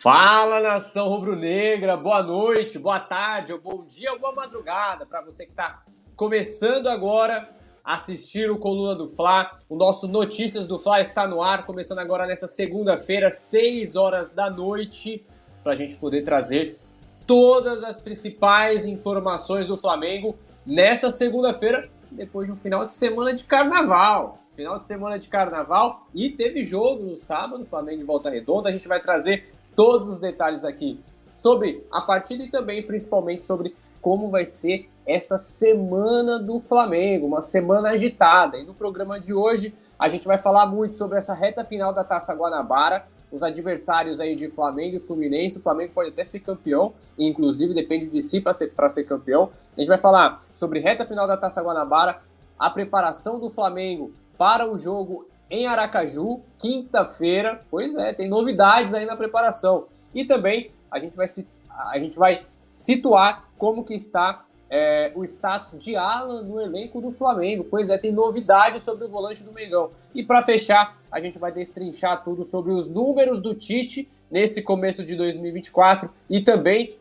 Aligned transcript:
Fala 0.00 0.60
nação 0.60 1.08
rubro-negra, 1.08 1.96
boa 1.96 2.22
noite, 2.22 2.78
boa 2.78 3.00
tarde, 3.00 3.52
ou 3.52 3.60
bom 3.60 3.84
dia 3.84 4.12
ou 4.12 4.18
boa 4.20 4.32
madrugada 4.32 5.04
para 5.04 5.20
você 5.22 5.44
que 5.44 5.50
está 5.50 5.82
começando 6.14 6.86
agora 6.86 7.50
a 7.82 7.94
assistir 7.94 8.48
o 8.48 8.56
Coluna 8.56 8.94
do 8.94 9.08
Fla. 9.08 9.58
O 9.68 9.74
nosso 9.74 10.06
Notícias 10.06 10.68
do 10.68 10.78
Fla 10.78 11.00
está 11.00 11.26
no 11.26 11.42
ar, 11.42 11.66
começando 11.66 11.98
agora 11.98 12.28
nessa 12.28 12.46
segunda-feira, 12.46 13.28
6 13.28 13.96
horas 13.96 14.28
da 14.28 14.48
noite, 14.48 15.26
para 15.64 15.72
a 15.72 15.74
gente 15.74 15.96
poder 15.96 16.22
trazer 16.22 16.78
todas 17.26 17.82
as 17.82 18.00
principais 18.00 18.86
informações 18.86 19.66
do 19.66 19.76
Flamengo 19.76 20.38
nesta 20.64 21.10
segunda-feira, 21.10 21.90
depois 22.12 22.46
de 22.46 22.52
um 22.52 22.56
final 22.56 22.86
de 22.86 22.92
semana 22.92 23.34
de 23.34 23.42
carnaval. 23.42 24.38
Final 24.54 24.78
de 24.78 24.84
semana 24.84 25.18
de 25.18 25.28
carnaval 25.28 26.06
e 26.14 26.30
teve 26.30 26.62
jogo 26.62 27.02
no 27.02 27.16
sábado, 27.16 27.66
Flamengo 27.66 27.98
de 27.98 28.04
Volta 28.04 28.30
Redonda. 28.30 28.68
A 28.68 28.72
gente 28.72 28.86
vai 28.86 29.00
trazer 29.00 29.57
todos 29.78 30.08
os 30.08 30.18
detalhes 30.18 30.64
aqui 30.64 30.98
sobre 31.32 31.86
a 31.92 32.00
partida 32.00 32.42
e 32.42 32.50
também, 32.50 32.84
principalmente, 32.84 33.44
sobre 33.44 33.76
como 34.00 34.28
vai 34.28 34.44
ser 34.44 34.90
essa 35.06 35.38
semana 35.38 36.36
do 36.40 36.60
Flamengo, 36.60 37.28
uma 37.28 37.40
semana 37.40 37.90
agitada. 37.90 38.58
E 38.58 38.66
no 38.66 38.74
programa 38.74 39.20
de 39.20 39.32
hoje 39.32 39.72
a 39.96 40.08
gente 40.08 40.26
vai 40.26 40.36
falar 40.36 40.66
muito 40.66 40.98
sobre 40.98 41.16
essa 41.16 41.32
reta 41.32 41.62
final 41.62 41.92
da 41.92 42.02
Taça 42.02 42.34
Guanabara, 42.34 43.06
os 43.30 43.44
adversários 43.44 44.18
aí 44.18 44.34
de 44.34 44.48
Flamengo 44.48 44.96
e 44.96 45.00
Fluminense. 45.00 45.58
O 45.58 45.62
Flamengo 45.62 45.92
pode 45.94 46.08
até 46.08 46.24
ser 46.24 46.40
campeão, 46.40 46.92
inclusive 47.16 47.72
depende 47.72 48.08
de 48.08 48.20
si 48.20 48.40
para 48.40 48.52
ser, 48.52 48.72
ser 48.88 49.04
campeão. 49.04 49.50
A 49.76 49.80
gente 49.80 49.88
vai 49.88 49.98
falar 49.98 50.40
sobre 50.56 50.80
reta 50.80 51.06
final 51.06 51.28
da 51.28 51.36
Taça 51.36 51.62
Guanabara, 51.62 52.20
a 52.58 52.68
preparação 52.68 53.38
do 53.38 53.48
Flamengo 53.48 54.10
para 54.36 54.68
o 54.68 54.76
jogo 54.76 55.28
em 55.50 55.66
Aracaju, 55.66 56.40
quinta-feira. 56.58 57.62
Pois 57.70 57.94
é, 57.94 58.12
tem 58.12 58.28
novidades 58.28 58.94
aí 58.94 59.06
na 59.06 59.16
preparação. 59.16 59.86
E 60.14 60.24
também 60.24 60.70
a 60.90 60.98
gente 60.98 61.16
vai, 61.16 61.26
a 61.70 61.98
gente 61.98 62.18
vai 62.18 62.44
situar 62.70 63.48
como 63.56 63.84
que 63.84 63.94
está 63.94 64.44
é, 64.70 65.12
o 65.14 65.24
status 65.24 65.82
de 65.82 65.96
Alan 65.96 66.42
no 66.42 66.60
elenco 66.60 67.00
do 67.00 67.10
Flamengo. 67.10 67.64
Pois 67.64 67.88
é, 67.88 67.98
tem 67.98 68.12
novidades 68.12 68.82
sobre 68.82 69.04
o 69.06 69.08
volante 69.08 69.42
do 69.42 69.52
Mengão. 69.52 69.90
E 70.14 70.22
para 70.22 70.42
fechar, 70.42 70.96
a 71.10 71.20
gente 71.20 71.38
vai 71.38 71.52
destrinchar 71.52 72.22
tudo 72.22 72.44
sobre 72.44 72.72
os 72.72 72.88
números 72.88 73.38
do 73.38 73.54
Tite 73.54 74.10
nesse 74.30 74.62
começo 74.62 75.04
de 75.04 75.16
2024 75.16 76.10
e 76.28 76.40
também 76.40 76.96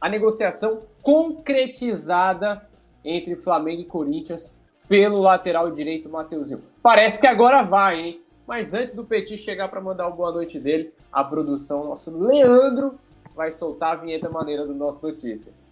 a 0.00 0.08
negociação 0.08 0.82
concretizada 1.00 2.66
entre 3.04 3.36
Flamengo 3.36 3.82
e 3.82 3.84
Corinthians 3.84 4.60
pelo 4.88 5.20
lateral 5.20 5.70
direito 5.70 6.08
Mateuzinho. 6.08 6.71
Parece 6.82 7.20
que 7.20 7.28
agora 7.28 7.62
vai, 7.62 8.00
hein? 8.00 8.22
Mas 8.44 8.74
antes 8.74 8.92
do 8.92 9.04
Petit 9.04 9.38
chegar 9.38 9.68
para 9.68 9.80
mandar 9.80 10.08
uma 10.08 10.16
boa 10.16 10.32
noite 10.32 10.58
dele, 10.58 10.92
a 11.12 11.22
produção, 11.22 11.84
nosso 11.84 12.18
Leandro, 12.18 12.98
vai 13.36 13.52
soltar 13.52 13.92
a 13.92 13.94
vinheta 13.94 14.28
maneira 14.28 14.66
do 14.66 14.74
nosso 14.74 15.06
Notícias. 15.06 15.64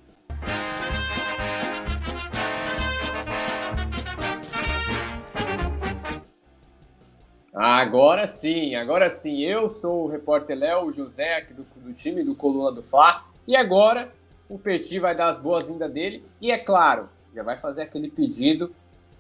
Agora 7.52 8.28
sim, 8.28 8.77
agora 8.77 9.11
sim. 9.11 9.41
Eu 9.41 9.69
sou 9.69 10.05
o 10.05 10.08
repórter 10.08 10.56
Léo 10.56 10.92
José, 10.92 11.39
aqui 11.39 11.52
do, 11.52 11.67
do 11.74 11.92
time 11.92 12.22
do 12.22 12.36
Coluna 12.36 12.70
do 12.70 12.84
Fla. 12.84 13.24
E 13.48 13.56
agora 13.56 14.12
o 14.48 14.56
Petit 14.61 15.00
vai 15.00 15.17
dar 15.17 15.28
as 15.28 15.39
boas-vindas 15.39 15.91
dele. 15.92 16.24
E 16.41 16.52
é 16.52 16.56
claro, 16.56 17.08
já 17.34 17.42
vai 17.42 17.56
fazer 17.56 17.83
aquele 17.83 18.08
pedido 18.08 18.72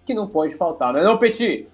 que 0.06 0.14
não 0.14 0.28
pode 0.28 0.54
faltar, 0.54 0.92
não 0.92 1.00
é 1.00 1.04
não, 1.04 1.18
Petit? 1.18 1.68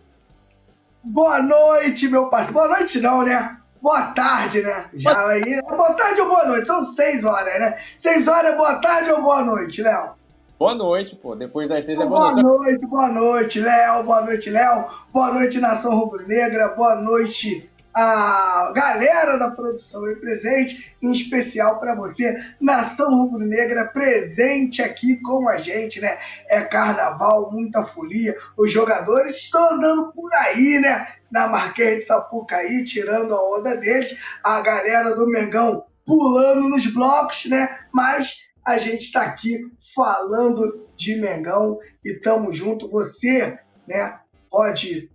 Boa 1.08 1.40
noite, 1.40 2.08
meu 2.08 2.28
parceiro. 2.28 2.54
Boa 2.54 2.68
noite 2.68 3.00
não, 3.00 3.22
né? 3.22 3.56
Boa 3.80 4.02
tarde, 4.08 4.62
né? 4.62 4.86
Já 4.92 5.28
aí. 5.28 5.62
Boa 5.62 5.94
tarde 5.94 6.20
ou 6.20 6.28
boa 6.28 6.44
noite? 6.46 6.66
São 6.66 6.84
seis 6.84 7.24
horas, 7.24 7.60
né? 7.60 7.78
Seis 7.96 8.26
horas 8.26 8.56
boa 8.56 8.74
tarde 8.80 9.12
ou 9.12 9.22
boa 9.22 9.44
noite, 9.44 9.82
Léo? 9.82 10.16
Boa 10.58 10.74
noite, 10.74 11.14
pô. 11.14 11.36
Depois 11.36 11.68
das 11.68 11.84
seis 11.84 12.00
é 12.00 12.04
boa, 12.04 12.32
boa 12.32 12.42
noite. 12.42 12.42
Boa 12.42 12.58
noite, 12.58 12.86
boa 12.86 13.08
noite, 13.08 13.60
Léo. 13.60 14.02
Boa 14.02 14.22
noite, 14.22 14.50
Léo. 14.50 14.84
Boa 15.12 15.32
noite, 15.32 15.60
Nação 15.60 15.96
Rubro-Negra. 15.96 16.68
Boa 16.70 16.96
noite, 16.96 17.70
a 17.98 18.72
galera 18.74 19.38
da 19.38 19.52
produção 19.52 20.04
aí 20.04 20.16
presente, 20.16 20.94
em 21.00 21.10
especial 21.10 21.80
para 21.80 21.94
você, 21.94 22.36
Nação 22.60 23.08
Rubro-Negra, 23.10 23.86
presente 23.88 24.82
aqui 24.82 25.16
com 25.22 25.48
a 25.48 25.56
gente, 25.56 25.98
né? 25.98 26.18
É 26.46 26.60
carnaval, 26.60 27.50
muita 27.50 27.82
folia, 27.82 28.36
os 28.54 28.70
jogadores 28.70 29.36
estão 29.36 29.72
andando 29.72 30.12
por 30.12 30.30
aí, 30.34 30.78
né? 30.78 31.08
Na 31.30 31.48
Marquês 31.48 32.00
de 32.00 32.04
Sapucaí, 32.04 32.84
tirando 32.84 33.34
a 33.34 33.56
onda 33.56 33.74
deles, 33.78 34.14
a 34.44 34.60
galera 34.60 35.14
do 35.14 35.26
Mengão 35.30 35.86
pulando 36.04 36.68
nos 36.68 36.86
blocos, 36.88 37.46
né? 37.46 37.78
Mas 37.90 38.42
a 38.62 38.76
gente 38.76 39.04
está 39.04 39.22
aqui 39.22 39.72
falando 39.94 40.86
de 40.94 41.16
Mengão 41.16 41.78
e 42.04 42.12
tamo 42.12 42.52
junto. 42.52 42.90
Você, 42.90 43.58
né? 43.88 44.20
Pode 44.50 45.10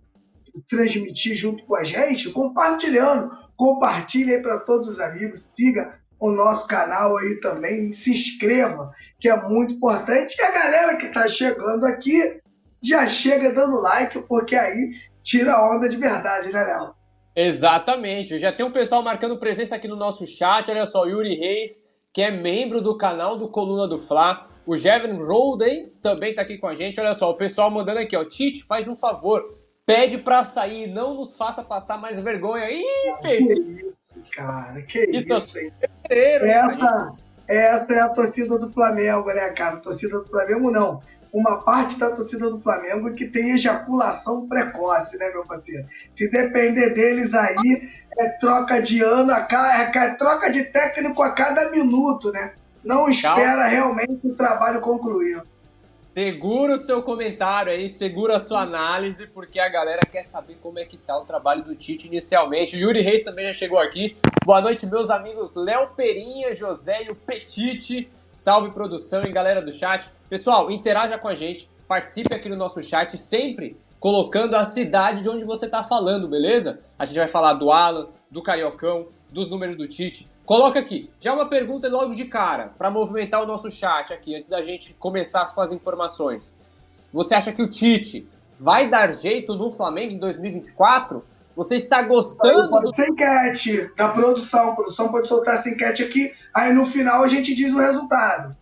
transmitir 0.68 1.34
junto 1.34 1.64
com 1.64 1.76
a 1.76 1.84
gente, 1.84 2.30
compartilhando. 2.30 3.30
Compartilhe 3.56 4.34
aí 4.34 4.42
para 4.42 4.58
todos 4.58 4.88
os 4.88 5.00
amigos, 5.00 5.38
siga 5.38 5.98
o 6.18 6.30
nosso 6.30 6.68
canal 6.68 7.16
aí 7.18 7.40
também, 7.40 7.90
se 7.90 8.12
inscreva, 8.12 8.92
que 9.18 9.28
é 9.28 9.36
muito 9.48 9.74
importante. 9.74 10.36
E 10.38 10.42
a 10.42 10.52
galera 10.52 10.96
que 10.96 11.06
está 11.06 11.28
chegando 11.28 11.84
aqui 11.84 12.40
já 12.82 13.08
chega 13.08 13.52
dando 13.52 13.80
like, 13.80 14.20
porque 14.28 14.54
aí 14.54 14.94
tira 15.22 15.54
a 15.54 15.76
onda 15.76 15.88
de 15.88 15.96
verdade, 15.96 16.52
né, 16.52 16.62
Léo? 16.62 16.94
Exatamente. 17.34 18.38
Já 18.38 18.52
tem 18.52 18.64
um 18.64 18.70
pessoal 18.70 19.02
marcando 19.02 19.38
presença 19.38 19.76
aqui 19.76 19.88
no 19.88 19.96
nosso 19.96 20.26
chat. 20.26 20.70
Olha 20.70 20.86
só, 20.86 21.06
Yuri 21.06 21.34
Reis, 21.34 21.88
que 22.12 22.22
é 22.22 22.30
membro 22.30 22.80
do 22.80 22.96
canal 22.96 23.38
do 23.38 23.48
Coluna 23.48 23.88
do 23.88 23.98
Fla. 23.98 24.48
O 24.66 24.76
Jevin 24.76 25.18
Roden 25.18 25.92
também 26.02 26.30
está 26.30 26.42
aqui 26.42 26.58
com 26.58 26.68
a 26.68 26.74
gente. 26.74 27.00
Olha 27.00 27.14
só, 27.14 27.30
o 27.30 27.36
pessoal 27.36 27.70
mandando 27.70 27.98
aqui, 27.98 28.16
ó. 28.16 28.24
Tite, 28.24 28.64
faz 28.64 28.86
um 28.86 28.94
favor 28.94 29.42
pede 29.86 30.18
pra 30.18 30.44
sair, 30.44 30.86
não 30.86 31.14
nos 31.14 31.36
faça 31.36 31.62
passar 31.62 31.98
mais 31.98 32.20
vergonha. 32.20 32.70
Ih, 32.70 32.82
Pedro! 33.20 33.46
Que 33.56 33.94
isso, 33.98 34.14
cara, 34.34 34.82
que 34.82 35.00
isso. 35.10 35.32
isso 35.32 35.58
essa, 36.08 37.12
essa 37.48 37.94
é 37.94 38.00
a 38.00 38.08
torcida 38.08 38.58
do 38.58 38.68
Flamengo, 38.70 39.32
né, 39.32 39.50
cara? 39.50 39.76
Torcida 39.78 40.18
do 40.18 40.28
Flamengo 40.28 40.70
não. 40.70 41.02
Uma 41.32 41.62
parte 41.62 41.98
da 41.98 42.10
torcida 42.10 42.50
do 42.50 42.60
Flamengo 42.60 43.14
que 43.14 43.26
tem 43.26 43.52
ejaculação 43.52 44.46
precoce, 44.46 45.16
né, 45.16 45.30
meu 45.30 45.46
parceiro? 45.46 45.86
Se 46.10 46.28
depender 46.30 46.90
deles 46.90 47.32
aí, 47.32 47.88
é 48.18 48.28
troca 48.38 48.82
de 48.82 49.02
ano, 49.02 49.32
a 49.32 49.48
é 49.50 50.14
troca 50.14 50.50
de 50.50 50.64
técnico 50.64 51.22
a 51.22 51.30
cada 51.30 51.70
minuto, 51.70 52.30
né? 52.32 52.52
Não 52.84 53.08
espera 53.08 53.66
realmente 53.66 54.20
o 54.24 54.34
trabalho 54.34 54.80
concluir. 54.80 55.42
Segura 56.14 56.74
o 56.74 56.78
seu 56.78 57.02
comentário 57.02 57.72
aí, 57.72 57.88
segura 57.88 58.36
a 58.36 58.40
sua 58.40 58.60
análise, 58.60 59.26
porque 59.28 59.58
a 59.58 59.66
galera 59.70 60.02
quer 60.02 60.22
saber 60.22 60.58
como 60.62 60.78
é 60.78 60.84
que 60.84 60.98
tá 60.98 61.18
o 61.18 61.24
trabalho 61.24 61.64
do 61.64 61.74
Tite 61.74 62.06
inicialmente. 62.06 62.76
O 62.76 62.78
Yuri 62.78 63.00
Reis 63.00 63.22
também 63.22 63.46
já 63.46 63.54
chegou 63.54 63.78
aqui. 63.78 64.14
Boa 64.44 64.60
noite, 64.60 64.84
meus 64.84 65.08
amigos 65.08 65.54
Léo 65.54 65.88
Perinha, 65.96 66.54
José 66.54 67.04
e 67.04 67.10
o 67.10 67.14
Petite. 67.14 68.10
Salve 68.30 68.72
produção 68.72 69.24
e 69.24 69.32
galera 69.32 69.62
do 69.62 69.72
chat. 69.72 70.10
Pessoal, 70.28 70.70
interaja 70.70 71.16
com 71.16 71.28
a 71.28 71.34
gente, 71.34 71.66
participe 71.88 72.34
aqui 72.34 72.46
no 72.46 72.56
nosso 72.56 72.82
chat, 72.82 73.16
sempre 73.16 73.74
colocando 74.02 74.56
a 74.56 74.64
cidade 74.64 75.22
de 75.22 75.28
onde 75.28 75.44
você 75.44 75.68
tá 75.68 75.84
falando, 75.84 76.26
beleza? 76.26 76.80
A 76.98 77.04
gente 77.04 77.18
vai 77.18 77.28
falar 77.28 77.52
do 77.52 77.70
Alan, 77.70 78.08
do 78.28 78.42
Cariocão, 78.42 79.06
dos 79.30 79.48
números 79.48 79.76
do 79.76 79.86
Tite, 79.86 80.28
Coloca 80.44 80.80
aqui. 80.80 81.08
Já 81.20 81.32
uma 81.32 81.46
pergunta 81.46 81.88
logo 81.88 82.10
de 82.10 82.24
cara, 82.24 82.72
para 82.76 82.90
movimentar 82.90 83.40
o 83.40 83.46
nosso 83.46 83.70
chat 83.70 84.12
aqui, 84.12 84.34
antes 84.34 84.50
da 84.50 84.60
gente 84.60 84.92
começar 84.94 85.46
com 85.54 85.60
as 85.60 85.70
informações. 85.70 86.56
Você 87.12 87.32
acha 87.32 87.52
que 87.52 87.62
o 87.62 87.68
Tite 87.68 88.28
vai 88.58 88.90
dar 88.90 89.12
jeito 89.12 89.54
no 89.54 89.70
Flamengo 89.70 90.14
em 90.14 90.18
2024? 90.18 91.24
Você 91.54 91.76
está 91.76 92.02
gostando 92.02 92.70
pode 92.70 92.90
do... 92.90 93.02
enquete 93.04 93.88
da 93.96 94.08
produção. 94.08 94.70
A 94.70 94.74
produção 94.74 95.12
pode 95.12 95.28
soltar 95.28 95.54
essa 95.54 95.68
enquete 95.70 96.02
aqui, 96.02 96.34
aí 96.52 96.72
no 96.72 96.84
final 96.84 97.22
a 97.22 97.28
gente 97.28 97.54
diz 97.54 97.72
o 97.72 97.78
resultado. 97.78 98.56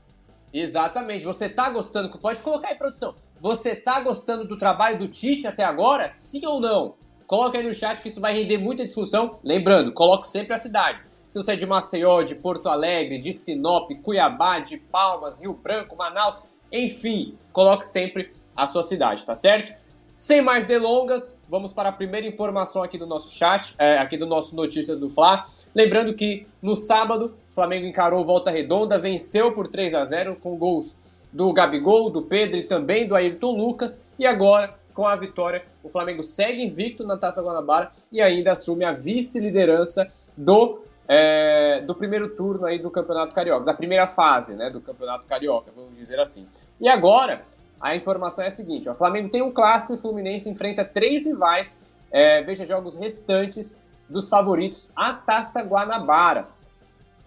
Exatamente. 0.52 1.24
Você 1.24 1.46
está 1.46 1.70
gostando? 1.70 2.10
Pode 2.18 2.42
colocar 2.42 2.68
aí, 2.68 2.74
produção. 2.74 3.14
Você 3.40 3.70
está 3.70 4.00
gostando 4.00 4.46
do 4.46 4.58
trabalho 4.58 4.98
do 4.98 5.08
Tite 5.08 5.46
até 5.46 5.64
agora? 5.64 6.12
Sim 6.12 6.46
ou 6.46 6.60
não? 6.60 6.94
Coloca 7.26 7.56
aí 7.56 7.64
no 7.64 7.72
chat 7.72 8.00
que 8.02 8.08
isso 8.08 8.20
vai 8.20 8.34
render 8.34 8.58
muita 8.58 8.84
discussão. 8.84 9.38
Lembrando, 9.42 9.92
coloque 9.92 10.26
sempre 10.26 10.54
a 10.54 10.58
cidade 10.58 11.10
se 11.30 11.38
você 11.38 11.52
é 11.52 11.56
de 11.56 11.64
Maceió, 11.64 12.24
de 12.24 12.34
Porto 12.34 12.68
Alegre, 12.68 13.16
de 13.16 13.32
Sinop, 13.32 13.88
Cuiabá, 14.02 14.58
de 14.58 14.78
Palmas, 14.78 15.40
Rio 15.40 15.52
Branco, 15.52 15.94
Manaus, 15.94 16.42
enfim, 16.72 17.38
coloque 17.52 17.86
sempre 17.86 18.32
a 18.56 18.66
sua 18.66 18.82
cidade, 18.82 19.24
tá 19.24 19.36
certo? 19.36 19.72
Sem 20.12 20.42
mais 20.42 20.64
delongas, 20.64 21.38
vamos 21.48 21.72
para 21.72 21.90
a 21.90 21.92
primeira 21.92 22.26
informação 22.26 22.82
aqui 22.82 22.98
do 22.98 23.06
nosso 23.06 23.32
chat, 23.32 23.76
é, 23.78 23.98
aqui 23.98 24.16
do 24.16 24.26
nosso 24.26 24.56
Notícias 24.56 24.98
do 24.98 25.08
Fla. 25.08 25.46
Lembrando 25.72 26.14
que 26.14 26.48
no 26.60 26.74
sábado, 26.74 27.36
o 27.48 27.54
Flamengo 27.54 27.86
encarou 27.86 28.24
volta 28.24 28.50
redonda, 28.50 28.98
venceu 28.98 29.52
por 29.52 29.68
3 29.68 29.94
a 29.94 30.04
0 30.04 30.34
com 30.34 30.56
gols 30.56 30.98
do 31.32 31.52
Gabigol, 31.52 32.10
do 32.10 32.22
Pedro 32.22 32.58
e 32.58 32.62
também 32.62 33.06
do 33.06 33.14
Ayrton 33.14 33.56
Lucas. 33.56 34.02
E 34.18 34.26
agora, 34.26 34.74
com 34.94 35.06
a 35.06 35.16
vitória, 35.16 35.64
o 35.82 35.88
Flamengo 35.88 36.22
segue 36.22 36.62
invicto 36.62 37.06
na 37.06 37.16
Taça 37.16 37.42
Guanabara 37.42 37.90
e 38.10 38.20
ainda 38.20 38.52
assume 38.52 38.84
a 38.84 38.92
vice-liderança 38.92 40.10
do 40.36 40.82
é, 41.12 41.80
do 41.80 41.92
primeiro 41.92 42.36
turno 42.36 42.66
aí 42.66 42.78
do 42.78 42.88
Campeonato 42.88 43.34
Carioca, 43.34 43.64
da 43.64 43.74
primeira 43.74 44.06
fase, 44.06 44.54
né, 44.54 44.70
do 44.70 44.80
Campeonato 44.80 45.26
Carioca, 45.26 45.72
vamos 45.74 45.96
dizer 45.96 46.20
assim. 46.20 46.46
E 46.80 46.88
agora, 46.88 47.42
a 47.80 47.96
informação 47.96 48.44
é 48.44 48.46
a 48.46 48.50
seguinte, 48.50 48.88
ó, 48.88 48.92
o 48.92 48.94
Flamengo 48.94 49.28
tem 49.28 49.42
um 49.42 49.50
clássico 49.50 49.92
e 49.92 49.96
o 49.96 49.98
Fluminense 49.98 50.48
enfrenta 50.48 50.84
três 50.84 51.26
rivais, 51.26 51.80
é, 52.12 52.42
veja 52.42 52.64
jogos 52.64 52.96
restantes 52.96 53.80
dos 54.08 54.28
favoritos 54.28 54.92
à 54.94 55.12
Taça 55.12 55.62
Guanabara. 55.62 56.46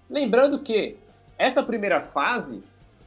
Lembrando 0.09 0.59
que 0.59 0.97
essa 1.37 1.61
primeira 1.61 1.99
fase 1.99 2.63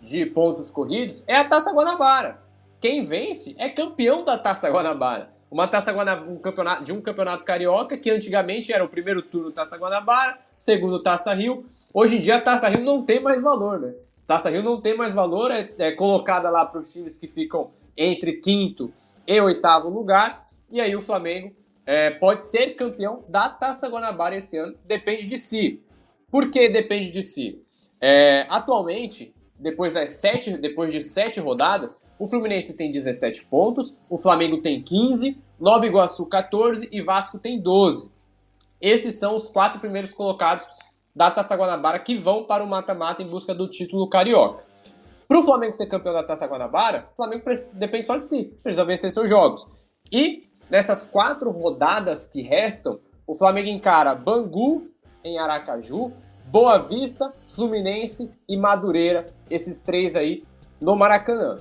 de 0.08 0.24
pontos 0.26 0.70
corridos 0.70 1.24
é 1.26 1.36
a 1.36 1.44
Taça 1.44 1.72
Guanabara. 1.72 2.40
Quem 2.80 3.04
vence 3.04 3.54
é 3.58 3.68
campeão 3.68 4.24
da 4.24 4.38
Taça 4.38 4.70
Guanabara. 4.70 5.30
Uma 5.50 5.66
Taça 5.66 5.92
Guanabara, 5.92 6.30
um 6.30 6.38
campeonato, 6.38 6.84
de 6.84 6.92
um 6.92 7.00
campeonato 7.00 7.44
carioca 7.44 7.96
que 7.96 8.10
antigamente 8.10 8.72
era 8.72 8.84
o 8.84 8.88
primeiro 8.88 9.22
turno 9.22 9.50
Taça 9.50 9.76
Guanabara, 9.76 10.38
segundo 10.56 11.00
Taça 11.00 11.32
Rio. 11.34 11.66
Hoje 11.92 12.16
em 12.16 12.20
dia 12.20 12.36
a 12.36 12.40
Taça 12.40 12.68
Rio 12.68 12.84
não 12.84 13.02
tem 13.02 13.20
mais 13.20 13.42
valor, 13.42 13.80
né? 13.80 13.94
Taça 14.26 14.50
Rio 14.50 14.62
não 14.62 14.80
tem 14.80 14.96
mais 14.96 15.12
valor, 15.12 15.50
é, 15.50 15.70
é 15.78 15.92
colocada 15.92 16.50
lá 16.50 16.64
para 16.64 16.80
os 16.80 16.92
times 16.92 17.16
que 17.16 17.26
ficam 17.26 17.70
entre 17.96 18.34
quinto 18.34 18.92
e 19.26 19.40
oitavo 19.40 19.88
lugar. 19.88 20.44
E 20.70 20.80
aí 20.80 20.94
o 20.96 21.00
Flamengo 21.00 21.54
é, 21.86 22.10
pode 22.10 22.42
ser 22.42 22.74
campeão 22.74 23.24
da 23.28 23.48
Taça 23.48 23.88
Guanabara 23.88 24.36
esse 24.36 24.58
ano, 24.58 24.74
depende 24.84 25.26
de 25.26 25.38
si. 25.38 25.80
Por 26.30 26.50
que 26.50 26.68
depende 26.68 27.10
de 27.10 27.22
si? 27.22 27.62
É, 28.00 28.46
atualmente, 28.48 29.32
depois, 29.58 29.94
das 29.94 30.10
sete, 30.10 30.56
depois 30.58 30.92
de 30.92 31.00
sete 31.00 31.40
rodadas, 31.40 32.02
o 32.18 32.26
Fluminense 32.26 32.76
tem 32.76 32.90
17 32.90 33.46
pontos, 33.46 33.96
o 34.08 34.18
Flamengo 34.18 34.60
tem 34.60 34.82
15, 34.82 35.38
Nova 35.58 35.86
Iguaçu 35.86 36.28
14 36.28 36.88
e 36.92 37.02
Vasco 37.02 37.38
tem 37.38 37.60
12. 37.60 38.10
Esses 38.80 39.18
são 39.18 39.34
os 39.34 39.48
quatro 39.48 39.80
primeiros 39.80 40.12
colocados 40.12 40.68
da 41.14 41.30
Taça 41.30 41.56
Guanabara 41.56 41.98
que 41.98 42.14
vão 42.14 42.44
para 42.44 42.62
o 42.62 42.66
mata-mata 42.66 43.22
em 43.22 43.26
busca 43.26 43.54
do 43.54 43.68
título 43.68 44.08
carioca. 44.08 44.62
Para 45.26 45.40
o 45.40 45.42
Flamengo 45.42 45.72
ser 45.72 45.86
campeão 45.86 46.12
da 46.12 46.22
Taça 46.22 46.46
Guanabara, 46.46 47.08
o 47.12 47.16
Flamengo 47.16 47.44
depende 47.72 48.06
só 48.06 48.16
de 48.16 48.26
si, 48.26 48.44
precisa 48.62 48.84
vencer 48.84 49.10
seus 49.10 49.28
jogos. 49.28 49.66
E 50.12 50.48
nessas 50.70 51.02
quatro 51.02 51.50
rodadas 51.50 52.26
que 52.26 52.42
restam, 52.42 53.00
o 53.26 53.34
Flamengo 53.34 53.68
encara 53.68 54.14
Bangu 54.14 54.88
em 55.24 55.38
Aracaju, 55.38 56.12
Boa 56.46 56.78
Vista, 56.78 57.32
Fluminense 57.42 58.32
e 58.48 58.56
Madureira, 58.56 59.34
esses 59.50 59.82
três 59.82 60.14
aí 60.14 60.44
no 60.80 60.94
Maracanã. 60.94 61.58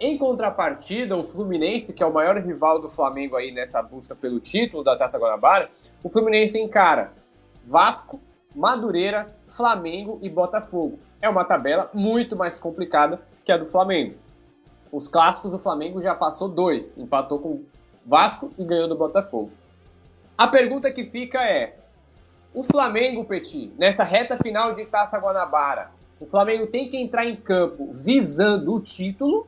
Em 0.00 0.16
contrapartida, 0.16 1.14
o 1.14 1.22
Fluminense, 1.22 1.92
que 1.92 2.02
é 2.02 2.06
o 2.06 2.12
maior 2.12 2.38
rival 2.38 2.80
do 2.80 2.88
Flamengo 2.88 3.36
aí 3.36 3.52
nessa 3.52 3.82
busca 3.82 4.14
pelo 4.14 4.40
título 4.40 4.82
da 4.82 4.96
Taça 4.96 5.18
Guanabara, 5.18 5.70
o 6.02 6.10
Fluminense 6.10 6.58
encara 6.58 7.12
Vasco, 7.64 8.18
Madureira, 8.54 9.36
Flamengo 9.46 10.18
e 10.22 10.30
Botafogo. 10.30 10.98
É 11.20 11.28
uma 11.28 11.44
tabela 11.44 11.90
muito 11.92 12.34
mais 12.34 12.58
complicada 12.58 13.20
que 13.44 13.52
a 13.52 13.58
do 13.58 13.66
Flamengo. 13.66 14.14
Os 14.90 15.08
clássicos 15.08 15.52
do 15.52 15.58
Flamengo 15.58 16.00
já 16.00 16.14
passou 16.14 16.48
dois, 16.48 16.96
empatou 16.96 17.38
com 17.38 17.62
Vasco 18.04 18.50
e 18.56 18.64
ganhou 18.64 18.88
do 18.88 18.96
Botafogo. 18.96 19.50
A 20.38 20.46
pergunta 20.46 20.90
que 20.90 21.04
fica 21.04 21.44
é: 21.44 21.76
o 22.56 22.62
Flamengo, 22.62 23.22
Petit, 23.22 23.70
nessa 23.78 24.02
reta 24.02 24.38
final 24.38 24.72
de 24.72 24.86
Taça 24.86 25.18
Guanabara, 25.18 25.90
o 26.18 26.24
Flamengo 26.24 26.66
tem 26.66 26.88
que 26.88 26.96
entrar 26.96 27.26
em 27.26 27.36
campo 27.36 27.90
visando 27.92 28.74
o 28.74 28.80
título, 28.80 29.46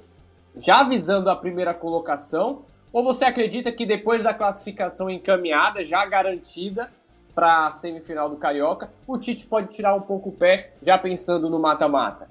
já 0.55 0.83
visando 0.83 1.31
a 1.31 1.35
primeira 1.35 1.73
colocação, 1.73 2.67
ou 2.93 3.03
você 3.03 3.25
acredita 3.25 3.73
que 3.73 3.87
depois 3.87 4.25
da 4.25 4.35
classificação 4.35 5.09
encaminhada, 5.09 5.83
já 5.83 6.05
garantida 6.05 6.91
para 7.35 7.69
a 7.69 7.71
semifinal 7.71 8.29
do 8.29 8.37
Carioca, 8.37 8.93
o 9.07 9.17
Tite 9.17 9.47
pode 9.47 9.75
tirar 9.75 9.95
um 9.95 10.03
pouco 10.03 10.29
o 10.29 10.33
pé, 10.33 10.75
já 10.83 10.99
pensando 10.99 11.49
no 11.49 11.59
mata-mata? 11.59 12.29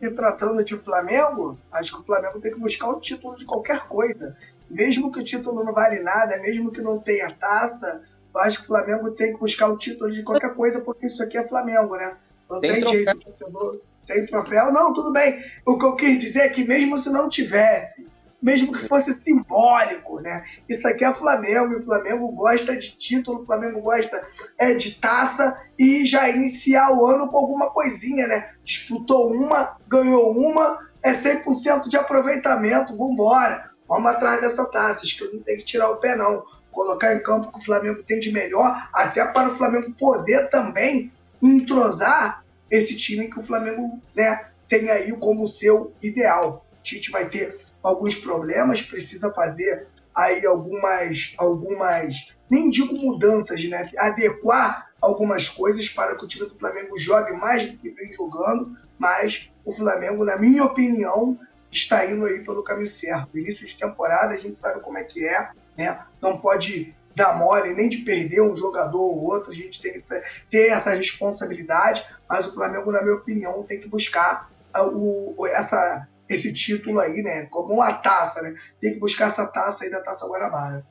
E 0.00 0.08
tratando 0.10 0.64
de 0.64 0.78
Flamengo, 0.78 1.58
acho 1.72 1.94
que 1.94 2.02
o 2.02 2.04
Flamengo 2.04 2.38
tem 2.38 2.52
que 2.52 2.60
buscar 2.60 2.88
o 2.88 3.00
título 3.00 3.34
de 3.34 3.44
qualquer 3.44 3.88
coisa. 3.88 4.36
Mesmo 4.70 5.10
que 5.10 5.18
o 5.18 5.24
título 5.24 5.64
não 5.64 5.72
vale 5.72 6.00
nada, 6.00 6.38
mesmo 6.38 6.70
que 6.70 6.80
não 6.80 7.00
tenha 7.00 7.32
taça, 7.32 8.00
acho 8.36 8.58
que 8.58 8.64
o 8.64 8.68
Flamengo 8.68 9.10
tem 9.12 9.32
que 9.32 9.40
buscar 9.40 9.68
o 9.68 9.76
título 9.76 10.10
de 10.10 10.22
qualquer 10.22 10.54
coisa, 10.54 10.80
porque 10.80 11.06
isso 11.06 11.22
aqui 11.22 11.36
é 11.36 11.46
Flamengo, 11.46 11.96
né? 11.96 12.16
Não 12.48 12.60
tem, 12.60 12.82
tem 12.82 12.86
jeito. 12.86 13.82
Tem 14.06 14.26
troféu? 14.26 14.72
Não, 14.72 14.92
tudo 14.92 15.12
bem. 15.12 15.42
O 15.64 15.78
que 15.78 15.84
eu 15.84 15.96
quis 15.96 16.18
dizer 16.18 16.40
é 16.40 16.48
que 16.48 16.64
mesmo 16.64 16.98
se 16.98 17.10
não 17.10 17.28
tivesse, 17.28 18.08
mesmo 18.42 18.72
que 18.72 18.88
fosse 18.88 19.14
simbólico, 19.14 20.20
né? 20.20 20.44
Isso 20.68 20.86
aqui 20.88 21.04
é 21.04 21.14
Flamengo, 21.14 21.72
e 21.72 21.76
o 21.76 21.84
Flamengo 21.84 22.28
gosta 22.32 22.76
de 22.76 22.96
título, 22.96 23.42
o 23.42 23.46
Flamengo 23.46 23.80
gosta 23.80 24.26
é, 24.58 24.74
de 24.74 24.96
taça 24.96 25.56
e 25.78 26.04
já 26.04 26.28
iniciar 26.28 26.90
o 26.90 27.06
ano 27.06 27.28
com 27.28 27.38
alguma 27.38 27.70
coisinha, 27.70 28.26
né? 28.26 28.50
Disputou 28.64 29.32
uma, 29.32 29.76
ganhou 29.86 30.32
uma, 30.32 30.80
é 31.02 31.12
100% 31.12 31.88
de 31.88 31.96
aproveitamento, 31.96 32.96
vambora. 32.96 33.70
Vamos 33.88 34.10
atrás 34.10 34.40
dessa 34.40 34.64
taça, 34.64 35.04
acho 35.04 35.18
que 35.18 35.36
não 35.36 35.42
tem 35.42 35.58
que 35.58 35.64
tirar 35.64 35.90
o 35.90 35.96
pé, 35.96 36.16
não. 36.16 36.42
Colocar 36.72 37.14
em 37.14 37.22
campo 37.22 37.48
o 37.48 37.52
que 37.52 37.58
o 37.58 37.64
Flamengo 37.64 38.02
tem 38.02 38.18
de 38.18 38.32
melhor, 38.32 38.88
até 38.92 39.24
para 39.24 39.48
o 39.48 39.54
Flamengo 39.54 39.92
poder 39.92 40.50
também 40.50 41.12
entrosar 41.40 42.44
esse 42.70 42.96
time 42.96 43.28
que 43.28 43.38
o 43.38 43.42
Flamengo 43.42 44.00
né, 44.16 44.46
tem 44.68 44.90
aí 44.90 45.12
como 45.18 45.46
seu 45.46 45.92
ideal. 46.02 46.66
O 46.72 46.82
Tite 46.82 47.10
vai 47.10 47.28
ter 47.28 47.54
alguns 47.82 48.16
problemas, 48.16 48.82
precisa 48.82 49.32
fazer 49.32 49.86
aí 50.14 50.44
algumas, 50.46 51.34
algumas, 51.38 52.34
nem 52.50 52.70
digo 52.70 52.94
mudanças, 52.94 53.62
né? 53.68 53.90
Adequar 53.98 54.90
algumas 55.00 55.48
coisas 55.48 55.88
para 55.88 56.16
que 56.16 56.24
o 56.24 56.28
time 56.28 56.48
do 56.48 56.56
Flamengo 56.56 56.98
jogue 56.98 57.32
mais 57.32 57.70
do 57.70 57.76
que 57.76 57.90
vem 57.90 58.12
jogando, 58.12 58.76
mas 58.98 59.50
o 59.64 59.72
Flamengo, 59.72 60.24
na 60.24 60.36
minha 60.36 60.64
opinião, 60.64 61.38
está 61.70 62.06
indo 62.06 62.24
aí 62.24 62.44
pelo 62.44 62.62
caminho 62.62 62.86
certo. 62.86 63.36
Início 63.36 63.66
de 63.66 63.76
temporada, 63.76 64.34
a 64.34 64.38
gente 64.38 64.56
sabe 64.56 64.80
como 64.80 64.98
é 64.98 65.04
que 65.04 65.26
é, 65.26 65.50
né? 65.76 65.98
Não 66.20 66.38
pode 66.38 66.94
dar 67.14 67.36
mole 67.36 67.74
nem 67.74 67.88
de 67.88 67.98
perder 67.98 68.42
um 68.42 68.56
jogador 68.56 69.00
ou 69.00 69.24
outro, 69.24 69.50
a 69.50 69.54
gente 69.54 69.80
tem 69.80 70.00
que 70.00 70.22
ter 70.50 70.68
essa 70.68 70.94
responsabilidade, 70.94 72.04
mas 72.28 72.46
o 72.46 72.54
Flamengo, 72.54 72.90
na 72.90 73.02
minha 73.02 73.16
opinião, 73.16 73.62
tem 73.62 73.78
que 73.78 73.88
buscar 73.88 74.50
o, 74.74 75.46
essa, 75.46 76.08
esse 76.28 76.52
título 76.52 76.98
aí, 76.98 77.22
né? 77.22 77.46
Como 77.46 77.74
uma 77.74 77.92
taça, 77.92 78.42
né? 78.42 78.54
Tem 78.80 78.94
que 78.94 79.00
buscar 79.00 79.26
essa 79.26 79.46
taça 79.46 79.84
aí 79.84 79.90
da 79.90 80.00
Taça 80.00 80.26
Guanabara. 80.26 80.86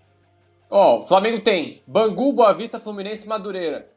Ó, 0.69 0.95
oh, 0.95 0.99
o 0.99 1.07
Flamengo 1.07 1.43
tem 1.43 1.83
Bangu, 1.85 2.31
Boa 2.31 2.53
Vista, 2.53 2.79
Fluminense 2.79 3.25
e 3.25 3.29
Madureira. 3.29 3.89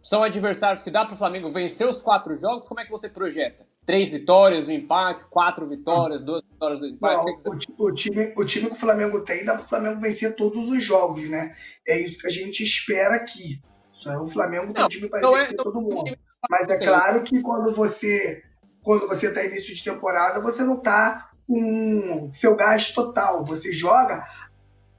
São 0.00 0.22
adversários 0.22 0.82
que 0.82 0.90
dá 0.90 1.04
para 1.04 1.14
o 1.14 1.18
Flamengo 1.18 1.48
vencer 1.48 1.88
os 1.88 2.00
quatro 2.00 2.36
jogos? 2.36 2.68
Como 2.68 2.80
é 2.80 2.84
que 2.84 2.90
você 2.90 3.08
projeta? 3.08 3.66
Três 3.86 4.12
vitórias, 4.12 4.68
um 4.68 4.72
empate, 4.72 5.24
quatro 5.26 5.68
vitórias, 5.68 6.22
duas 6.22 6.42
vitórias, 6.42 6.78
dois 6.78 6.92
empates? 6.92 7.44
Não, 7.44 7.52
o, 7.52 7.86
o, 7.86 7.92
time, 7.92 8.32
o 8.36 8.44
time 8.44 8.66
que 8.66 8.72
o 8.72 8.76
Flamengo 8.76 9.20
tem 9.20 9.44
dá 9.44 9.54
para 9.54 9.64
o 9.64 9.68
Flamengo 9.68 10.00
vencer 10.00 10.34
todos 10.34 10.70
os 10.70 10.82
jogos, 10.82 11.28
né? 11.28 11.54
É 11.86 11.98
isso 11.98 12.18
que 12.18 12.26
a 12.26 12.30
gente 12.30 12.62
espera 12.62 13.16
aqui. 13.16 13.62
Só 13.90 14.12
é 14.12 14.18
o 14.18 14.26
Flamengo 14.26 14.72
tem 14.72 14.88
time 14.88 15.08
para 15.08 15.18
então 15.18 15.34
vencer 15.34 15.54
é, 15.54 15.56
todo 15.56 15.80
mundo. 15.80 16.02
Mas 16.50 16.68
é 16.68 16.78
claro 16.78 17.22
que 17.22 17.42
quando 17.42 17.72
você 17.72 18.42
quando 18.82 19.08
você 19.08 19.28
está 19.28 19.42
início 19.44 19.74
de 19.74 19.82
temporada, 19.82 20.40
você 20.40 20.62
não 20.62 20.76
está 20.76 21.30
com 21.46 22.28
seu 22.30 22.56
gás 22.56 22.90
total. 22.90 23.44
Você 23.44 23.72
joga 23.72 24.22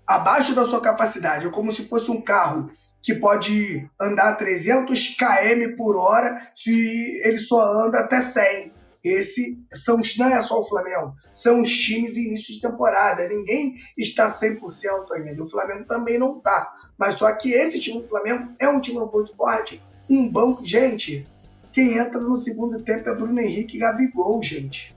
abaixo 0.07 0.53
da 0.53 0.65
sua 0.65 0.81
capacidade. 0.81 1.47
É 1.47 1.49
como 1.49 1.71
se 1.71 1.87
fosse 1.87 2.11
um 2.11 2.21
carro 2.21 2.71
que 3.01 3.13
pode 3.13 3.87
andar 4.01 4.35
300 4.35 5.15
km 5.15 5.75
por 5.77 5.95
hora 5.95 6.41
se 6.55 7.21
ele 7.23 7.37
só 7.39 7.85
anda 7.85 7.99
até 7.99 8.19
100. 8.19 8.73
Esse 9.05 9.63
são, 9.71 10.01
não 10.17 10.29
é 10.29 10.41
só 10.41 10.59
o 10.59 10.67
Flamengo, 10.67 11.13
são 11.31 11.61
os 11.61 11.71
times 11.71 12.17
início 12.17 12.55
de 12.55 12.61
temporada. 12.61 13.27
Ninguém 13.27 13.75
está 13.95 14.27
100% 14.29 15.11
ainda. 15.13 15.43
O 15.43 15.49
Flamengo 15.49 15.85
também 15.85 16.17
não 16.17 16.37
está. 16.37 16.73
Mas 16.97 17.13
só 17.13 17.31
que 17.33 17.51
esse 17.51 17.79
time 17.79 18.01
do 18.01 18.07
Flamengo 18.07 18.53
é 18.57 18.67
um 18.67 18.81
time 18.81 18.99
muito 18.99 19.35
forte. 19.35 19.79
Um 20.09 20.31
banco, 20.31 20.65
gente, 20.65 21.27
quem 21.71 21.97
entra 21.99 22.19
no 22.19 22.35
segundo 22.35 22.81
tempo 22.81 23.07
é 23.07 23.15
Bruno 23.15 23.39
Henrique 23.39 23.77
e 23.77 23.79
Gabigol, 23.79 24.41
gente. 24.41 24.95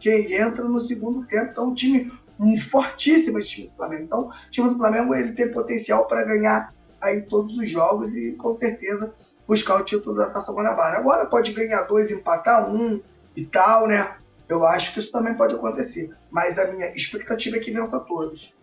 Quem 0.00 0.32
entra 0.32 0.64
no 0.64 0.80
segundo 0.80 1.24
tempo, 1.24 1.50
então 1.52 1.68
um 1.68 1.74
time 1.74 2.10
um 2.38 2.58
fortíssimo 2.58 3.38
esse 3.38 3.48
time 3.48 3.68
do 3.68 3.74
Flamengo. 3.74 4.02
Então, 4.02 4.28
o 4.28 4.50
time 4.50 4.68
do 4.68 4.76
Flamengo 4.76 5.14
ele 5.14 5.32
tem 5.32 5.52
potencial 5.52 6.06
para 6.06 6.24
ganhar 6.24 6.74
aí 7.00 7.22
todos 7.22 7.56
os 7.58 7.70
jogos 7.70 8.16
e 8.16 8.32
com 8.32 8.52
certeza 8.52 9.14
buscar 9.46 9.76
o 9.76 9.84
título 9.84 10.16
da 10.16 10.30
Taça 10.30 10.52
Guanabara. 10.52 10.98
Agora 10.98 11.26
pode 11.26 11.52
ganhar 11.52 11.82
dois, 11.82 12.10
empatar 12.10 12.68
um 12.68 13.00
e 13.36 13.44
tal, 13.44 13.86
né? 13.86 14.16
Eu 14.48 14.66
acho 14.66 14.92
que 14.92 14.98
isso 14.98 15.10
também 15.10 15.34
pode 15.34 15.54
acontecer. 15.54 16.14
Mas 16.30 16.58
a 16.58 16.70
minha 16.72 16.94
expectativa 16.94 17.56
é 17.56 17.60
que 17.60 17.70
vença 17.70 18.00
todos. 18.00 18.54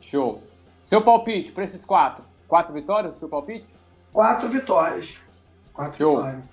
Show. 0.00 0.42
Seu 0.82 1.00
palpite 1.00 1.52
para 1.52 1.64
esses 1.64 1.84
quatro? 1.84 2.24
Quatro 2.48 2.74
vitórias, 2.74 3.14
seu 3.14 3.28
palpite? 3.28 3.76
Quatro 4.12 4.48
vitórias. 4.48 5.18
Quatro 5.72 5.98
Show. 5.98 6.16
vitórias. 6.16 6.44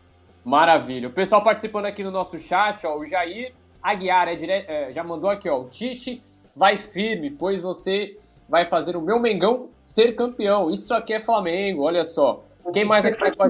Maravilha. 0.43 1.07
O 1.07 1.11
pessoal 1.11 1.43
participando 1.43 1.85
aqui 1.85 2.03
no 2.03 2.11
nosso 2.11 2.37
chat, 2.37 2.85
ó, 2.85 2.97
o 2.97 3.05
Jair 3.05 3.53
Aguiar 3.81 4.27
é 4.27 4.35
dire... 4.35 4.51
é, 4.51 4.93
já 4.93 5.03
mandou 5.03 5.29
aqui, 5.29 5.49
ó, 5.49 5.59
o 5.59 5.69
Tite 5.69 6.23
vai 6.55 6.77
firme, 6.77 7.31
pois 7.31 7.61
você 7.61 8.17
vai 8.47 8.65
fazer 8.65 8.95
o 8.95 9.01
meu 9.01 9.19
Mengão 9.19 9.69
ser 9.85 10.15
campeão. 10.15 10.69
Isso 10.71 10.93
aqui 10.93 11.13
é 11.13 11.19
Flamengo, 11.19 11.83
olha 11.83 12.05
só. 12.05 12.43
Quem 12.73 12.85
mais 12.85 13.05
é 13.05 13.11
que 13.11 13.17
tá. 13.17 13.49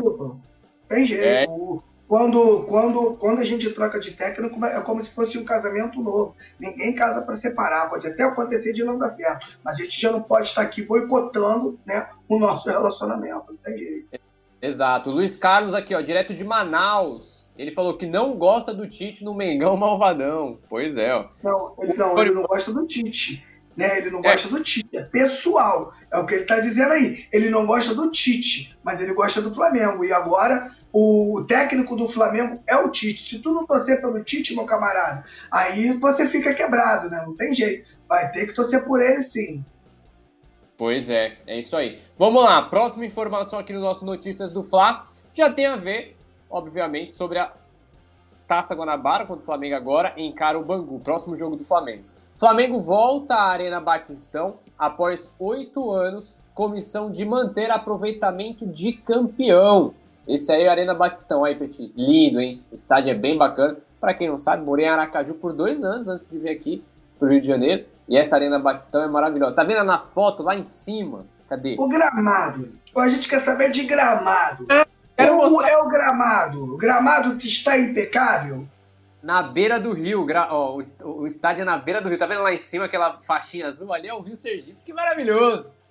Tem 0.87 1.05
jeito. 1.05 1.23
É. 1.23 1.90
Quando, 2.11 2.65
quando, 2.65 3.15
quando 3.15 3.39
a 3.39 3.45
gente 3.45 3.69
troca 3.69 3.97
de 3.97 4.11
técnico, 4.11 4.65
é 4.65 4.81
como 4.81 5.01
se 5.01 5.15
fosse 5.15 5.37
um 5.37 5.45
casamento 5.45 6.01
novo. 6.01 6.35
Ninguém 6.59 6.93
casa 6.93 7.21
para 7.21 7.35
separar. 7.35 7.89
Pode 7.89 8.05
até 8.05 8.23
acontecer 8.23 8.73
de 8.73 8.83
não 8.83 8.99
dar 8.99 9.07
certo. 9.07 9.57
Mas 9.63 9.79
a 9.79 9.83
gente 9.83 9.97
já 9.97 10.11
não 10.11 10.21
pode 10.21 10.49
estar 10.49 10.61
aqui 10.61 10.81
boicotando 10.81 11.79
né, 11.85 12.09
o 12.27 12.37
nosso 12.37 12.69
relacionamento. 12.69 13.53
Não 13.53 13.57
tem 13.59 13.77
jeito. 13.77 14.19
Exato. 14.61 15.09
Luiz 15.09 15.37
Carlos 15.37 15.73
aqui, 15.73 15.95
ó, 15.95 16.01
direto 16.01 16.33
de 16.33 16.43
Manaus. 16.43 17.49
Ele 17.57 17.71
falou 17.71 17.95
que 17.95 18.05
não 18.05 18.37
gosta 18.37 18.73
do 18.73 18.89
Tite 18.89 19.23
no 19.23 19.33
Mengão 19.33 19.77
Malvadão. 19.77 20.59
Pois 20.67 20.97
é, 20.97 21.15
ó. 21.15 21.29
Não, 21.41 21.75
ele 21.79 21.93
não, 21.93 22.19
ele 22.19 22.31
não 22.31 22.43
gosta 22.43 22.73
do 22.73 22.85
Tite. 22.85 23.47
Né? 23.75 23.99
Ele 23.99 24.09
não 24.09 24.19
é. 24.19 24.23
gosta 24.23 24.47
é. 24.47 24.51
do 24.51 24.63
Tite, 24.63 24.97
é 24.97 25.01
pessoal. 25.01 25.93
É 26.11 26.17
o 26.17 26.25
que 26.25 26.33
ele 26.33 26.41
está 26.41 26.59
dizendo 26.59 26.91
aí. 26.91 27.25
Ele 27.31 27.49
não 27.49 27.65
gosta 27.65 27.95
do 27.95 28.11
Tite, 28.11 28.77
mas 28.83 29.01
ele 29.01 29.13
gosta 29.13 29.41
do 29.41 29.53
Flamengo. 29.53 30.03
E 30.03 30.11
agora 30.11 30.69
o 30.91 31.45
técnico 31.47 31.95
do 31.95 32.07
Flamengo 32.07 32.61
é 32.67 32.75
o 32.77 32.89
Tite. 32.89 33.21
Se 33.21 33.41
tu 33.41 33.53
não 33.53 33.65
torcer 33.65 34.01
pelo 34.01 34.23
Tite, 34.23 34.55
meu 34.55 34.65
camarada, 34.65 35.23
aí 35.51 35.93
você 35.93 36.27
fica 36.27 36.53
quebrado, 36.53 37.09
né? 37.09 37.23
Não 37.25 37.35
tem 37.35 37.55
jeito. 37.55 37.99
Vai 38.09 38.31
ter 38.31 38.45
que 38.45 38.53
torcer 38.53 38.83
por 38.85 39.01
ele 39.01 39.21
sim. 39.21 39.63
Pois 40.77 41.09
é, 41.09 41.37
é 41.45 41.59
isso 41.59 41.77
aí. 41.77 41.99
Vamos 42.17 42.43
lá, 42.43 42.63
próxima 42.63 43.05
informação 43.05 43.59
aqui 43.59 43.71
no 43.71 43.79
nosso 43.79 44.03
Notícias 44.03 44.49
do 44.49 44.63
Fla 44.63 45.05
já 45.33 45.49
tem 45.49 45.65
a 45.65 45.75
ver, 45.75 46.17
obviamente, 46.49 47.13
sobre 47.13 47.39
a 47.39 47.53
Taça 48.47 48.75
Guanabara 48.75 49.25
contra 49.25 49.41
o 49.41 49.45
Flamengo 49.45 49.75
agora 49.75 50.13
encara 50.17 50.59
o 50.59 50.63
Bangu, 50.63 50.99
próximo 50.99 51.35
jogo 51.35 51.55
do 51.55 51.63
Flamengo. 51.63 52.03
Flamengo 52.37 52.79
volta 52.79 53.35
à 53.35 53.49
Arena 53.49 53.79
Batistão 53.79 54.55
após 54.77 55.35
oito 55.39 55.91
anos, 55.91 56.37
comissão 56.53 57.11
de 57.11 57.23
manter 57.23 57.69
aproveitamento 57.69 58.65
de 58.65 58.93
campeão. 58.93 59.93
Esse 60.27 60.51
aí 60.51 60.63
é 60.63 60.67
a 60.67 60.71
Arena 60.71 60.93
Batistão, 60.93 61.43
aí, 61.43 61.55
Petit. 61.55 61.91
Lindo, 61.95 62.39
hein? 62.39 62.63
O 62.71 62.75
estádio 62.75 63.11
é 63.11 63.15
bem 63.15 63.37
bacana. 63.37 63.77
Para 63.99 64.13
quem 64.13 64.27
não 64.27 64.37
sabe, 64.37 64.63
morei 64.63 64.85
em 64.85 64.89
Aracaju 64.89 65.35
por 65.35 65.53
dois 65.53 65.83
anos 65.83 66.07
antes 66.07 66.27
de 66.27 66.37
vir 66.37 66.49
aqui 66.49 66.83
pro 67.19 67.29
Rio 67.29 67.41
de 67.41 67.47
Janeiro. 67.47 67.85
E 68.07 68.17
essa 68.17 68.35
Arena 68.35 68.59
Batistão 68.59 69.03
é 69.03 69.07
maravilhosa. 69.07 69.55
Tá 69.55 69.63
vendo 69.63 69.83
na 69.83 69.99
foto 69.99 70.43
lá 70.43 70.55
em 70.55 70.63
cima? 70.63 71.25
Cadê? 71.47 71.75
O 71.77 71.87
gramado. 71.87 72.71
A 72.97 73.09
gente 73.09 73.27
quer 73.29 73.39
saber 73.39 73.71
de 73.71 73.83
gramado. 73.83 74.65
É, 75.17 75.27
Como 75.27 75.49
mostrar... 75.49 75.69
é 75.69 75.77
o 75.77 75.87
gramado? 75.87 76.73
O 76.73 76.77
gramado 76.77 77.37
está 77.37 77.77
impecável? 77.77 78.67
Na 79.21 79.43
beira 79.43 79.79
do 79.79 79.93
rio, 79.93 80.25
gra... 80.25 80.49
oh, 80.51 80.79
o, 81.03 81.25
estádio 81.25 81.61
é 81.61 81.65
na 81.65 81.77
beira 81.77 82.01
do 82.01 82.09
rio. 82.09 82.17
Tá 82.17 82.25
vendo 82.25 82.41
lá 82.41 82.51
em 82.51 82.57
cima 82.57 82.85
aquela 82.85 83.17
faixinha 83.19 83.67
azul? 83.67 83.93
Ali 83.93 84.07
é 84.07 84.13
o 84.13 84.21
Rio 84.21 84.35
Sergipe. 84.35 84.77
Que 84.83 84.93
maravilhoso! 84.93 85.81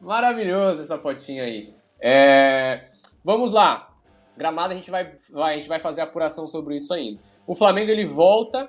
Maravilhoso 0.00 0.82
essa 0.82 0.98
fotinha 0.98 1.42
aí. 1.42 1.74
É... 2.00 2.90
Vamos 3.24 3.50
lá. 3.50 3.90
Gramado 4.36 4.72
a 4.72 4.76
gente 4.76 4.90
vai, 4.90 5.12
vai, 5.32 5.54
a 5.54 5.56
gente 5.56 5.68
vai 5.68 5.80
fazer 5.80 6.02
apuração 6.02 6.46
sobre 6.46 6.76
isso 6.76 6.94
ainda. 6.94 7.20
O 7.46 7.54
Flamengo 7.54 7.90
ele 7.90 8.04
volta 8.04 8.68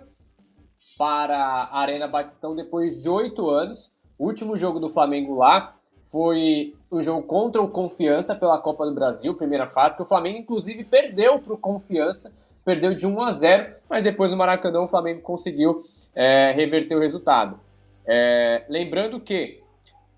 para 0.97 1.37
a 1.37 1.79
Arena 1.79 2.07
Batistão 2.07 2.55
depois 2.55 3.03
de 3.03 3.09
oito 3.09 3.49
anos. 3.49 3.93
O 4.17 4.25
último 4.25 4.57
jogo 4.57 4.79
do 4.79 4.89
Flamengo 4.89 5.35
lá 5.35 5.75
foi 6.11 6.75
o 6.89 7.01
jogo 7.01 7.23
contra 7.27 7.61
o 7.61 7.69
Confiança 7.69 8.33
pela 8.33 8.59
Copa 8.59 8.85
do 8.85 8.95
Brasil, 8.95 9.35
primeira 9.35 9.67
fase, 9.67 9.95
que 9.95 10.01
o 10.01 10.05
Flamengo 10.05 10.39
inclusive 10.39 10.83
perdeu 10.83 11.39
para 11.39 11.53
o 11.53 11.57
Confiança, 11.57 12.33
perdeu 12.69 12.93
de 12.93 13.07
1 13.07 13.21
a 13.23 13.31
0, 13.31 13.75
mas 13.89 14.03
depois 14.03 14.31
no 14.31 14.37
Maracanã 14.37 14.81
o 14.81 14.87
Flamengo 14.87 15.21
conseguiu 15.21 15.83
é, 16.13 16.51
reverter 16.51 16.95
o 16.95 16.99
resultado. 16.99 17.59
É, 18.05 18.63
lembrando 18.69 19.19
que 19.19 19.59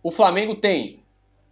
o 0.03 0.12
Flamengo 0.12 0.55
tem 0.55 1.01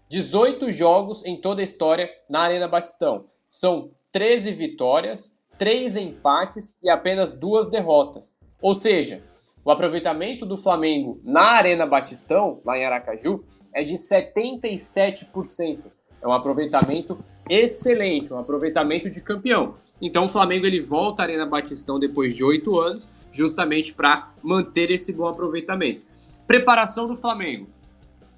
18 0.10 0.70
jogos 0.74 1.26
em 1.26 1.40
toda 1.40 1.62
a 1.62 1.64
história 1.64 2.10
na 2.30 2.42
Arena 2.42 2.68
Batistão. 2.68 3.28
São 3.48 3.92
13 4.12 4.52
vitórias, 4.52 5.40
3 5.58 5.96
empates 5.96 6.76
e 6.84 6.90
apenas 6.90 7.32
duas 7.32 7.70
derrotas. 7.70 8.36
Ou 8.62 8.76
seja, 8.76 9.24
o 9.64 9.72
aproveitamento 9.72 10.46
do 10.46 10.58
Flamengo 10.58 11.22
na 11.24 11.52
Arena 11.54 11.86
Batistão, 11.86 12.60
lá 12.66 12.78
em 12.78 12.84
Aracaju, 12.84 13.46
é 13.74 13.86
de 13.86 13.96
77%. 13.96 15.80
É 16.22 16.28
um 16.28 16.34
aproveitamento 16.34 17.18
excelente, 17.50 18.32
um 18.34 18.38
aproveitamento 18.38 19.10
de 19.10 19.22
campeão. 19.22 19.76
Então 20.02 20.26
o 20.26 20.30
Flamengo 20.30 20.66
ele 20.66 20.80
volta 20.80 21.24
à 21.24 21.26
Arena 21.26 21.46
Batistão 21.46 22.00
depois 22.00 22.36
de 22.36 22.44
oito 22.44 22.80
anos, 22.80 23.10
justamente 23.32 23.94
para 23.94 24.32
manter 24.42 24.92
esse 24.92 25.14
bom 25.14 25.28
aproveitamento. 25.28 26.02
Preparação 26.48 27.08
do 27.08 27.16
Flamengo 27.16 27.68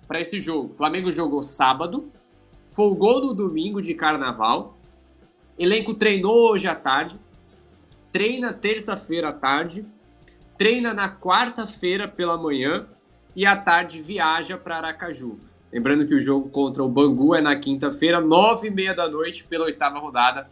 para 0.07 0.19
esse 0.19 0.39
jogo. 0.39 0.73
O 0.73 0.77
Flamengo 0.77 1.11
jogou 1.11 1.43
sábado, 1.43 2.11
folgou 2.67 3.21
no 3.21 3.33
domingo 3.33 3.81
de 3.81 3.93
carnaval, 3.93 4.77
elenco 5.57 5.93
treinou 5.93 6.51
hoje 6.51 6.67
à 6.67 6.75
tarde, 6.75 7.19
treina 8.11 8.51
terça-feira 8.51 9.29
à 9.29 9.33
tarde, 9.33 9.87
treina 10.57 10.93
na 10.93 11.09
quarta-feira 11.09 12.07
pela 12.07 12.37
manhã 12.37 12.87
e 13.35 13.45
à 13.45 13.55
tarde 13.55 14.01
viaja 14.01 14.57
para 14.57 14.77
Aracaju. 14.77 15.39
Lembrando 15.71 16.05
que 16.05 16.13
o 16.13 16.19
jogo 16.19 16.49
contra 16.49 16.83
o 16.83 16.89
Bangu 16.89 17.33
é 17.33 17.41
na 17.41 17.55
quinta-feira, 17.55 18.19
nove 18.19 18.67
e 18.67 18.71
meia 18.71 18.93
da 18.93 19.09
noite, 19.09 19.45
pela 19.45 19.65
oitava 19.65 19.99
rodada 19.99 20.47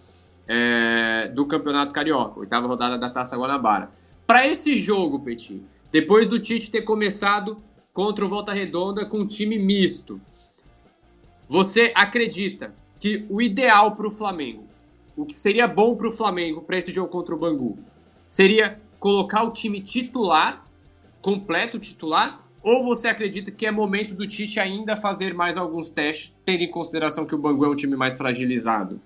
é, 0.47 1.27
do 1.27 1.45
Campeonato 1.45 1.93
Carioca, 1.93 2.39
oitava 2.39 2.67
rodada 2.67 2.97
da 2.97 3.09
Taça 3.09 3.37
Guanabara. 3.37 3.91
Para 4.25 4.47
esse 4.47 4.77
jogo, 4.77 5.19
Petit, 5.19 5.61
depois 5.91 6.27
do 6.27 6.39
Tite 6.39 6.71
ter 6.71 6.83
começado 6.83 7.61
contra 7.93 8.23
o 8.23 8.27
Volta 8.27 8.53
Redonda 8.53 9.05
com 9.05 9.19
um 9.19 9.27
time 9.27 9.59
misto, 9.59 10.21
você 11.47 11.91
acredita 11.95 12.73
que 12.99 13.25
o 13.29 13.41
ideal 13.41 13.95
para 13.95 14.07
o 14.07 14.11
Flamengo, 14.11 14.63
o 15.17 15.25
que 15.25 15.33
seria 15.33 15.67
bom 15.67 15.95
para 15.95 16.07
o 16.07 16.11
Flamengo 16.11 16.61
para 16.61 16.77
esse 16.77 16.91
jogo 16.91 17.09
contra 17.09 17.35
o 17.35 17.37
Bangu, 17.37 17.77
seria 18.25 18.79
colocar 18.99 19.43
o 19.43 19.51
time 19.51 19.81
titular, 19.81 20.65
completo 21.21 21.79
titular, 21.79 22.45
ou 22.61 22.83
você 22.83 23.07
acredita 23.07 23.51
que 23.51 23.65
é 23.65 23.71
momento 23.71 24.13
do 24.13 24.27
Tite 24.27 24.59
ainda 24.59 24.95
fazer 24.95 25.33
mais 25.33 25.57
alguns 25.57 25.89
testes, 25.89 26.35
tendo 26.45 26.63
em 26.63 26.71
consideração 26.71 27.25
que 27.25 27.35
o 27.35 27.37
Bangu 27.37 27.65
é 27.65 27.69
um 27.69 27.75
time 27.75 27.95
mais 27.95 28.17
fragilizado? 28.17 28.99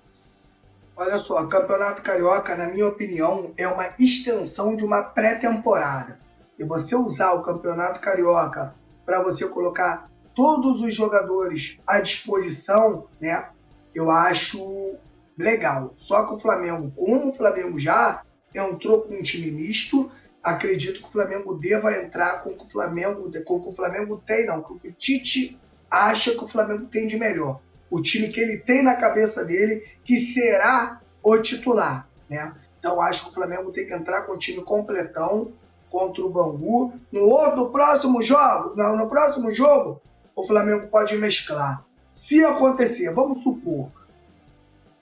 Olha 0.96 1.18
só, 1.18 1.46
Campeonato 1.48 2.02
Carioca, 2.02 2.56
na 2.56 2.68
minha 2.68 2.88
opinião, 2.88 3.52
é 3.58 3.68
uma 3.68 3.94
extensão 4.00 4.76
de 4.76 4.84
uma 4.84 5.02
pré-temporada. 5.02 6.20
E 6.58 6.64
você 6.64 6.96
usar 6.96 7.34
o 7.34 7.42
Campeonato 7.42 8.00
Carioca 8.00 8.76
para 9.06 9.22
você 9.22 9.48
colocar 9.48 10.10
todos 10.36 10.82
os 10.82 10.94
jogadores 10.94 11.80
à 11.86 12.00
disposição, 12.00 13.08
né? 13.20 13.50
Eu 13.94 14.10
acho 14.12 14.96
legal. 15.38 15.94
Só 15.96 16.26
que 16.26 16.36
o 16.36 16.40
Flamengo, 16.40 16.92
como 16.96 17.30
o 17.30 17.34
Flamengo 17.34 17.80
já 17.80 18.24
entrou 18.54 19.02
com 19.02 19.16
um 19.16 19.24
time 19.24 19.52
misto. 19.52 20.12
Acredito 20.44 21.02
que 21.02 21.08
o 21.08 21.12
Flamengo 21.12 21.54
deva 21.54 21.98
entrar 21.98 22.44
com 22.44 22.50
o 22.50 22.58
que 22.58 22.66
o 22.66 22.68
Flamengo, 22.68 23.32
com 23.46 23.56
o 23.56 23.62
que 23.62 23.70
o 23.70 23.72
Flamengo 23.72 24.22
tem, 24.26 24.46
não, 24.46 24.62
com 24.62 24.74
o 24.74 24.80
que 24.80 24.90
o 24.90 24.94
Tite 24.94 25.60
acha 25.90 26.32
que 26.32 26.44
o 26.44 26.48
Flamengo 26.48 26.86
tem 26.88 27.08
de 27.08 27.18
melhor. 27.18 27.62
O 27.90 28.02
time 28.02 28.28
que 28.28 28.42
ele 28.42 28.58
tem 28.58 28.84
na 28.84 28.96
cabeça 28.96 29.46
dele, 29.46 29.86
que 30.04 30.18
será 30.18 31.00
o 31.22 31.38
titular. 31.38 32.10
Né? 32.30 32.54
Então 32.80 33.00
acho 33.00 33.24
que 33.24 33.30
o 33.30 33.34
Flamengo 33.34 33.72
tem 33.72 33.88
que 33.88 33.94
entrar 33.94 34.24
com 34.24 34.34
o 34.34 34.38
time 34.38 34.62
completão 34.64 35.54
contra 35.90 36.24
o 36.24 36.30
Bangu. 36.30 36.94
No 37.12 37.22
outro, 37.22 37.72
próximo 37.72 38.22
jogo, 38.22 38.76
no, 38.76 38.98
no 38.98 39.10
próximo 39.10 39.52
jogo, 39.52 40.02
o 40.36 40.44
Flamengo 40.44 40.88
pode 40.88 41.16
mesclar. 41.16 41.86
Se 42.10 42.44
acontecer, 42.44 43.14
vamos 43.14 43.44
supor, 43.44 43.90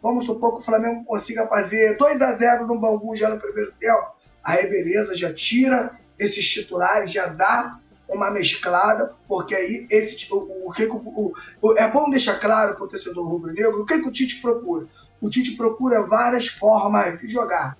Vamos 0.02 0.26
supor 0.26 0.56
que 0.56 0.62
o 0.62 0.66
Flamengo 0.66 1.04
consiga 1.06 1.48
fazer 1.48 1.96
2 1.96 2.22
a 2.22 2.32
0 2.32 2.66
no 2.66 2.80
Bangu 2.80 3.16
já 3.16 3.30
no 3.30 3.40
primeiro 3.40 3.72
tempo. 3.74 4.08
Aí 4.44 4.68
beleza, 4.68 5.16
já 5.16 5.34
tira 5.34 5.92
esses 6.18 6.48
titulares, 6.48 7.12
já 7.12 7.28
dá 7.28 7.80
uma 8.10 8.30
mesclada, 8.30 9.16
porque 9.28 9.56
aí 9.56 9.88
esse 9.90 10.32
o, 10.34 10.68
o 10.68 10.72
que 10.72 10.86
o, 10.86 11.34
o, 11.62 11.78
é 11.78 11.88
bom 11.90 12.10
deixar 12.10 12.40
claro 12.40 12.76
para 12.76 12.84
o 12.84 12.88
torcedor 12.88 13.26
rubro-negro 13.26 13.82
o 13.82 13.86
que, 13.86 14.00
que 14.00 14.08
o 14.08 14.12
Tite 14.12 14.42
procura. 14.42 14.88
O 15.22 15.30
Tite 15.30 15.56
procura 15.56 16.04
várias 16.04 16.48
formas 16.48 17.20
de 17.20 17.28
jogar. 17.28 17.78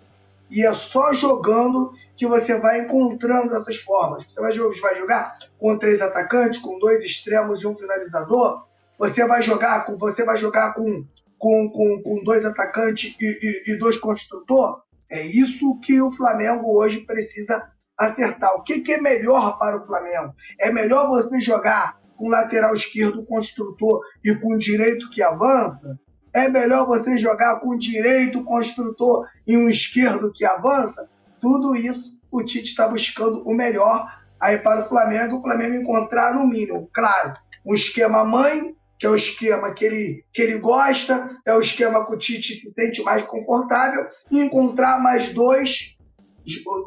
E 0.50 0.66
é 0.66 0.74
só 0.74 1.14
jogando 1.14 1.94
que 2.16 2.28
você 2.28 2.58
vai 2.60 2.82
encontrando 2.82 3.56
essas 3.56 3.78
formas. 3.78 4.26
Você 4.26 4.42
vai, 4.42 4.52
vai 4.54 4.96
jogar 4.96 5.34
com 5.58 5.78
três 5.78 6.02
atacantes, 6.02 6.60
com 6.60 6.80
dois 6.80 7.04
extremos 7.04 7.62
e 7.62 7.68
um 7.68 7.76
finalizador. 7.76 8.66
Você 9.00 9.26
vai 9.26 9.42
jogar 9.42 9.86
com 9.86 9.96
você 9.96 10.24
vai 10.24 10.38
jogar 10.38 10.74
com 10.74 11.06
com, 11.42 11.68
com, 11.72 12.04
com 12.04 12.24
dois 12.24 12.46
atacantes 12.46 13.16
e, 13.20 13.26
e, 13.26 13.74
e 13.74 13.80
dois 13.80 13.98
construtor. 13.98 14.84
É 15.12 15.22
isso 15.26 15.78
que 15.80 16.02
o 16.02 16.10
Flamengo 16.10 16.80
hoje 16.80 17.02
precisa 17.02 17.70
acertar. 17.98 18.54
O 18.56 18.64
que, 18.64 18.80
que, 18.80 18.94
é 18.94 19.02
melhor 19.02 19.60
para 19.60 19.76
o 19.76 19.86
Flamengo? 19.86 20.34
É 20.58 20.72
melhor 20.72 21.08
você 21.08 21.42
jogar 21.42 22.00
com 22.16 22.30
lateral 22.30 22.74
esquerdo 22.74 23.26
construtor 23.26 24.00
e 24.24 24.34
com 24.34 24.58
direito 24.58 25.10
que 25.10 25.22
avança? 25.22 26.00
É 26.34 26.48
melhor 26.48 26.86
você 26.86 27.18
jogar 27.18 27.60
com 27.60 27.78
direito 27.78 28.44
construtor 28.46 29.28
e 29.46 29.58
um 29.58 29.68
esquerdo 29.68 30.32
que 30.32 30.46
avança? 30.46 31.10
Tudo 31.42 31.76
isso 31.76 32.22
o 32.32 32.42
Tite 32.42 32.70
está 32.70 32.88
buscando 32.88 33.44
o 33.46 33.54
melhor 33.54 34.08
aí 34.40 34.58
para 34.58 34.80
o 34.80 34.88
Flamengo, 34.88 35.36
o 35.36 35.42
Flamengo 35.42 35.76
encontrar 35.76 36.34
no 36.34 36.48
mínimo, 36.48 36.90
claro, 36.94 37.34
um 37.66 37.74
esquema 37.74 38.24
mãe 38.24 38.76
que 39.02 39.08
é 39.08 39.10
o 39.10 39.16
esquema 39.16 39.74
que 39.74 39.84
ele, 39.84 40.24
que 40.32 40.44
ele 40.44 40.60
gosta, 40.60 41.28
é 41.44 41.56
o 41.56 41.60
esquema 41.60 42.06
que 42.06 42.14
o 42.14 42.18
Tite 42.20 42.54
se 42.54 42.72
sente 42.72 43.02
mais 43.02 43.24
confortável, 43.24 44.06
e 44.30 44.40
encontrar 44.40 45.02
mais 45.02 45.32
dois, 45.32 45.96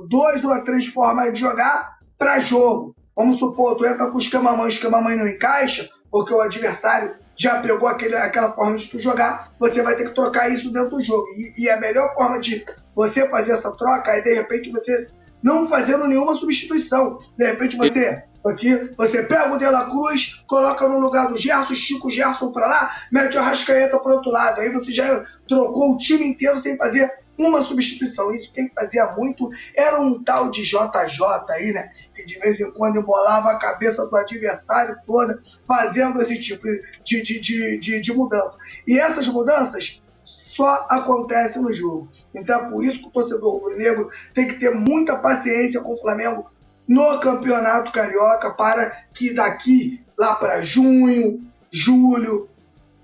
dois 0.08 0.44
ou 0.44 0.62
três 0.62 0.86
formas 0.86 1.34
de 1.34 1.40
jogar 1.40 1.98
para 2.16 2.38
jogo. 2.38 2.94
Vamos 3.16 3.40
supor, 3.40 3.76
tu 3.76 3.84
entra 3.84 4.12
com 4.12 4.16
o 4.16 4.20
esquema 4.20 4.52
mãe, 4.52 4.66
o 4.66 4.68
esquema 4.68 5.00
mãe 5.00 5.16
não 5.16 5.26
encaixa, 5.26 5.88
porque 6.08 6.32
o 6.32 6.40
adversário 6.40 7.16
já 7.36 7.60
pegou 7.60 7.88
aquele, 7.88 8.14
aquela 8.14 8.52
forma 8.52 8.76
de 8.76 8.88
tu 8.88 8.96
jogar, 9.00 9.52
você 9.58 9.82
vai 9.82 9.96
ter 9.96 10.04
que 10.04 10.14
trocar 10.14 10.48
isso 10.48 10.72
dentro 10.72 10.90
do 10.90 11.02
jogo. 11.02 11.26
E, 11.36 11.64
e 11.64 11.68
a 11.68 11.80
melhor 11.80 12.14
forma 12.14 12.38
de 12.38 12.64
você 12.94 13.28
fazer 13.28 13.54
essa 13.54 13.76
troca 13.76 14.12
é, 14.12 14.20
de 14.20 14.34
repente, 14.34 14.70
você 14.70 14.94
não 15.42 15.66
fazendo 15.66 16.06
nenhuma 16.06 16.36
substituição. 16.36 17.18
De 17.36 17.44
repente, 17.44 17.76
você 17.76 18.22
aqui, 18.48 18.92
você 18.96 19.22
pega 19.22 19.54
o 19.54 19.58
De 19.58 19.66
La 19.66 19.84
Cruz, 19.84 20.42
coloca 20.46 20.86
no 20.88 20.98
lugar 20.98 21.28
do 21.28 21.38
Gerson, 21.38 21.74
estica 21.74 22.06
o 22.06 22.10
Gerson 22.10 22.52
para 22.52 22.66
lá, 22.66 22.94
mete 23.10 23.36
o 23.36 23.42
Rascaeta 23.42 23.98
para 23.98 24.14
outro 24.14 24.30
lado. 24.30 24.60
Aí 24.60 24.70
você 24.70 24.92
já 24.92 25.24
trocou 25.48 25.92
o 25.92 25.98
time 25.98 26.26
inteiro 26.26 26.58
sem 26.58 26.76
fazer 26.76 27.10
uma 27.38 27.62
substituição. 27.62 28.32
Isso 28.32 28.52
quem 28.52 28.70
fazia 28.74 29.06
muito 29.16 29.50
era 29.76 30.00
um 30.00 30.22
tal 30.22 30.50
de 30.50 30.62
JJ 30.62 31.22
aí, 31.50 31.72
né? 31.72 31.90
Que 32.14 32.24
de 32.24 32.38
vez 32.38 32.60
em 32.60 32.70
quando 32.70 32.98
embolava 32.98 33.50
a 33.50 33.58
cabeça 33.58 34.06
do 34.06 34.16
adversário 34.16 34.96
toda, 35.06 35.42
fazendo 35.66 36.20
esse 36.20 36.40
tipo 36.40 36.66
de, 37.04 37.22
de, 37.22 37.40
de, 37.40 37.78
de, 37.78 38.00
de 38.00 38.12
mudança. 38.12 38.58
E 38.86 38.98
essas 38.98 39.28
mudanças 39.28 40.02
só 40.22 40.86
acontecem 40.88 41.60
no 41.60 41.72
jogo. 41.72 42.08
Então 42.34 42.66
é 42.66 42.70
por 42.70 42.84
isso 42.84 43.00
que 43.00 43.08
o 43.08 43.10
torcedor 43.10 43.52
rubro-negro 43.52 44.08
tem 44.32 44.48
que 44.48 44.54
ter 44.54 44.70
muita 44.74 45.18
paciência 45.18 45.80
com 45.80 45.92
o 45.92 45.96
Flamengo 45.96 46.46
no 46.86 47.18
Campeonato 47.20 47.92
Carioca 47.92 48.50
para 48.50 48.90
que 49.12 49.32
daqui 49.32 50.04
lá 50.18 50.34
para 50.34 50.62
junho, 50.62 51.42
julho, 51.70 52.48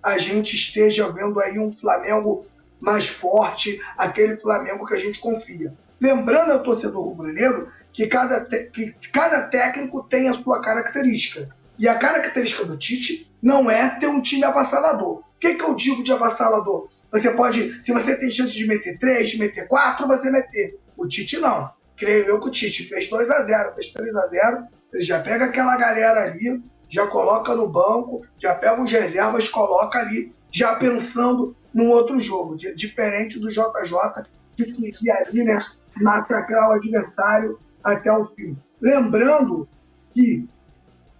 a 0.03 0.19
gente 0.19 0.55
esteja 0.55 1.11
vendo 1.11 1.41
aí 1.41 1.59
um 1.59 1.73
Flamengo 1.73 2.47
mais 2.81 3.09
forte, 3.09 3.81
aquele 3.97 4.39
Flamengo 4.39 4.87
que 4.87 4.95
a 4.95 4.99
gente 4.99 5.19
confia. 5.19 5.75
Lembrando 6.01 6.53
ao 6.53 6.63
torcedor 6.63 7.05
rubro-negro 7.05 7.69
que 7.93 8.07
cada, 8.07 8.45
que 8.47 8.95
cada 9.13 9.49
técnico 9.49 10.03
tem 10.03 10.29
a 10.29 10.35
sua 10.35 10.63
característica. 10.63 11.49
E 11.79 11.89
a 11.89 11.95
característica 11.95 12.65
do 12.65 12.79
Tite 12.79 13.35
não 13.43 13.71
é 13.71 13.99
ter 13.99 14.07
um 14.07 14.21
time 14.21 14.45
avassalador. 14.45 15.19
O 15.19 15.25
que, 15.39 15.55
que 15.55 15.65
eu 15.65 15.75
digo 15.75 16.03
de 16.03 16.13
avassalador? 16.13 16.89
Você 17.11 17.31
pode, 17.31 17.83
se 17.83 17.93
você 17.93 18.17
tem 18.17 18.31
chance 18.31 18.53
de 18.53 18.67
meter 18.67 18.99
três, 18.99 19.31
de 19.31 19.39
meter 19.39 19.67
quatro, 19.67 20.07
você 20.07 20.31
meter. 20.31 20.79
O 20.97 21.09
Tite 21.09 21.39
não. 21.39 21.71
Creio 22.00 22.25
eu 22.25 22.40
que 22.40 22.49
o 22.49 22.50
Tite 22.50 22.85
fez 22.85 23.11
2 23.11 23.30
a 23.30 23.42
0 23.42 23.75
fez 23.75 23.92
3 23.92 24.16
a 24.16 24.26
0 24.26 24.66
ele 24.95 25.02
já 25.02 25.21
pega 25.21 25.45
aquela 25.45 25.76
galera 25.76 26.23
ali, 26.23 26.62
já 26.88 27.07
coloca 27.07 27.54
no 27.54 27.69
banco, 27.69 28.23
já 28.38 28.54
pega 28.54 28.83
os 28.83 28.90
reservas, 28.90 29.49
coloca 29.49 29.99
ali, 29.99 30.33
já 30.50 30.75
pensando 30.76 31.54
num 31.73 31.90
outro 31.90 32.19
jogo, 32.19 32.57
diferente 32.57 33.38
do 33.38 33.50
JJ, 33.50 34.25
que 34.57 34.73
queria 34.73 35.14
ali, 35.14 35.45
né, 35.45 35.59
massacrar 36.00 36.71
o 36.71 36.73
adversário 36.73 37.61
até 37.85 38.11
o 38.11 38.25
fim. 38.25 38.57
Lembrando 38.80 39.69
que 40.14 40.49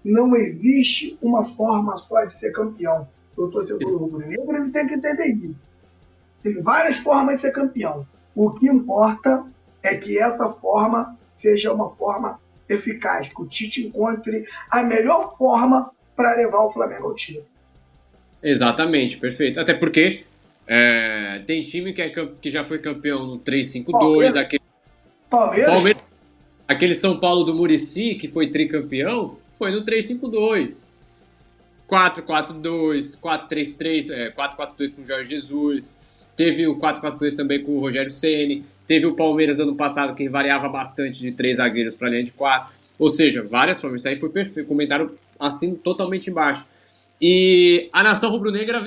não 0.02 0.34
existe 0.34 1.18
uma 1.22 1.44
forma 1.44 1.96
só 1.99 2.25
de 2.25 2.32
ser 2.32 2.52
campeão. 2.52 3.06
O 3.37 3.49
torcedor 3.49 3.99
rubro-negro 3.99 4.72
tem 4.72 4.87
que 4.87 4.94
entender 4.94 5.26
isso. 5.26 5.68
Tem 6.42 6.60
várias 6.62 6.96
formas 6.96 7.37
de 7.37 7.42
ser 7.42 7.52
campeão. 7.52 8.06
O 8.34 8.50
que 8.52 8.66
importa 8.66 9.46
é 9.82 9.94
que 9.94 10.18
essa 10.18 10.49
forma 10.49 11.16
seja 11.28 11.72
uma 11.72 11.88
forma 11.88 12.40
eficaz, 12.68 13.28
que 13.28 13.42
o 13.42 13.46
Tite 13.46 13.87
encontre 13.87 14.44
a 14.70 14.82
melhor 14.82 15.37
forma 15.37 15.90
para 16.14 16.34
levar 16.34 16.60
o 16.60 16.68
Flamengo 16.68 17.08
ao 17.08 17.14
título. 17.14 17.46
Exatamente, 18.42 19.18
perfeito. 19.18 19.60
Até 19.60 19.75
porque 19.75 20.25
é, 20.66 21.42
tem 21.46 21.62
time 21.62 21.93
que, 21.93 22.00
é, 22.00 22.10
que 22.40 22.50
já 22.50 22.62
foi 22.62 22.78
campeão 22.78 23.26
no 23.26 23.38
3-5-2, 23.38 24.36
aquele. 24.36 24.62
Palmeiras? 25.28 25.75
Palmeiras? 25.75 26.02
Aquele 26.69 26.95
São 26.95 27.19
Paulo 27.19 27.45
do 27.45 27.54
Murici, 27.54 28.14
que 28.14 28.28
foi 28.28 28.49
tricampeão, 28.50 29.36
foi 29.58 29.73
no 29.73 29.84
3-5-2. 29.84 30.88
4-4-2, 31.88 33.21
4-3-3, 33.21 34.32
4-4-2 34.34 34.95
com 34.95 35.02
o 35.02 35.06
Jorge 35.06 35.30
Jesus. 35.30 35.99
Teve 36.36 36.69
o 36.69 36.76
4-4-2 36.76 37.34
também 37.34 37.62
com 37.62 37.73
o 37.73 37.80
Rogério 37.80 38.08
Ceni. 38.08 38.64
Teve 38.91 39.07
o 39.07 39.15
Palmeiras 39.15 39.61
ano 39.61 39.76
passado, 39.76 40.17
que 40.17 40.29
variava 40.29 40.69
bastante 40.69 41.21
de 41.21 41.31
três 41.31 41.59
zagueiros 41.59 41.95
para 41.95 42.09
linha 42.09 42.25
de 42.25 42.33
quatro. 42.33 42.73
Ou 42.99 43.09
seja, 43.09 43.41
várias 43.41 43.81
formas. 43.81 44.00
Isso 44.00 44.09
aí 44.09 44.17
foi 44.17 44.31
perfeito. 44.31 44.67
Comentaram 44.67 45.13
assim 45.39 45.76
totalmente 45.76 46.29
embaixo. 46.29 46.67
E 47.23 47.89
a 47.93 48.03
nação 48.03 48.33
rubro-negra 48.33 48.83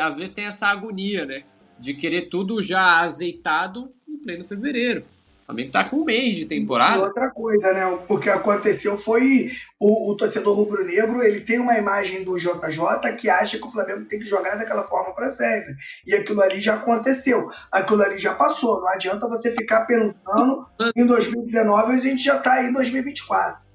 às 0.00 0.16
vezes 0.16 0.32
tem 0.32 0.46
essa 0.46 0.66
agonia, 0.66 1.26
né? 1.26 1.44
De 1.78 1.94
querer 1.94 2.22
tudo 2.22 2.60
já 2.60 2.98
azeitado 2.98 3.92
em 4.08 4.16
pleno 4.16 4.44
fevereiro. 4.44 5.04
Flamengo 5.50 5.72
tá 5.72 5.88
com 5.88 5.96
um 5.96 6.04
mês 6.04 6.36
de 6.36 6.46
temporada. 6.46 6.98
E 6.98 7.02
outra 7.02 7.30
coisa, 7.30 7.72
né? 7.72 7.84
O 8.08 8.18
que 8.18 8.30
aconteceu 8.30 8.96
foi 8.96 9.50
o, 9.80 10.12
o 10.12 10.16
torcedor 10.16 10.56
rubro-negro, 10.56 11.22
ele 11.22 11.40
tem 11.40 11.58
uma 11.58 11.76
imagem 11.76 12.22
do 12.22 12.38
JJ 12.38 13.16
que 13.18 13.28
acha 13.28 13.58
que 13.58 13.66
o 13.66 13.70
Flamengo 13.70 14.04
tem 14.04 14.20
que 14.20 14.26
jogar 14.26 14.56
daquela 14.56 14.84
forma 14.84 15.12
para 15.12 15.28
sempre. 15.28 15.74
E 16.06 16.14
aquilo 16.14 16.40
ali 16.40 16.60
já 16.60 16.74
aconteceu. 16.74 17.50
Aquilo 17.70 18.02
ali 18.02 18.18
já 18.18 18.34
passou. 18.34 18.80
Não 18.80 18.88
adianta 18.88 19.28
você 19.28 19.50
ficar 19.50 19.86
pensando 19.86 20.66
em 20.94 21.04
2019 21.04 21.92
e 21.92 21.96
a 21.96 21.98
gente 21.98 22.22
já 22.22 22.38
tá 22.38 22.54
aí 22.54 22.68
em 22.68 22.72
2024. 22.72 23.66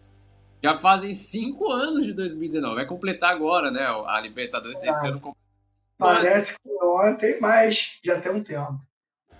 Já 0.63 0.75
fazem 0.75 1.13
cinco 1.13 1.69
anos 1.69 2.05
de 2.05 2.13
2019. 2.13 2.75
Vai 2.75 2.87
completar 2.87 3.31
agora, 3.31 3.69
né? 3.69 3.85
A 4.07 4.19
Libertadores 4.21 4.81
ah, 4.83 4.89
esse 4.89 5.07
ano. 5.07 5.35
Parece 5.97 6.53
que 6.53 6.59
foi 6.63 6.87
ontem, 6.87 7.37
mas 7.41 7.99
já 8.03 8.19
tem 8.19 8.31
um 8.31 8.43
tempo. 8.43 8.79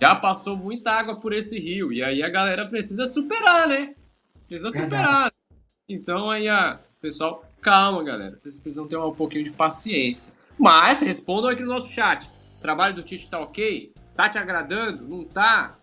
Já 0.00 0.14
passou 0.14 0.56
muita 0.56 0.92
água 0.92 1.16
por 1.16 1.32
esse 1.32 1.58
rio. 1.58 1.92
E 1.92 2.02
aí 2.02 2.22
a 2.22 2.28
galera 2.28 2.66
precisa 2.66 3.06
superar, 3.06 3.66
né? 3.66 3.94
Precisa 4.48 4.70
superar. 4.70 5.32
Então 5.88 6.30
aí, 6.30 6.48
a 6.48 6.78
pessoal, 7.00 7.44
calma, 7.60 8.02
galera. 8.02 8.38
Vocês 8.42 8.58
precisam 8.58 8.86
ter 8.86 8.96
um 8.96 9.12
pouquinho 9.12 9.44
de 9.44 9.52
paciência. 9.52 10.32
Mas 10.58 11.00
respondam 11.00 11.50
aqui 11.50 11.62
no 11.62 11.68
nosso 11.68 11.92
chat. 11.92 12.28
O 12.58 12.60
trabalho 12.60 12.94
do 12.94 13.02
Tite 13.02 13.30
tá 13.30 13.40
ok? 13.40 13.92
Tá 14.14 14.28
te 14.28 14.38
agradando? 14.38 15.06
Não 15.06 15.24
tá? 15.24 15.76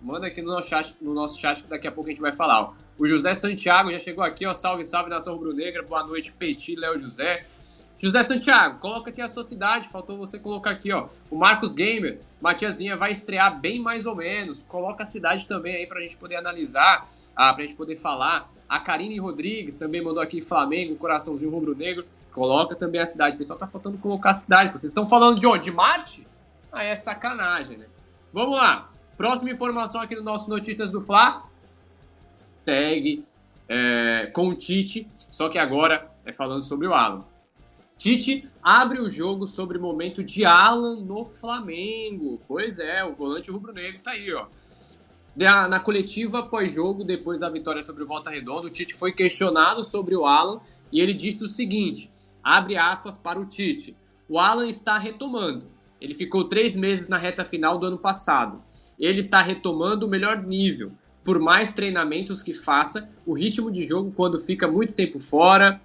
Manda 0.00 0.26
aqui 0.26 0.40
no 0.40 0.52
nosso 0.52 0.68
chat, 0.68 0.96
no 1.00 1.12
nosso 1.12 1.38
chat 1.40 1.62
que 1.62 1.68
daqui 1.68 1.86
a 1.86 1.92
pouco 1.92 2.08
a 2.08 2.12
gente 2.12 2.20
vai 2.20 2.32
falar. 2.32 2.62
Ó. 2.62 2.72
O 2.98 3.06
José 3.06 3.34
Santiago 3.34 3.90
já 3.92 3.98
chegou 3.98 4.22
aqui, 4.22 4.46
ó. 4.46 4.54
Salve, 4.54 4.84
salve, 4.84 5.10
nação 5.10 5.34
rubro-negra. 5.34 5.82
Boa 5.82 6.04
noite, 6.04 6.32
Petit, 6.32 6.76
Léo 6.76 6.98
José. 6.98 7.46
José 8.00 8.22
Santiago, 8.22 8.78
coloca 8.78 9.10
aqui 9.10 9.20
a 9.20 9.28
sua 9.28 9.44
cidade. 9.44 9.86
Faltou 9.88 10.16
você 10.16 10.38
colocar 10.38 10.70
aqui, 10.70 10.90
ó. 10.90 11.08
O 11.30 11.36
Marcos 11.36 11.74
Gamer. 11.74 12.18
Matiazinha 12.40 12.96
vai 12.96 13.12
estrear 13.12 13.60
bem 13.60 13.78
mais 13.78 14.06
ou 14.06 14.16
menos. 14.16 14.62
Coloca 14.62 15.02
a 15.02 15.06
cidade 15.06 15.46
também 15.46 15.76
aí 15.76 15.86
pra 15.86 16.00
gente 16.00 16.16
poder 16.16 16.36
analisar, 16.36 17.06
ah, 17.36 17.52
pra 17.52 17.62
gente 17.62 17.76
poder 17.76 17.96
falar. 17.96 18.50
A 18.66 18.80
Karine 18.80 19.18
Rodrigues 19.18 19.76
também 19.76 20.02
mandou 20.02 20.22
aqui 20.22 20.40
Flamengo, 20.40 20.96
coraçãozinho 20.96 21.50
rubro-negro. 21.50 22.06
Coloca 22.32 22.74
também 22.74 23.02
a 23.02 23.06
cidade. 23.06 23.34
O 23.34 23.38
pessoal 23.38 23.58
tá 23.58 23.66
faltando 23.66 23.98
colocar 23.98 24.30
a 24.30 24.34
cidade. 24.34 24.72
Vocês 24.72 24.84
estão 24.84 25.04
falando 25.04 25.38
de 25.38 25.46
onde? 25.46 25.64
De 25.64 25.70
Marte? 25.70 26.26
Ah, 26.72 26.82
é 26.82 26.96
sacanagem, 26.96 27.76
né? 27.76 27.84
Vamos 28.32 28.56
lá. 28.56 28.88
Próxima 29.14 29.50
informação 29.50 30.00
aqui 30.00 30.14
no 30.14 30.22
nosso 30.22 30.48
Notícias 30.48 30.88
do 30.88 31.02
Fla. 31.02 31.42
Segue 32.26 33.26
é, 33.68 34.30
com 34.32 34.48
o 34.48 34.54
Tite, 34.54 35.06
só 35.28 35.50
que 35.50 35.58
agora 35.58 36.10
é 36.24 36.32
falando 36.32 36.62
sobre 36.62 36.86
o 36.86 36.94
Alan. 36.94 37.24
Tite 38.00 38.48
abre 38.62 38.98
o 38.98 39.10
jogo 39.10 39.46
sobre 39.46 39.76
o 39.76 39.80
momento 39.80 40.24
de 40.24 40.44
Alan 40.44 40.96
no 40.96 41.22
Flamengo. 41.22 42.40
Pois 42.48 42.78
é, 42.78 43.04
o 43.04 43.12
volante 43.12 43.50
rubro-negro 43.50 44.00
tá 44.02 44.12
aí, 44.12 44.32
ó. 44.32 44.46
Na 45.36 45.78
coletiva 45.78 46.42
pós-jogo, 46.42 47.04
depois 47.04 47.40
da 47.40 47.50
vitória 47.50 47.82
sobre 47.82 48.02
o 48.02 48.06
Volta 48.06 48.30
Redonda, 48.30 48.66
o 48.66 48.70
Tite 48.70 48.94
foi 48.94 49.12
questionado 49.12 49.84
sobre 49.84 50.16
o 50.16 50.24
Alan 50.24 50.60
e 50.90 51.00
ele 51.00 51.12
disse 51.12 51.44
o 51.44 51.48
seguinte: 51.48 52.10
abre 52.42 52.76
aspas 52.76 53.18
para 53.18 53.38
o 53.38 53.44
Tite. 53.44 53.94
O 54.28 54.38
Alan 54.38 54.66
está 54.66 54.96
retomando. 54.96 55.66
Ele 56.00 56.14
ficou 56.14 56.44
três 56.44 56.76
meses 56.76 57.08
na 57.08 57.18
reta 57.18 57.44
final 57.44 57.76
do 57.76 57.86
ano 57.86 57.98
passado 57.98 58.62
ele 58.98 59.20
está 59.20 59.42
retomando 59.42 60.06
o 60.06 60.08
melhor 60.08 60.42
nível. 60.42 60.92
Por 61.24 61.38
mais 61.38 61.72
treinamentos 61.72 62.42
que 62.42 62.52
faça, 62.52 63.10
o 63.26 63.34
ritmo 63.34 63.70
de 63.70 63.82
jogo, 63.82 64.12
quando 64.14 64.38
fica 64.38 64.66
muito 64.66 64.92
tempo 64.92 65.20
fora, 65.20 65.80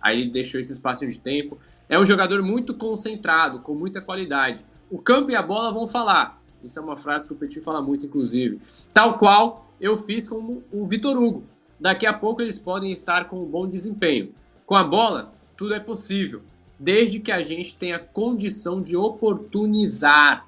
aí 0.00 0.20
ele 0.20 0.30
deixou 0.30 0.60
esse 0.60 0.72
espaço 0.72 1.06
de 1.06 1.18
tempo, 1.18 1.58
é 1.88 1.98
um 1.98 2.04
jogador 2.04 2.42
muito 2.42 2.74
concentrado, 2.74 3.60
com 3.60 3.74
muita 3.74 4.00
qualidade. 4.00 4.64
O 4.90 4.98
campo 4.98 5.30
e 5.30 5.36
a 5.36 5.42
bola 5.42 5.72
vão 5.72 5.86
falar. 5.86 6.40
Isso 6.62 6.78
é 6.78 6.82
uma 6.82 6.96
frase 6.96 7.26
que 7.26 7.34
o 7.34 7.36
Petit 7.36 7.60
fala 7.60 7.80
muito, 7.80 8.06
inclusive. 8.06 8.60
Tal 8.92 9.16
qual 9.16 9.64
eu 9.80 9.96
fiz 9.96 10.28
com 10.28 10.62
o 10.72 10.86
Vitor 10.86 11.16
Hugo. 11.16 11.44
Daqui 11.78 12.06
a 12.06 12.12
pouco 12.12 12.42
eles 12.42 12.58
podem 12.58 12.92
estar 12.92 13.26
com 13.28 13.42
um 13.42 13.46
bom 13.46 13.66
desempenho. 13.66 14.32
Com 14.66 14.76
a 14.76 14.84
bola, 14.84 15.32
tudo 15.56 15.74
é 15.74 15.80
possível, 15.80 16.42
desde 16.78 17.18
que 17.20 17.32
a 17.32 17.42
gente 17.42 17.76
tenha 17.76 17.98
condição 17.98 18.80
de 18.80 18.96
oportunizar 18.96 20.46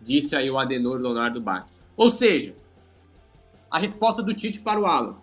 disse 0.00 0.36
aí 0.36 0.50
o 0.50 0.58
Adenor 0.58 0.98
Leonardo 0.98 1.40
Bach. 1.40 1.66
Ou 1.96 2.08
seja, 2.08 2.56
a 3.70 3.78
resposta 3.78 4.22
do 4.22 4.32
Tite 4.32 4.60
para 4.60 4.80
o 4.80 4.86
Alan. 4.86 5.16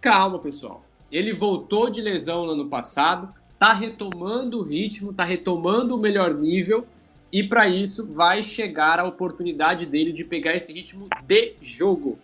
Calma, 0.00 0.38
pessoal. 0.38 0.82
Ele 1.10 1.32
voltou 1.32 1.88
de 1.88 2.00
lesão 2.00 2.44
no 2.44 2.52
ano 2.52 2.68
passado, 2.68 3.32
tá 3.58 3.72
retomando 3.72 4.60
o 4.60 4.62
ritmo, 4.62 5.12
tá 5.12 5.24
retomando 5.24 5.96
o 5.96 5.98
melhor 5.98 6.34
nível 6.34 6.86
e 7.32 7.42
para 7.42 7.68
isso 7.68 8.12
vai 8.14 8.42
chegar 8.42 8.98
a 8.98 9.04
oportunidade 9.04 9.86
dele 9.86 10.12
de 10.12 10.24
pegar 10.24 10.54
esse 10.54 10.72
ritmo 10.72 11.08
de 11.26 11.54
jogo. 11.60 12.18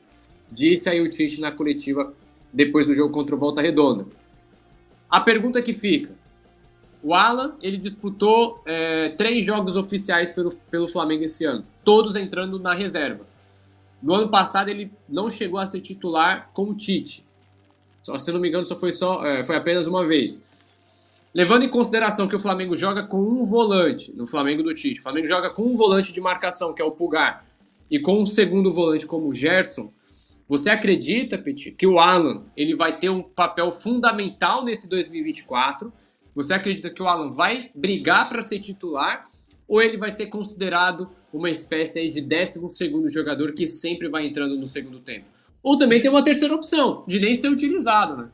Disse 0.50 0.88
aí 0.88 1.00
o 1.00 1.08
Tite 1.08 1.40
na 1.40 1.50
coletiva 1.50 2.12
depois 2.52 2.86
do 2.86 2.94
jogo 2.94 3.12
contra 3.12 3.34
o 3.34 3.38
Volta 3.38 3.60
Redonda. 3.60 4.06
A 5.10 5.20
pergunta 5.20 5.60
que 5.60 5.72
fica: 5.72 6.12
o 7.02 7.14
Alan 7.14 7.56
ele 7.60 7.76
disputou 7.76 8.62
é, 8.64 9.10
três 9.10 9.44
jogos 9.44 9.76
oficiais 9.76 10.30
pelo, 10.30 10.50
pelo 10.70 10.88
Flamengo 10.88 11.24
esse 11.24 11.44
ano, 11.44 11.64
todos 11.84 12.16
entrando 12.16 12.58
na 12.58 12.72
reserva. 12.72 13.26
No 14.02 14.14
ano 14.14 14.30
passado 14.30 14.68
ele 14.68 14.90
não 15.08 15.28
chegou 15.28 15.58
a 15.58 15.66
ser 15.66 15.80
titular 15.80 16.50
com 16.52 16.70
o 16.70 16.74
Tite. 16.74 17.26
Só, 18.04 18.18
se 18.18 18.30
não 18.30 18.38
me 18.38 18.48
engano, 18.48 18.64
só 18.66 18.76
foi, 18.76 18.92
só, 18.92 19.24
é, 19.24 19.42
foi 19.42 19.56
apenas 19.56 19.86
uma 19.86 20.06
vez. 20.06 20.44
Levando 21.34 21.64
em 21.64 21.68
consideração 21.68 22.28
que 22.28 22.36
o 22.36 22.38
Flamengo 22.38 22.76
joga 22.76 23.06
com 23.06 23.18
um 23.18 23.42
volante, 23.42 24.12
no 24.14 24.26
Flamengo 24.26 24.62
do 24.62 24.74
Tite, 24.74 25.00
o 25.00 25.02
Flamengo 25.02 25.26
joga 25.26 25.50
com 25.50 25.62
um 25.62 25.74
volante 25.74 26.12
de 26.12 26.20
marcação, 26.20 26.72
que 26.74 26.82
é 26.82 26.84
o 26.84 26.92
Pulgar, 26.92 27.44
e 27.90 27.98
com 27.98 28.20
um 28.20 28.26
segundo 28.26 28.70
volante 28.70 29.06
como 29.06 29.26
o 29.26 29.34
Gerson, 29.34 29.92
você 30.46 30.68
acredita, 30.68 31.38
Petit, 31.38 31.72
que 31.72 31.86
o 31.86 31.98
Alan 31.98 32.44
ele 32.54 32.76
vai 32.76 32.98
ter 32.98 33.08
um 33.08 33.22
papel 33.22 33.70
fundamental 33.70 34.62
nesse 34.62 34.88
2024? 34.90 35.90
Você 36.34 36.52
acredita 36.52 36.90
que 36.90 37.02
o 37.02 37.08
Alan 37.08 37.30
vai 37.30 37.70
brigar 37.74 38.28
para 38.28 38.42
ser 38.42 38.58
titular 38.58 39.24
ou 39.66 39.80
ele 39.80 39.96
vai 39.96 40.10
ser 40.10 40.26
considerado 40.26 41.08
uma 41.32 41.48
espécie 41.48 42.06
de 42.08 42.20
12 42.20 42.68
segundo 42.68 43.08
jogador 43.08 43.52
que 43.54 43.66
sempre 43.66 44.08
vai 44.08 44.26
entrando 44.26 44.56
no 44.56 44.66
segundo 44.66 45.00
tempo? 45.00 45.33
Ou 45.64 45.78
também 45.78 46.02
tem 46.02 46.10
uma 46.10 46.22
terceira 46.22 46.54
opção, 46.54 47.06
de 47.08 47.18
nem 47.18 47.34
ser 47.34 47.48
utilizado, 47.48 48.18
né? 48.18 48.30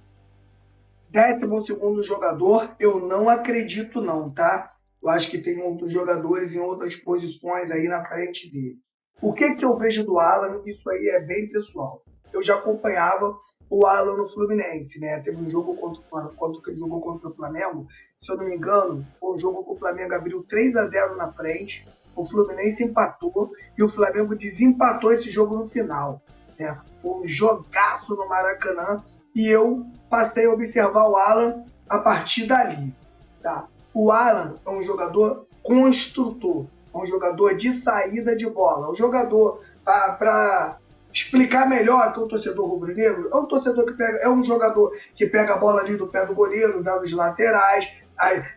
Décimo 1.08 1.64
segundo 1.64 2.02
jogador, 2.02 2.74
eu 2.80 2.98
não 2.98 3.28
acredito 3.28 4.00
não, 4.00 4.28
tá? 4.28 4.72
Eu 5.00 5.08
acho 5.08 5.30
que 5.30 5.38
tem 5.38 5.62
outros 5.62 5.92
jogadores 5.92 6.56
em 6.56 6.58
outras 6.58 6.96
posições 6.96 7.70
aí 7.70 7.86
na 7.86 8.04
frente 8.04 8.50
dele. 8.50 8.78
O 9.22 9.32
que 9.32 9.54
que 9.54 9.64
eu 9.64 9.76
vejo 9.78 10.04
do 10.04 10.18
Alan, 10.18 10.60
isso 10.66 10.90
aí 10.90 11.08
é 11.08 11.20
bem 11.20 11.48
pessoal. 11.48 12.02
Eu 12.32 12.42
já 12.42 12.56
acompanhava 12.56 13.38
o 13.70 13.86
Alan 13.86 14.16
no 14.16 14.28
Fluminense, 14.28 14.98
né? 14.98 15.20
Teve 15.20 15.36
um 15.36 15.48
jogo 15.48 15.76
contra, 15.76 16.02
contra, 16.30 16.72
ele 16.72 16.80
jogou 16.80 17.00
contra 17.00 17.28
o 17.28 17.34
Flamengo, 17.34 17.86
se 18.18 18.32
eu 18.32 18.36
não 18.38 18.44
me 18.44 18.56
engano, 18.56 19.06
foi 19.20 19.36
um 19.36 19.38
jogo 19.38 19.62
que 19.62 19.70
o 19.70 19.76
Flamengo 19.76 20.14
abriu 20.14 20.42
3 20.42 20.74
a 20.74 20.86
0 20.86 21.16
na 21.16 21.30
frente, 21.30 21.86
o 22.16 22.24
Fluminense 22.24 22.82
empatou 22.82 23.52
e 23.78 23.82
o 23.84 23.88
Flamengo 23.88 24.34
desempatou 24.34 25.12
esse 25.12 25.30
jogo 25.30 25.54
no 25.54 25.62
final. 25.62 26.20
Né? 26.60 26.78
Foi 27.00 27.22
um 27.22 27.26
jogaço 27.26 28.14
no 28.14 28.28
Maracanã 28.28 29.02
e 29.34 29.48
eu 29.48 29.86
passei 30.10 30.44
a 30.44 30.50
observar 30.50 31.08
o 31.08 31.16
Alan 31.16 31.64
a 31.88 31.98
partir 31.98 32.46
dali. 32.46 32.94
Tá? 33.42 33.66
O 33.94 34.12
Alan 34.12 34.58
é 34.66 34.70
um 34.70 34.82
jogador 34.82 35.46
construtor, 35.62 36.66
é 36.94 36.98
um 36.98 37.06
jogador 37.06 37.54
de 37.54 37.72
saída 37.72 38.36
de 38.36 38.48
bola, 38.48 38.88
é 38.88 38.90
um 38.90 38.94
jogador 38.94 39.62
para 39.84 40.76
explicar 41.12 41.66
melhor 41.66 42.12
que 42.12 42.20
o 42.20 42.28
torcedor 42.28 42.68
rubro-negro, 42.68 43.30
é 43.32 43.36
um 43.36 43.46
torcedor 43.46 43.86
que 43.86 43.94
pega, 43.94 44.18
é 44.18 44.28
um 44.28 44.44
jogador 44.44 44.92
que 45.14 45.26
pega 45.26 45.54
a 45.54 45.58
bola 45.58 45.80
ali 45.80 45.96
do 45.96 46.06
pé 46.06 46.26
do 46.26 46.34
goleiro, 46.34 46.82
dá 46.82 47.00
os 47.00 47.10
laterais, 47.12 47.88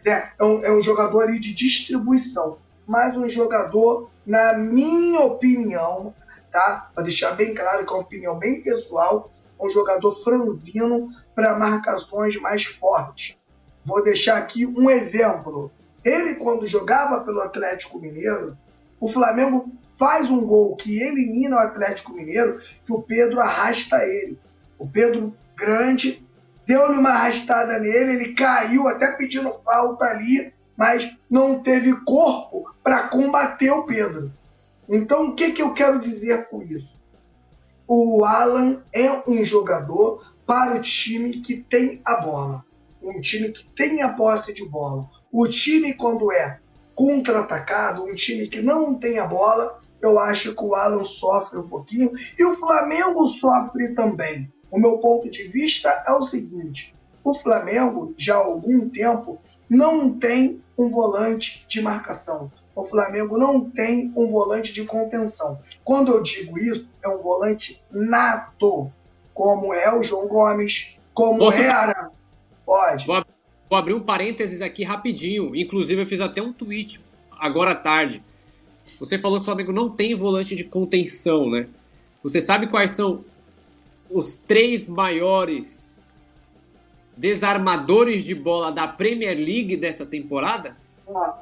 né? 0.05 0.29
é, 0.37 0.43
um, 0.43 0.63
é 0.65 0.71
um 0.71 0.81
jogador 0.81 1.23
ali 1.23 1.39
de 1.39 1.53
distribuição, 1.53 2.57
mas 2.85 3.17
um 3.17 3.27
jogador, 3.27 4.09
na 4.25 4.53
minha 4.53 5.21
opinião, 5.21 6.13
tá? 6.53 6.91
Para 6.93 7.03
deixar 7.03 7.31
bem 7.31 7.53
claro 7.53 7.83
que 7.83 7.91
é 7.91 7.95
uma 7.95 8.03
opinião 8.03 8.37
bem 8.37 8.61
pessoal, 8.61 9.31
um 9.59 9.69
jogador 9.69 10.11
franzino 10.11 11.07
para 11.33 11.57
marcações 11.57 12.39
mais 12.39 12.63
fortes. 12.63 13.37
Vou 13.83 14.03
deixar 14.03 14.37
aqui 14.37 14.65
um 14.65 14.89
exemplo. 14.89 15.71
Ele, 16.05 16.35
quando 16.35 16.67
jogava 16.67 17.23
pelo 17.23 17.41
Atlético 17.41 17.99
Mineiro, 17.99 18.55
o 18.99 19.07
Flamengo 19.07 19.69
faz 19.97 20.29
um 20.29 20.45
gol 20.45 20.75
que 20.75 21.01
elimina 21.01 21.55
o 21.55 21.59
Atlético 21.59 22.13
Mineiro, 22.13 22.61
que 22.85 22.93
o 22.93 23.01
Pedro 23.01 23.39
arrasta 23.39 24.05
ele. 24.05 24.39
O 24.77 24.87
Pedro 24.87 25.35
grande 25.55 26.25
deu-lhe 26.65 26.97
uma 26.97 27.09
arrastada 27.09 27.79
nele, 27.79 28.13
ele 28.13 28.33
caiu 28.33 28.87
até 28.87 29.11
pedindo 29.11 29.51
falta 29.51 30.05
ali, 30.05 30.53
mas 30.77 31.17
não 31.29 31.61
teve 31.61 31.93
corpo 32.05 32.73
para 32.83 33.07
combater 33.07 33.71
o 33.71 33.85
Pedro. 33.85 34.31
Então, 34.89 35.29
o 35.29 35.35
que, 35.35 35.51
que 35.51 35.61
eu 35.61 35.73
quero 35.73 35.99
dizer 35.99 36.49
com 36.49 36.61
isso? 36.61 37.03
o 37.87 38.23
Alan 38.25 38.81
é 38.93 39.29
um 39.29 39.43
jogador 39.43 40.23
para 40.45 40.75
o 40.75 40.81
time 40.81 41.31
que 41.41 41.57
tem 41.57 42.01
a 42.05 42.15
bola. 42.15 42.65
Um 43.01 43.19
time 43.19 43.49
que 43.49 43.65
tem 43.75 44.01
a 44.01 44.13
posse 44.13 44.53
de 44.53 44.65
bola. 44.67 45.09
O 45.31 45.47
time, 45.47 45.93
quando 45.93 46.31
é 46.31 46.59
contra-atacado, 46.95 48.03
um 48.03 48.15
time 48.15 48.47
que 48.47 48.61
não 48.61 48.95
tem 48.95 49.19
a 49.19 49.25
bola, 49.25 49.77
eu 50.01 50.17
acho 50.19 50.55
que 50.55 50.63
o 50.63 50.75
Alan 50.75 51.03
sofre 51.03 51.59
um 51.59 51.67
pouquinho. 51.67 52.11
E 52.37 52.45
o 52.45 52.53
Flamengo 52.53 53.27
sofre 53.27 53.93
também. 53.93 54.51
O 54.71 54.79
meu 54.79 54.99
ponto 54.99 55.29
de 55.29 55.43
vista 55.43 56.03
é 56.07 56.13
o 56.13 56.23
seguinte: 56.23 56.95
o 57.23 57.33
Flamengo, 57.33 58.13
já 58.17 58.35
há 58.35 58.37
algum 58.45 58.89
tempo, 58.89 59.39
não 59.69 60.17
tem 60.17 60.63
um 60.77 60.89
volante 60.89 61.65
de 61.67 61.81
marcação 61.81 62.51
o 62.75 62.83
Flamengo 62.83 63.37
não 63.37 63.69
tem 63.69 64.11
um 64.15 64.29
volante 64.29 64.73
de 64.73 64.83
contenção. 64.85 65.59
Quando 65.83 66.11
eu 66.11 66.23
digo 66.23 66.57
isso, 66.57 66.93
é 67.03 67.07
um 67.07 67.21
volante 67.21 67.81
nato, 67.91 68.91
como 69.33 69.73
é 69.73 69.93
o 69.93 70.01
João 70.01 70.27
Gomes, 70.27 70.97
como 71.13 71.39
Posso... 71.39 71.59
era. 71.59 72.09
Pode. 72.65 73.05
Vou, 73.05 73.23
vou 73.69 73.77
abrir 73.77 73.93
um 73.93 74.01
parênteses 74.01 74.61
aqui 74.61 74.83
rapidinho. 74.83 75.55
Inclusive, 75.55 76.01
eu 76.01 76.05
fiz 76.05 76.21
até 76.21 76.41
um 76.41 76.53
tweet 76.53 77.03
agora 77.31 77.71
à 77.71 77.75
tarde. 77.75 78.23
Você 78.99 79.17
falou 79.17 79.37
que 79.37 79.43
o 79.43 79.45
Flamengo 79.45 79.71
não 79.71 79.89
tem 79.89 80.15
volante 80.15 80.55
de 80.55 80.63
contenção, 80.63 81.49
né? 81.49 81.67
Você 82.23 82.39
sabe 82.39 82.67
quais 82.67 82.91
são 82.91 83.23
os 84.09 84.37
três 84.37 84.87
maiores 84.87 85.99
desarmadores 87.15 88.23
de 88.23 88.33
bola 88.33 88.71
da 88.71 88.87
Premier 88.87 89.37
League 89.37 89.77
dessa 89.77 90.05
temporada? 90.05 90.77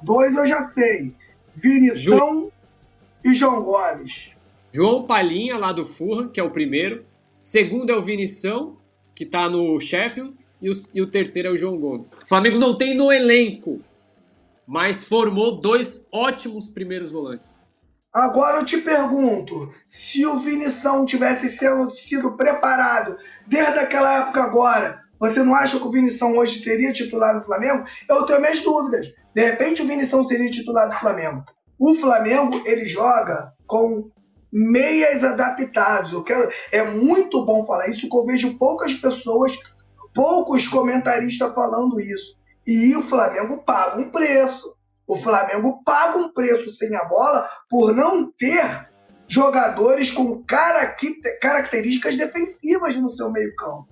dois 0.01 0.35
eu 0.35 0.45
já 0.45 0.63
sei. 0.63 1.13
Vinição 1.55 2.43
Ju... 2.43 2.51
e 3.23 3.33
João 3.33 3.61
Gomes. 3.61 4.31
João 4.73 5.03
Palhinha, 5.03 5.57
lá 5.57 5.71
do 5.71 5.85
Furra, 5.85 6.29
que 6.29 6.39
é 6.39 6.43
o 6.43 6.51
primeiro. 6.51 7.05
Segundo 7.39 7.89
é 7.89 7.95
o 7.95 8.01
Vinição, 8.01 8.77
que 9.13 9.25
tá 9.25 9.49
no 9.49 9.79
Sheffield. 9.79 10.33
E 10.61 10.69
o, 10.69 10.73
e 10.93 11.01
o 11.01 11.07
terceiro 11.07 11.47
é 11.47 11.51
o 11.51 11.57
João 11.57 11.77
Gomes. 11.77 12.09
O 12.09 12.27
Flamengo 12.27 12.59
não 12.59 12.77
tem 12.77 12.95
no 12.95 13.11
elenco, 13.11 13.81
mas 14.67 15.03
formou 15.03 15.59
dois 15.59 16.07
ótimos 16.11 16.67
primeiros 16.67 17.11
volantes. 17.11 17.57
Agora 18.13 18.59
eu 18.59 18.65
te 18.65 18.77
pergunto, 18.77 19.73
se 19.89 20.25
o 20.25 20.37
Vinição 20.37 21.05
tivesse 21.05 21.49
sido, 21.49 21.89
sido 21.89 22.33
preparado 22.33 23.17
desde 23.47 23.79
aquela 23.79 24.19
época 24.19 24.43
agora, 24.43 25.00
você 25.21 25.43
não 25.43 25.53
acha 25.53 25.77
que 25.77 25.85
o 25.85 25.91
Vinição 25.91 26.35
hoje 26.35 26.63
seria 26.63 26.91
titular 26.91 27.35
no 27.35 27.41
Flamengo? 27.41 27.85
Eu 28.09 28.25
tenho 28.25 28.41
minhas 28.41 28.61
dúvidas. 28.61 29.13
De 29.35 29.45
repente 29.45 29.83
o 29.83 29.87
Vinição 29.87 30.23
seria 30.23 30.49
titular 30.49 30.89
do 30.89 30.95
Flamengo. 30.95 31.45
O 31.77 31.93
Flamengo, 31.93 32.59
ele 32.65 32.87
joga 32.87 33.53
com 33.67 34.09
meias 34.51 35.23
adaptados. 35.23 36.11
Eu 36.11 36.23
quero, 36.23 36.51
é 36.71 36.83
muito 36.83 37.45
bom 37.45 37.63
falar 37.67 37.87
isso, 37.87 38.09
que 38.09 38.17
eu 38.17 38.25
vejo 38.25 38.57
poucas 38.57 38.95
pessoas, 38.95 39.55
poucos 40.11 40.67
comentaristas 40.67 41.53
falando 41.53 42.01
isso. 42.01 42.35
E 42.65 42.95
o 42.95 43.03
Flamengo 43.03 43.63
paga 43.63 44.01
um 44.01 44.09
preço. 44.09 44.75
O 45.05 45.15
Flamengo 45.15 45.83
paga 45.85 46.17
um 46.17 46.33
preço 46.33 46.71
sem 46.71 46.95
a 46.95 47.03
bola 47.03 47.47
por 47.69 47.93
não 47.93 48.31
ter 48.31 48.89
jogadores 49.27 50.09
com 50.09 50.43
características 51.39 52.17
defensivas 52.17 52.95
no 52.95 53.07
seu 53.07 53.31
meio-campo. 53.31 53.90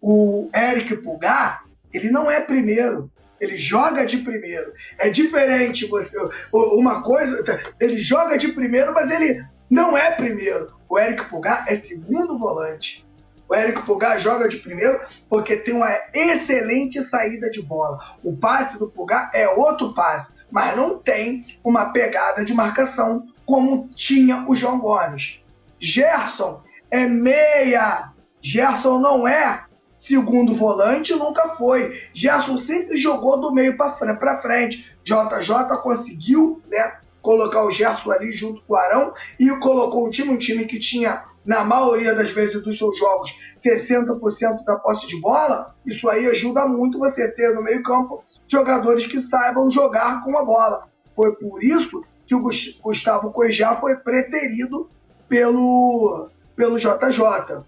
O 0.00 0.48
Eric 0.54 0.96
Pulgar, 0.98 1.64
ele 1.92 2.10
não 2.10 2.30
é 2.30 2.40
primeiro. 2.40 3.10
Ele 3.40 3.56
joga 3.56 4.06
de 4.06 4.18
primeiro. 4.18 4.72
É 4.98 5.10
diferente 5.10 5.86
você. 5.86 6.16
Uma 6.52 7.02
coisa. 7.02 7.42
Ele 7.80 7.98
joga 7.98 8.38
de 8.38 8.48
primeiro, 8.48 8.94
mas 8.94 9.10
ele 9.10 9.44
não 9.68 9.96
é 9.96 10.10
primeiro. 10.10 10.74
O 10.88 10.98
Eric 10.98 11.28
Pulgar 11.28 11.64
é 11.68 11.76
segundo 11.76 12.38
volante. 12.38 13.06
O 13.48 13.54
Eric 13.54 13.82
Pulgar 13.82 14.18
joga 14.18 14.48
de 14.48 14.56
primeiro 14.56 14.98
porque 15.28 15.56
tem 15.56 15.74
uma 15.74 15.90
excelente 16.12 17.02
saída 17.02 17.50
de 17.50 17.62
bola. 17.62 17.98
O 18.22 18.36
passe 18.36 18.78
do 18.78 18.88
Pulgar 18.88 19.30
é 19.32 19.48
outro 19.48 19.94
passe, 19.94 20.34
mas 20.50 20.76
não 20.76 20.98
tem 20.98 21.44
uma 21.62 21.92
pegada 21.92 22.44
de 22.44 22.52
marcação 22.52 23.26
como 23.44 23.88
tinha 23.88 24.44
o 24.48 24.54
João 24.56 24.80
Gomes. 24.80 25.40
Gerson 25.78 26.62
é 26.90 27.06
meia. 27.06 28.12
Gerson 28.40 28.98
não 28.98 29.28
é 29.28 29.65
Segundo 30.06 30.54
volante, 30.54 31.12
nunca 31.16 31.48
foi. 31.48 32.00
Gerson 32.14 32.56
sempre 32.56 32.96
jogou 32.96 33.40
do 33.40 33.52
meio 33.52 33.76
para 33.76 34.40
frente. 34.40 34.96
JJ 35.02 35.78
conseguiu 35.82 36.62
né, 36.70 36.98
colocar 37.20 37.64
o 37.64 37.72
Gerson 37.72 38.12
ali 38.12 38.32
junto 38.32 38.62
com 38.62 38.74
o 38.74 38.76
Arão 38.76 39.12
e 39.40 39.50
colocou 39.56 40.06
o 40.06 40.10
time, 40.10 40.30
um 40.30 40.38
time 40.38 40.64
que 40.64 40.78
tinha 40.78 41.24
na 41.44 41.64
maioria 41.64 42.14
das 42.14 42.30
vezes 42.30 42.62
dos 42.62 42.78
seus 42.78 42.96
jogos, 42.96 43.34
60% 43.56 44.64
da 44.64 44.76
posse 44.76 45.08
de 45.08 45.20
bola, 45.20 45.74
isso 45.84 46.08
aí 46.08 46.24
ajuda 46.26 46.68
muito 46.68 47.00
você 47.00 47.28
ter 47.32 47.52
no 47.52 47.64
meio-campo 47.64 48.22
jogadores 48.46 49.08
que 49.08 49.18
saibam 49.18 49.68
jogar 49.68 50.22
com 50.22 50.38
a 50.38 50.44
bola. 50.44 50.88
Foi 51.16 51.34
por 51.34 51.60
isso 51.64 52.04
que 52.28 52.34
o 52.34 52.48
Gustavo 52.80 53.32
Coejá 53.32 53.74
foi 53.80 53.96
preferido 53.96 54.88
pelo, 55.28 56.30
pelo 56.54 56.78
JJ. 56.78 57.64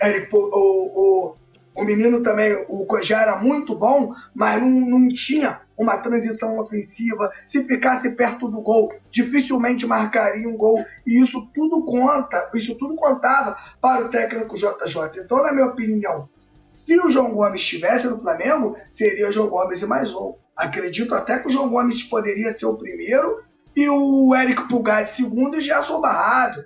Ele, 0.00 0.28
o, 0.32 1.30
o, 1.32 1.36
o 1.74 1.84
menino 1.84 2.22
também, 2.22 2.64
o 2.68 2.84
Coejá 2.84 3.22
era 3.22 3.36
muito 3.36 3.74
bom, 3.74 4.12
mas 4.34 4.60
não, 4.60 4.68
não 4.68 5.08
tinha 5.08 5.60
uma 5.78 5.96
transição 5.96 6.58
ofensiva. 6.58 7.30
Se 7.46 7.64
ficasse 7.64 8.10
perto 8.10 8.48
do 8.48 8.60
gol, 8.60 8.92
dificilmente 9.10 9.86
marcaria 9.86 10.48
um 10.48 10.56
gol. 10.56 10.84
E 11.06 11.22
isso 11.22 11.48
tudo 11.54 11.84
conta, 11.84 12.50
isso 12.54 12.76
tudo 12.76 12.96
contava 12.96 13.56
para 13.80 14.04
o 14.04 14.08
técnico 14.08 14.56
JJ. 14.56 15.22
Então, 15.24 15.42
na 15.42 15.52
minha 15.52 15.66
opinião, 15.66 16.28
se 16.60 16.98
o 16.98 17.10
João 17.10 17.32
Gomes 17.32 17.62
estivesse 17.62 18.08
no 18.08 18.20
Flamengo, 18.20 18.76
seria 18.90 19.32
João 19.32 19.48
Gomes 19.48 19.80
e 19.80 19.86
mais 19.86 20.12
um. 20.12 20.34
Acredito 20.56 21.14
até 21.14 21.38
que 21.38 21.46
o 21.46 21.50
João 21.50 21.70
Gomes 21.70 22.02
poderia 22.02 22.50
ser 22.50 22.66
o 22.66 22.76
primeiro 22.76 23.42
e 23.74 23.88
o 23.88 24.34
Eric 24.34 24.68
Pulgar 24.68 25.04
de 25.04 25.10
segundo 25.10 25.56
e 25.56 25.60
Gerson 25.62 26.00
Barrado. 26.00 26.64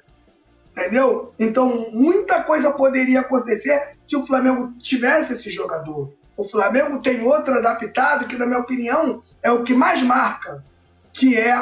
Entendeu? 0.72 1.32
Então, 1.38 1.90
muita 1.92 2.42
coisa 2.42 2.72
poderia 2.72 3.20
acontecer 3.20 3.93
se 4.06 4.16
o 4.16 4.26
Flamengo 4.26 4.72
tivesse 4.78 5.32
esse 5.32 5.50
jogador. 5.50 6.12
O 6.36 6.44
Flamengo 6.44 7.00
tem 7.00 7.24
outro 7.24 7.54
adaptado 7.54 8.26
que, 8.26 8.36
na 8.36 8.46
minha 8.46 8.58
opinião, 8.58 9.22
é 9.42 9.50
o 9.50 9.62
que 9.62 9.74
mais 9.74 10.02
marca, 10.02 10.64
que 11.12 11.38
é 11.38 11.56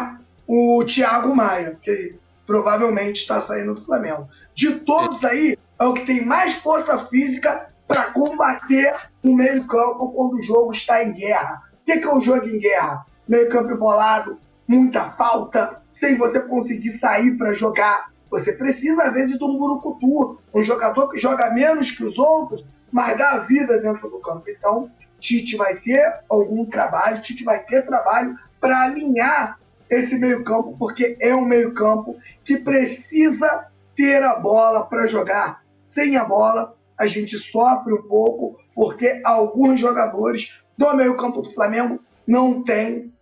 o 0.47 0.83
Thiago 0.85 1.35
Maia, 1.35 1.79
que 1.81 2.17
provavelmente 2.47 3.17
está 3.17 3.41
saindo 3.41 3.75
do 3.75 3.81
Flamengo. 3.81 4.29
De 4.55 4.77
todos 4.81 5.25
aí, 5.25 5.57
é 5.79 5.85
o 5.85 5.95
que 5.95 6.07
tem 6.07 6.25
mais 6.25 6.55
força 6.55 6.99
física 6.99 7.69
para 7.87 8.05
combater 8.05 8.95
o 9.23 9.35
meio-campo 9.35 10.13
quando 10.13 10.35
o 10.35 10.43
jogo 10.43 10.73
está 10.73 11.03
em 11.03 11.13
guerra. 11.13 11.63
O 11.83 11.85
que 11.85 11.93
é 11.93 12.15
o 12.15 12.21
jogo 12.21 12.47
em 12.47 12.59
guerra? 12.59 13.05
Meio-campo 13.29 13.73
embolado, 13.73 14.39
muita 14.67 15.11
falta, 15.11 15.83
sem 15.93 16.17
você 16.17 16.41
conseguir 16.41 16.93
sair 16.93 17.37
para 17.37 17.55
jogar. 17.55 18.12
Você 18.33 18.55
precisa, 18.55 19.03
às 19.03 19.13
vezes, 19.13 19.37
de 19.37 19.45
um 19.45 19.59
burucutu, 19.59 20.41
um 20.55 20.65
jogador 20.65 21.11
que 21.11 21.19
joga 21.19 21.51
menos 21.51 21.91
que 21.91 22.03
os 22.03 22.19
outros, 22.19 22.67
mas 22.91 23.19
dá 23.19 23.37
vida 23.37 23.79
dentro 23.79 24.09
do 24.09 24.19
campo. 24.21 24.45
Então, 24.49 24.91
Tite 25.21 25.55
vai 25.55 25.77
ter 25.77 26.03
algum 26.31 26.65
trabalho, 26.65 27.21
Tite 27.21 27.45
vai 27.45 27.63
ter 27.63 27.85
trabalho 27.85 28.35
para 28.59 28.85
alinhar 28.85 29.61
esse 29.91 30.19
meio-campo, 30.19 30.75
porque 30.79 31.15
é 31.21 31.35
um 31.35 31.45
meio-campo 31.45 32.17
que 32.43 32.57
precisa 32.57 33.67
ter 33.95 34.23
a 34.23 34.35
bola 34.35 34.87
para 34.87 35.07
jogar. 35.07 35.63
Sem 35.79 36.17
a 36.17 36.25
bola, 36.25 36.75
a 36.99 37.07
gente 37.07 37.37
sofre 37.37 37.93
um 37.93 38.09
pouco, 38.09 38.59
porque 38.75 39.21
alguns 39.27 39.79
jogadores 39.79 40.59
do 40.75 40.97
meio-campo 40.97 41.43
do 41.43 41.53
Flamengo 41.53 42.01
não 42.27 42.65
têm 42.65 43.13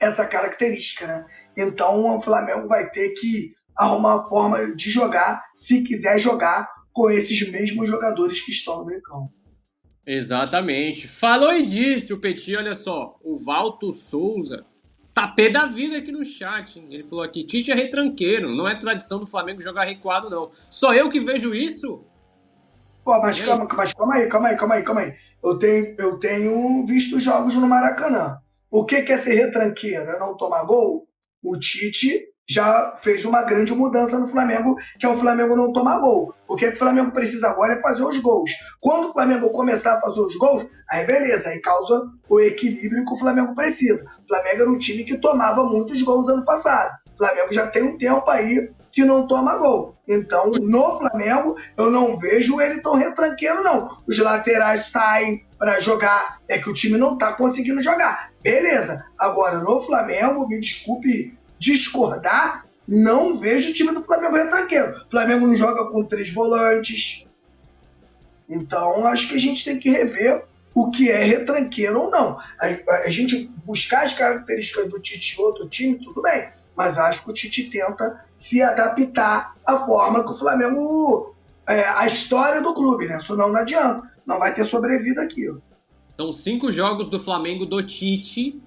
essa 0.00 0.24
característica, 0.24 1.06
né? 1.06 1.26
Então 1.54 2.16
o 2.16 2.20
Flamengo 2.20 2.66
vai 2.66 2.88
ter 2.88 3.10
que 3.10 3.54
arrumar 3.76 4.16
uma 4.16 4.28
forma 4.28 4.74
de 4.74 4.90
jogar, 4.90 5.42
se 5.54 5.82
quiser 5.82 6.18
jogar 6.18 6.68
com 6.92 7.10
esses 7.10 7.50
mesmos 7.50 7.88
jogadores 7.88 8.40
que 8.40 8.50
estão 8.50 8.78
no 8.78 8.86
meio-campo. 8.86 9.32
Exatamente. 10.06 11.08
Falou 11.08 11.54
e 11.54 11.62
disse 11.62 12.12
o 12.12 12.20
Petit, 12.20 12.56
olha 12.56 12.74
só, 12.74 13.18
o 13.22 13.36
Valto 13.36 13.92
Souza 13.92 14.66
tá 15.14 15.28
pé 15.28 15.50
da 15.50 15.66
vida 15.66 15.98
aqui 15.98 16.10
no 16.10 16.24
chat. 16.24 16.78
Hein? 16.78 16.88
Ele 16.90 17.04
falou 17.04 17.24
aqui, 17.24 17.44
Tite 17.44 17.70
é 17.70 17.74
retranqueiro, 17.74 18.54
não 18.54 18.66
é 18.66 18.74
tradição 18.74 19.20
do 19.20 19.26
Flamengo 19.26 19.60
jogar 19.60 19.84
recuado, 19.84 20.28
não. 20.28 20.50
Só 20.70 20.94
eu 20.94 21.10
que 21.10 21.20
vejo 21.20 21.54
isso? 21.54 22.04
Pô, 23.04 23.20
mas 23.20 23.40
calma, 23.40 23.66
mas 23.74 23.92
calma 23.92 24.14
aí, 24.14 24.28
calma 24.28 24.48
aí, 24.48 24.56
calma 24.56 24.74
aí, 24.76 24.82
calma 24.82 25.00
aí. 25.02 25.14
Eu 25.42 25.58
tenho, 25.58 25.96
eu 25.98 26.18
tenho 26.18 26.86
visto 26.86 27.18
jogos 27.18 27.54
no 27.54 27.66
Maracanã. 27.66 28.38
O 28.70 28.84
que, 28.84 29.02
que 29.02 29.12
é 29.12 29.18
ser 29.18 29.34
retranqueiro? 29.34 30.10
É 30.10 30.18
não 30.18 30.36
tomar 30.36 30.64
gol? 30.64 31.06
O 31.42 31.58
Tite 31.58 32.31
já 32.48 32.94
fez 32.98 33.24
uma 33.24 33.42
grande 33.42 33.74
mudança 33.74 34.18
no 34.18 34.28
Flamengo, 34.28 34.76
que 34.98 35.06
é 35.06 35.08
o 35.08 35.16
Flamengo 35.16 35.56
não 35.56 35.72
tomar 35.72 35.98
gol. 36.00 36.34
O 36.48 36.56
que 36.56 36.68
o 36.68 36.76
Flamengo 36.76 37.12
precisa 37.12 37.48
agora 37.48 37.74
é 37.74 37.80
fazer 37.80 38.02
os 38.02 38.18
gols. 38.18 38.50
Quando 38.80 39.08
o 39.08 39.12
Flamengo 39.12 39.50
começar 39.50 39.94
a 39.94 40.00
fazer 40.00 40.20
os 40.20 40.36
gols, 40.36 40.66
aí 40.90 41.06
beleza, 41.06 41.48
aí 41.48 41.60
causa 41.60 42.10
o 42.28 42.40
equilíbrio 42.40 43.04
que 43.04 43.12
o 43.12 43.16
Flamengo 43.16 43.54
precisa. 43.54 44.04
O 44.24 44.28
Flamengo 44.28 44.62
era 44.62 44.70
um 44.70 44.78
time 44.78 45.04
que 45.04 45.18
tomava 45.18 45.64
muitos 45.64 46.00
gols 46.02 46.28
ano 46.28 46.44
passado. 46.44 46.92
O 47.14 47.18
Flamengo 47.18 47.52
já 47.52 47.66
tem 47.66 47.82
um 47.82 47.96
tempo 47.96 48.28
aí 48.28 48.70
que 48.90 49.04
não 49.04 49.26
toma 49.26 49.56
gol. 49.56 49.96
Então, 50.06 50.50
no 50.50 50.98
Flamengo, 50.98 51.56
eu 51.78 51.90
não 51.90 52.16
vejo 52.18 52.60
ele 52.60 52.80
tão 52.80 52.94
retranqueiro, 52.94 53.62
não. 53.62 53.88
Os 54.06 54.18
laterais 54.18 54.90
saem 54.90 55.46
para 55.58 55.80
jogar, 55.80 56.40
é 56.46 56.58
que 56.58 56.68
o 56.68 56.74
time 56.74 56.98
não 56.98 57.16
tá 57.16 57.32
conseguindo 57.32 57.82
jogar. 57.82 58.30
Beleza. 58.42 59.02
Agora, 59.18 59.60
no 59.60 59.80
Flamengo, 59.80 60.46
me 60.46 60.60
desculpe 60.60 61.38
discordar, 61.62 62.66
não 62.86 63.36
vejo 63.36 63.70
o 63.70 63.74
time 63.74 63.92
do 63.92 64.02
Flamengo 64.02 64.36
retranqueiro. 64.36 65.02
O 65.06 65.10
Flamengo 65.10 65.46
não 65.46 65.54
joga 65.54 65.90
com 65.90 66.04
três 66.04 66.32
volantes. 66.32 67.24
Então, 68.48 69.06
acho 69.06 69.28
que 69.28 69.36
a 69.36 69.40
gente 69.40 69.64
tem 69.64 69.78
que 69.78 69.88
rever 69.88 70.44
o 70.74 70.90
que 70.90 71.10
é 71.10 71.22
retranqueiro 71.22 72.00
ou 72.00 72.10
não. 72.10 72.38
A, 72.60 73.06
a 73.06 73.10
gente 73.10 73.50
buscar 73.64 74.04
as 74.04 74.12
características 74.12 74.88
do 74.88 75.00
Tite 75.00 75.40
outro 75.40 75.68
time, 75.68 75.98
tudo 75.98 76.20
bem 76.20 76.50
mas 76.76 76.98
acho 76.98 77.24
que 77.24 77.30
o 77.30 77.34
Tite 77.34 77.64
tenta 77.64 78.18
se 78.34 78.62
adaptar 78.62 79.56
à 79.64 79.78
forma 79.78 80.24
que 80.24 80.30
o 80.30 80.34
Flamengo. 80.34 81.34
É, 81.66 81.84
a 81.90 82.06
história 82.06 82.60
do 82.60 82.74
clube, 82.74 83.06
né? 83.06 83.20
Senão 83.20 83.52
não 83.52 83.60
adianta. 83.60 84.10
Não 84.26 84.38
vai 84.38 84.52
ter 84.52 84.64
sobrevida 84.64 85.22
aqui. 85.22 85.48
Ó. 85.48 85.56
São 86.16 86.32
cinco 86.32 86.72
jogos 86.72 87.08
do 87.08 87.20
Flamengo 87.20 87.64
do 87.64 87.80
Tite, 87.82 88.60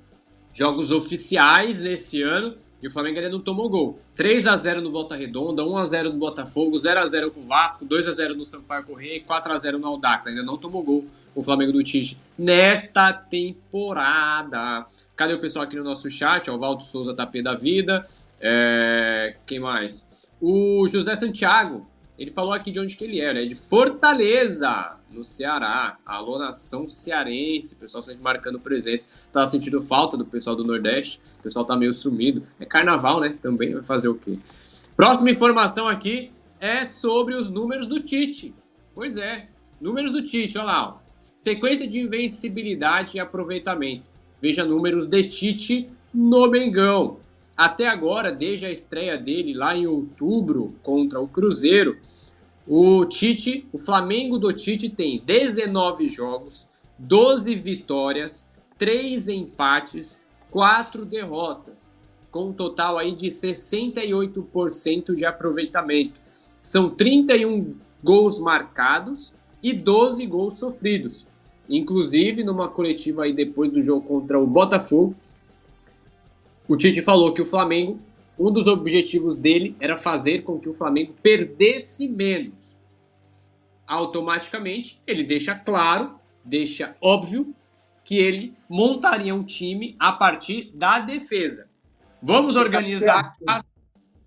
jogos 0.54 0.92
oficiais 0.92 1.84
esse 1.84 2.22
ano, 2.22 2.58
e 2.82 2.88
o 2.88 2.92
Flamengo 2.92 3.18
ainda 3.18 3.30
não 3.30 3.40
tomou 3.40 3.70
gol. 3.70 4.00
3 4.16 4.48
a 4.48 4.56
0 4.56 4.82
no 4.82 4.92
Volta 4.92 5.16
Redonda, 5.16 5.64
1 5.64 5.78
a 5.78 5.86
0 5.86 6.14
no 6.14 6.20
Botafogo, 6.20 6.78
0 6.78 7.00
a 7.00 7.06
0 7.06 7.32
com 7.32 7.42
o 7.42 7.46
Vasco, 7.46 7.86
2 7.86 8.08
a 8.08 8.12
0 8.12 8.36
no 8.36 8.46
Sampaio 8.46 8.84
Correia 8.84 9.18
e 9.18 9.20
4 9.22 9.52
a 9.52 9.58
0 9.58 9.80
no 9.80 9.88
Audax. 9.88 10.28
Ainda 10.28 10.44
não 10.44 10.58
tomou 10.58 10.84
gol 10.84 11.06
o 11.34 11.44
Flamengo 11.44 11.72
do 11.72 11.84
Tite 11.84 12.18
nesta 12.38 13.12
temporada. 13.12 14.86
Cadê 15.16 15.34
o 15.34 15.40
pessoal 15.40 15.66
aqui 15.66 15.76
no 15.76 15.84
nosso 15.84 16.10
chat? 16.10 16.50
o 16.50 16.58
Valdo 16.58 16.84
Souza 16.84 17.14
tá 17.14 17.26
pé 17.26 17.42
da 17.42 17.54
vida. 17.54 18.08
É... 18.40 19.36
Quem 19.46 19.60
mais? 19.60 20.10
O 20.42 20.86
José 20.88 21.16
Santiago, 21.16 21.88
ele 22.18 22.32
falou 22.32 22.54
aqui 22.54 22.72
de 22.72 22.80
onde 22.80 22.96
que 22.96 23.04
ele 23.04 23.20
era, 23.20 23.42
é 23.42 23.46
de 23.46 23.56
Fortaleza, 23.56 24.95
no 25.16 25.24
Ceará. 25.24 25.98
Alô, 26.06 26.38
nação 26.38 26.90
cearense, 26.90 27.76
o 27.76 27.78
pessoal 27.78 28.04
sempre 28.04 28.22
marcando 28.22 28.60
presença. 28.60 29.10
Tava 29.32 29.48
sentindo 29.48 29.82
falta 29.82 30.18
do 30.18 30.26
pessoal 30.26 30.56
do 30.56 30.64
Nordeste, 30.64 31.22
o 31.40 31.44
pessoal 31.44 31.64
tá 31.64 31.76
meio 31.76 31.94
sumido. 31.94 32.44
É 32.60 32.66
carnaval, 32.66 33.22
né? 33.22 33.38
Também 33.42 33.74
vai 33.74 33.84
fazer 33.84 34.10
o 34.10 34.16
quê? 34.16 34.38
Próxima 34.96 35.32
informação 35.32 35.88
aqui 35.88 36.32
é 36.60 36.84
sobre 36.84 37.34
os 37.34 37.50
números 37.50 37.88
do 37.88 38.02
Tite. 38.02 38.54
Pois 38.94 39.18
é, 39.18 39.48
números 39.80 40.12
do 40.12 40.22
Tite, 40.22 40.58
olha 40.58 40.68
lá. 40.68 40.90
Ó. 40.90 40.98
Sequência 41.36 41.88
de 41.88 42.00
invencibilidade 42.00 43.18
e 43.18 43.20
aproveitamento. 43.20 44.04
Veja 44.42 44.64
números 44.66 45.06
de 45.06 45.24
Tite 45.24 45.90
no 46.14 46.48
Mengão. 46.48 47.18
Até 47.58 47.88
agora, 47.88 48.32
desde 48.32 48.66
a 48.66 48.72
estreia 48.72 49.18
dele 49.18 49.54
lá 49.54 49.76
em 49.76 49.88
outubro 49.88 50.76
contra 50.84 51.22
o 51.22 51.28
Cruzeiro, 51.28 51.98
o 52.68 53.06
Tite, 53.06 53.68
o 53.72 53.78
Flamengo 53.78 54.38
do 54.38 54.52
Tite 54.52 54.90
tem 54.90 55.22
19 55.24 56.08
jogos, 56.08 56.68
12 56.98 57.54
vitórias, 57.56 58.52
3 58.78 59.28
empates, 59.30 60.26
4 60.50 61.06
derrotas, 61.06 61.94
com 62.32 62.50
um 62.50 62.54
total 62.54 62.98
aí 62.98 63.16
de 63.16 63.28
68% 63.28 65.14
de 65.14 65.26
aproveitamento. 65.26 66.20
São 66.62 66.90
31 66.90 67.76
gols 68.04 68.40
marcados 68.40 69.36
e 69.62 69.72
12 69.72 70.26
gols 70.26 70.58
sofridos. 70.58 71.28
Inclusive, 71.70 72.44
numa 72.44 72.68
coletiva 72.68 73.24
aí 73.24 73.34
depois 73.34 73.72
do 73.72 73.82
jogo 73.82 74.08
contra 74.08 74.40
o 74.40 74.48
Botafogo, 74.48 75.16
o 76.68 76.76
Tite 76.76 77.02
falou 77.02 77.32
que 77.32 77.42
o 77.42 77.46
Flamengo, 77.46 78.00
um 78.38 78.52
dos 78.52 78.68
objetivos 78.68 79.38
dele 79.38 79.76
era 79.80 79.98
fazer 79.98 80.42
com 80.44 80.60
que 80.60 80.70
o 80.70 80.74
Flamengo 80.74 81.16
perdesse 81.22 82.08
menos. 82.08 82.80
Automaticamente, 83.88 85.02
ele 85.06 85.24
deixa 85.24 85.56
claro, 85.56 86.20
deixa 86.44 86.96
óbvio 87.02 87.56
que 88.04 88.18
ele 88.18 88.54
montaria 88.70 89.34
um 89.34 89.44
time 89.44 89.96
a 90.00 90.12
partir 90.12 90.72
da 90.74 91.00
defesa. 91.00 91.68
Vamos 92.22 92.56
organizar 92.56 93.20
a 93.20 93.46
casa, 93.46 93.66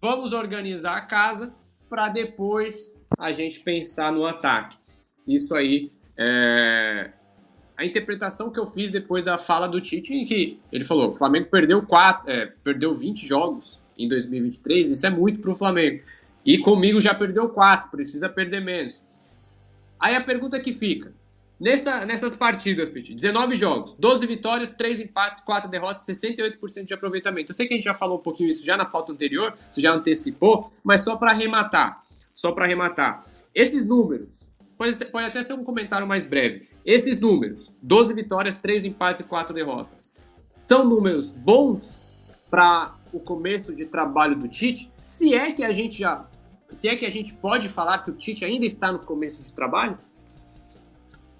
vamos 0.01 0.33
organizar 0.33 0.97
a 0.97 1.01
casa 1.01 1.49
para 1.88 2.09
depois 2.09 2.97
a 3.18 3.33
gente 3.33 3.61
pensar 3.61 4.12
no 4.12 4.25
ataque. 4.25 4.79
Isso 5.27 5.55
aí 5.55 5.92
é, 6.16 7.12
a 7.77 7.85
interpretação 7.85 8.51
que 8.51 8.59
eu 8.59 8.66
fiz 8.66 8.90
depois 8.90 9.25
da 9.25 9.38
fala 9.38 9.68
do 9.68 9.81
Tite, 9.81 10.12
em 10.12 10.25
que 10.25 10.59
ele 10.73 10.83
falou: 10.83 11.12
o 11.12 11.16
Flamengo 11.16 11.49
perdeu, 11.49 11.81
quatro, 11.87 12.29
é, 12.31 12.47
perdeu 12.47 12.92
20 12.92 13.25
jogos 13.25 13.81
em 13.98 14.08
2023, 14.08 14.90
isso 14.90 15.06
é 15.06 15.11
muito 15.11 15.40
para 15.40 15.50
o 15.50 15.56
Flamengo. 15.56 16.02
E 16.44 16.58
comigo 16.58 17.00
já 17.00 17.14
perdeu 17.14 17.48
4, 17.48 17.90
precisa 17.90 18.28
perder 18.28 18.61
menos. 18.61 19.02
Aí 19.98 20.14
a 20.14 20.20
pergunta 20.20 20.58
que 20.61 20.72
fica: 20.72 21.12
nessa, 21.58 22.06
nessas 22.06 22.34
partidas, 22.34 22.88
Petit, 22.88 23.14
19 23.14 23.56
jogos, 23.56 23.94
12 23.98 24.26
vitórias, 24.26 24.70
3 24.70 25.00
empates, 25.00 25.40
4 25.40 25.68
derrotas, 25.68 26.06
68% 26.06 26.84
de 26.84 26.94
aproveitamento. 26.94 27.50
Eu 27.50 27.54
sei 27.54 27.66
que 27.66 27.74
a 27.74 27.76
gente 27.76 27.84
já 27.84 27.94
falou 27.94 28.18
um 28.18 28.22
pouquinho 28.22 28.48
isso 28.48 28.64
já 28.64 28.76
na 28.76 28.84
pauta 28.84 29.12
anterior, 29.12 29.54
você 29.70 29.80
já 29.80 29.92
antecipou, 29.92 30.72
mas 30.84 31.02
só 31.02 31.16
para 31.16 31.32
arrematar, 31.32 32.02
só 32.32 32.52
para 32.52 32.64
arrematar. 32.64 33.24
Esses 33.54 33.84
números, 33.84 34.52
pode, 34.76 35.04
pode 35.06 35.26
até 35.26 35.42
ser 35.42 35.54
um 35.54 35.64
comentário 35.64 36.06
mais 36.06 36.24
breve. 36.24 36.68
Esses 36.84 37.20
números, 37.20 37.74
12 37.82 38.14
vitórias, 38.14 38.56
3 38.56 38.87
empates 38.87 39.20
e 39.20 39.24
4 39.24 39.54
derrotas, 39.54 40.14
são 40.58 40.84
números 40.84 41.32
bons 41.32 42.04
para 42.50 42.94
o 43.12 43.21
começo 43.21 43.75
de 43.75 43.87
trabalho 43.87 44.37
do 44.37 44.49
Tite? 44.49 44.92
Se 45.01 45.35
é 45.35 45.53
que 45.53 45.64
a 45.64 45.73
gente 45.73 45.99
já, 45.99 46.25
se 46.71 46.88
é 46.88 46.97
que 46.97 47.07
a 47.07 47.11
gente 47.11 47.35
pode 47.35 47.68
falar 47.68 48.05
que 48.05 48.11
o 48.11 48.14
Tite 48.14 48.44
ainda 48.44 48.66
está 48.66 48.92
no 48.92 48.99
começo 48.99 49.42
de 49.42 49.53
trabalho? 49.53 49.99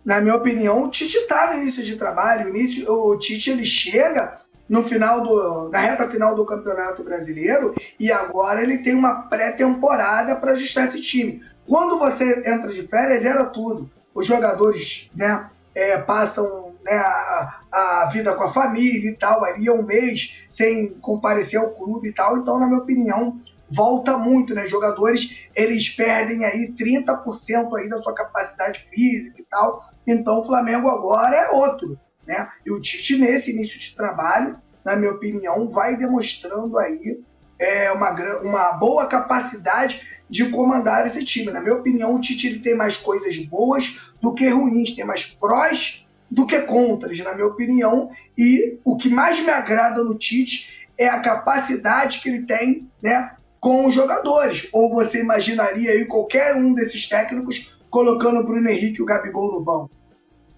Na 0.05 0.21
minha 0.21 0.35
opinião, 0.35 0.85
o 0.85 0.91
Tite 0.91 1.17
está 1.17 1.53
no 1.53 1.63
início 1.63 1.83
de 1.83 1.97
trabalho. 1.97 2.47
O, 2.47 2.49
início, 2.49 2.91
o 2.91 3.19
Tite 3.19 3.51
ele 3.51 3.65
chega 3.65 4.41
no 4.69 4.83
final 4.83 5.23
do, 5.23 5.69
na 5.71 5.79
reta 5.79 6.09
final 6.09 6.35
do 6.35 6.45
Campeonato 6.45 7.03
Brasileiro 7.03 7.75
e 7.99 8.13
agora 8.13 8.63
ele 8.63 8.79
tem 8.79 8.95
uma 8.95 9.23
pré-temporada 9.23 10.37
para 10.37 10.53
ajustar 10.53 10.87
esse 10.87 11.01
time. 11.01 11.43
Quando 11.67 11.99
você 11.99 12.41
entra 12.47 12.69
de 12.69 12.83
férias, 12.83 13.25
era 13.25 13.45
tudo. 13.47 13.89
Os 14.15 14.27
jogadores 14.27 15.11
né, 15.15 15.49
é, 15.75 15.99
passam 15.99 16.68
né, 16.89 16.97
a, 16.97 17.61
a, 17.73 18.11
vida 18.11 18.35
com 18.35 18.45
a 18.45 18.49
família 18.49 19.11
e 19.11 19.17
tal, 19.17 19.45
ali 19.45 19.69
é 19.69 19.73
um 19.73 19.85
mês 19.85 20.45
sem 20.49 20.89
comparecer 21.01 21.61
ao 21.61 21.75
clube 21.75 22.09
e 22.09 22.15
tal. 22.15 22.39
Então, 22.39 22.59
na 22.59 22.67
minha 22.67 22.81
opinião, 22.81 23.39
volta 23.71 24.17
muito, 24.17 24.55
né? 24.55 24.67
Jogadores, 24.67 25.49
eles 25.55 25.91
perdem 25.91 26.45
aí 26.45 26.73
30% 26.73 27.77
aí 27.77 27.89
da 27.89 27.99
sua 27.99 28.15
capacidade 28.15 28.81
física 28.91 29.41
e 29.41 29.45
tal. 29.45 29.85
Então, 30.07 30.41
o 30.41 30.45
Flamengo 30.45 30.89
agora 30.89 31.37
é 31.37 31.51
outro, 31.51 31.99
né? 32.27 32.49
E 32.65 32.73
o 32.73 32.81
Tite, 32.81 33.19
nesse 33.19 33.53
início 33.53 33.79
de 33.79 33.95
trabalho, 33.95 34.59
na 34.85 34.97
minha 34.97 35.13
opinião, 35.13 35.71
vai 35.71 35.97
demonstrando 35.97 36.79
aí 36.79 37.21
é, 37.59 37.93
uma, 37.93 38.11
uma 38.41 38.73
boa 38.73 39.07
capacidade 39.07 40.01
de 40.31 40.49
comandar 40.51 41.05
esse 41.05 41.23
time. 41.25 41.53
Na 41.53 41.61
minha 41.61 41.75
opinião, 41.75 42.15
o 42.15 42.21
Tite 42.21 42.47
ele 42.47 42.61
tem 42.61 42.75
mais 42.75 42.97
coisas 42.97 43.37
boas 43.39 44.15
do 44.23 44.35
que 44.35 44.49
ruins, 44.49 44.93
tem 44.93 45.05
mais 45.05 45.27
prós 45.27 46.07
do 46.31 46.47
que 46.47 46.61
contras, 46.61 47.19
na 47.19 47.35
minha 47.35 47.47
opinião. 47.47 48.11
E 48.37 48.79
o 48.85 48.97
que 48.97 49.09
mais 49.09 49.41
me 49.41 49.51
agrada 49.51 50.03
no 50.03 50.17
Tite 50.17 50.89
é 50.97 51.09
a 51.09 51.21
capacidade 51.21 52.21
que 52.21 52.29
ele 52.29 52.43
tem 52.43 52.91
né, 53.03 53.37
com 53.61 53.87
os 53.87 53.95
jogadores. 53.95 54.69
Ou 54.73 54.91
você 54.91 55.21
imaginaria 55.21 55.93
aí 55.93 56.05
qualquer 56.07 56.55
um 56.55 56.75
desses 56.75 57.09
técnicos 57.09 57.81
colocando 57.91 58.41
o 58.41 58.47
Bruno 58.47 58.69
Henrique 58.69 58.99
e 58.99 59.03
o 59.03 59.07
Gabigol 59.07 59.53
no 59.53 59.65
banco? 59.65 59.91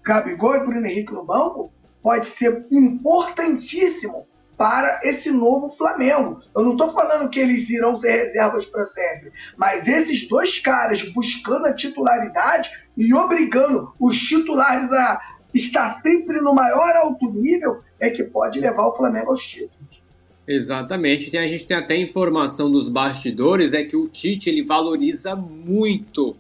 Gabigol 0.03 0.57
e 0.57 0.65
Bruno 0.65 0.87
Henrique 0.87 1.13
no 1.13 1.25
banco 1.25 1.73
pode 2.03 2.27
ser 2.27 2.67
importantíssimo 2.73 4.27
para 4.61 5.01
esse 5.05 5.31
novo 5.31 5.71
Flamengo. 5.71 6.37
Eu 6.55 6.63
não 6.63 6.73
estou 6.73 6.91
falando 6.91 7.31
que 7.31 7.41
eles 7.41 7.71
irão 7.71 7.97
ser 7.97 8.11
reservas 8.11 8.67
para 8.67 8.85
sempre, 8.85 9.33
mas 9.57 9.89
esses 9.89 10.29
dois 10.29 10.59
caras 10.59 11.03
buscando 11.13 11.67
a 11.67 11.75
titularidade 11.75 12.71
e 12.95 13.15
obrigando 13.15 13.95
os 13.99 14.19
titulares 14.19 14.93
a 14.93 15.19
estar 15.53 15.89
sempre 15.91 16.41
no 16.41 16.55
maior 16.55 16.95
alto 16.97 17.31
nível 17.31 17.81
é 17.99 18.11
que 18.11 18.25
pode 18.25 18.61
levar 18.61 18.87
o 18.87 18.93
Flamengo 18.93 19.31
aos 19.31 19.45
títulos. 19.45 20.03
Exatamente. 20.47 21.37
A 21.37 21.47
gente 21.47 21.67
tem 21.67 21.77
até 21.77 21.97
informação 21.97 22.71
dos 22.71 22.89
bastidores 22.89 23.73
é 23.73 23.85
que 23.85 23.97
o 23.97 24.09
Tite 24.09 24.51
ele 24.51 24.63
valoriza 24.63 25.37
muito 25.37 26.37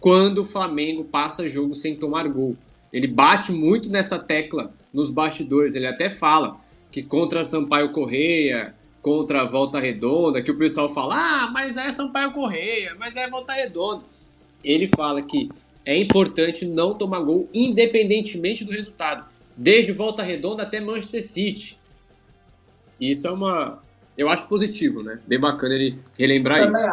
quando 0.00 0.38
o 0.38 0.44
Flamengo 0.44 1.04
passa 1.04 1.46
jogo 1.46 1.74
sem 1.74 1.94
tomar 1.94 2.28
gol. 2.28 2.56
Ele 2.92 3.06
bate 3.06 3.52
muito 3.52 3.90
nessa 3.90 4.18
tecla 4.18 4.72
nos 4.92 5.10
bastidores. 5.10 5.74
Ele 5.74 5.86
até 5.86 6.10
fala 6.10 6.56
que 6.90 7.02
contra 7.02 7.44
Sampaio 7.44 7.92
Correia, 7.92 8.74
contra 9.02 9.42
a 9.42 9.44
Volta 9.44 9.78
Redonda, 9.78 10.42
que 10.42 10.50
o 10.50 10.56
pessoal 10.56 10.88
fala, 10.88 11.14
ah, 11.14 11.50
mas 11.52 11.76
é 11.76 11.90
Sampaio 11.90 12.32
Correia, 12.32 12.96
mas 12.98 13.14
é 13.14 13.28
Volta 13.28 13.52
Redonda. 13.52 14.02
Ele 14.64 14.90
fala 14.96 15.22
que 15.22 15.48
é 15.86 15.96
importante 15.96 16.66
não 16.66 16.98
tomar 16.98 17.20
gol 17.20 17.48
independentemente 17.54 18.64
do 18.64 18.72
resultado, 18.72 19.24
desde 19.56 19.92
Volta 19.92 20.22
Redonda 20.22 20.64
até 20.64 20.80
Manchester 20.80 21.24
City. 21.24 21.78
Isso 23.00 23.28
é 23.28 23.30
uma, 23.30 23.82
eu 24.18 24.28
acho 24.28 24.48
positivo, 24.48 25.02
né? 25.02 25.20
Bem 25.26 25.38
bacana 25.38 25.74
ele 25.74 25.98
relembrar 26.18 26.70
isso. 26.70 26.86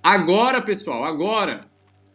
Agora, 0.00 0.62
pessoal, 0.62 1.02
agora 1.04 1.66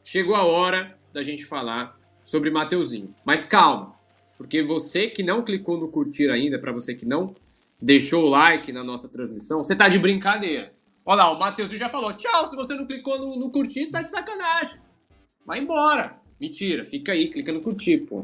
chegou 0.01 0.35
a 0.35 0.43
hora 0.43 0.95
da 1.11 1.21
gente 1.21 1.43
falar 1.43 1.99
sobre 2.23 2.49
Mateuzinho. 2.49 3.13
Mas 3.25 3.45
calma, 3.45 3.95
porque 4.37 4.61
você 4.61 5.07
que 5.07 5.23
não 5.23 5.43
clicou 5.43 5.77
no 5.77 5.89
curtir 5.89 6.29
ainda, 6.29 6.57
para 6.57 6.71
você 6.71 6.95
que 6.95 7.05
não 7.05 7.35
deixou 7.81 8.25
o 8.25 8.29
like 8.29 8.71
na 8.71 8.83
nossa 8.83 9.09
transmissão, 9.09 9.63
você 9.63 9.75
tá 9.75 9.89
de 9.89 9.99
brincadeira. 9.99 10.71
Olha 11.05 11.23
lá, 11.23 11.31
o 11.31 11.39
Matheus 11.39 11.71
já 11.71 11.89
falou: 11.89 12.13
tchau, 12.13 12.47
se 12.47 12.55
você 12.55 12.75
não 12.75 12.85
clicou 12.85 13.19
no, 13.19 13.35
no 13.35 13.49
curtir, 13.49 13.87
tá 13.87 14.01
de 14.01 14.11
sacanagem. 14.11 14.79
Vai 15.49 15.61
embora. 15.61 16.15
Mentira, 16.39 16.85
fica 16.85 17.11
aí, 17.11 17.27
clica 17.27 17.51
no 17.51 17.59
curtir, 17.59 18.01
pô. 18.01 18.23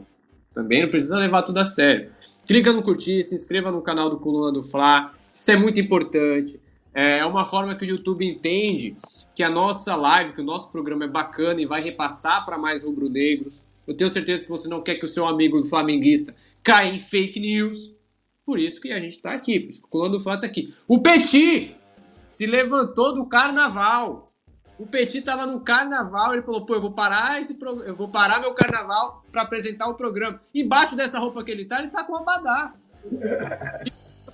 Também 0.54 0.84
não 0.84 0.90
precisa 0.92 1.18
levar 1.18 1.42
tudo 1.42 1.58
a 1.58 1.66
sério. 1.66 2.12
Clica 2.46 2.72
no 2.72 2.84
curtir, 2.84 3.24
se 3.24 3.34
inscreva 3.34 3.72
no 3.72 3.82
canal 3.82 4.12
do 4.12 4.20
Coluna 4.20 4.52
do 4.52 4.62
Fla. 4.62 5.12
Isso 5.34 5.52
é 5.52 5.58
muito 5.58 5.80
importante. 5.80 6.62
É 6.94 7.26
uma 7.26 7.44
forma 7.44 7.74
que 7.76 7.84
o 7.84 7.90
YouTube 7.90 8.24
entende 8.24 8.96
que 9.34 9.42
a 9.42 9.50
nossa 9.50 9.96
live, 9.96 10.34
que 10.34 10.42
o 10.42 10.44
nosso 10.44 10.72
programa 10.72 11.06
é 11.06 11.08
bacana 11.08 11.60
e 11.60 11.66
vai 11.66 11.82
repassar 11.82 12.46
para 12.46 12.60
mais 12.60 12.84
rubro-negros. 12.84 13.66
Eu 13.88 13.98
tenho 13.98 14.12
certeza 14.12 14.44
que 14.44 14.52
você 14.52 14.70
não 14.70 14.84
quer 14.84 14.94
que 14.94 15.06
o 15.06 15.10
seu 15.10 15.26
amigo 15.26 15.66
flamenguista 15.66 16.36
caia 16.62 16.94
em 16.94 17.00
fake 17.00 17.40
news. 17.40 17.92
Por 18.46 18.60
isso 18.60 18.80
que 18.80 18.92
a 18.92 19.00
gente 19.00 19.14
está 19.14 19.34
aqui, 19.34 19.68
o 19.84 19.88
Coluna 19.88 20.12
do 20.12 20.20
Fla 20.20 20.36
está 20.36 20.46
aqui. 20.46 20.72
O 20.88 21.00
Petit 21.00 21.76
se 22.24 22.46
levantou 22.46 23.16
do 23.16 23.26
carnaval. 23.26 24.25
O 24.78 24.86
Petit 24.86 25.20
estava 25.20 25.46
no 25.46 25.62
carnaval, 25.62 26.34
ele 26.34 26.42
falou: 26.42 26.66
"Pô, 26.66 26.76
eu 26.76 26.82
vou 26.82 26.92
parar 26.92 27.40
esse 27.40 27.54
pro... 27.54 27.82
eu 27.84 27.96
vou 27.96 28.10
parar 28.10 28.40
meu 28.40 28.54
carnaval 28.54 29.24
para 29.32 29.42
apresentar 29.42 29.88
o 29.88 29.96
programa". 29.96 30.42
Embaixo 30.54 30.96
dessa 30.96 31.20
roupa 31.20 31.44
que 31.44 31.52
ele 31.52 31.66
tá, 31.66 31.80
ele 31.80 31.90
tá 31.90 32.04
com 32.04 32.16
abadá. 32.16 32.74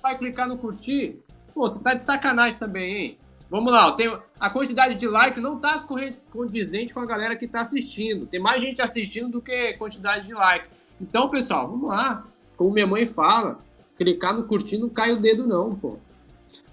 Vai 0.02 0.18
clicar 0.18 0.48
no 0.48 0.58
curtir? 0.58 1.20
Pô, 1.54 1.68
você 1.68 1.82
tá 1.82 1.94
de 1.94 2.02
sacanagem 2.02 2.58
também, 2.58 2.96
hein? 2.96 3.18
Vamos 3.52 3.70
lá, 3.70 3.92
tem, 3.92 4.18
a 4.40 4.48
quantidade 4.48 4.94
de 4.94 5.06
like 5.06 5.38
não 5.38 5.56
está 5.56 5.86
condizente 6.30 6.94
com 6.94 7.00
a 7.00 7.06
galera 7.06 7.36
que 7.36 7.44
está 7.44 7.60
assistindo. 7.60 8.24
Tem 8.24 8.40
mais 8.40 8.62
gente 8.62 8.80
assistindo 8.80 9.28
do 9.28 9.42
que 9.42 9.74
quantidade 9.74 10.26
de 10.26 10.32
like. 10.32 10.66
Então, 10.98 11.28
pessoal, 11.28 11.68
vamos 11.68 11.90
lá. 11.90 12.24
Como 12.56 12.72
minha 12.72 12.86
mãe 12.86 13.06
fala, 13.06 13.58
clicar 13.94 14.34
no 14.34 14.44
curtir 14.44 14.78
não 14.78 14.88
cai 14.88 15.12
o 15.12 15.20
dedo 15.20 15.46
não, 15.46 15.74
pô. 15.74 15.98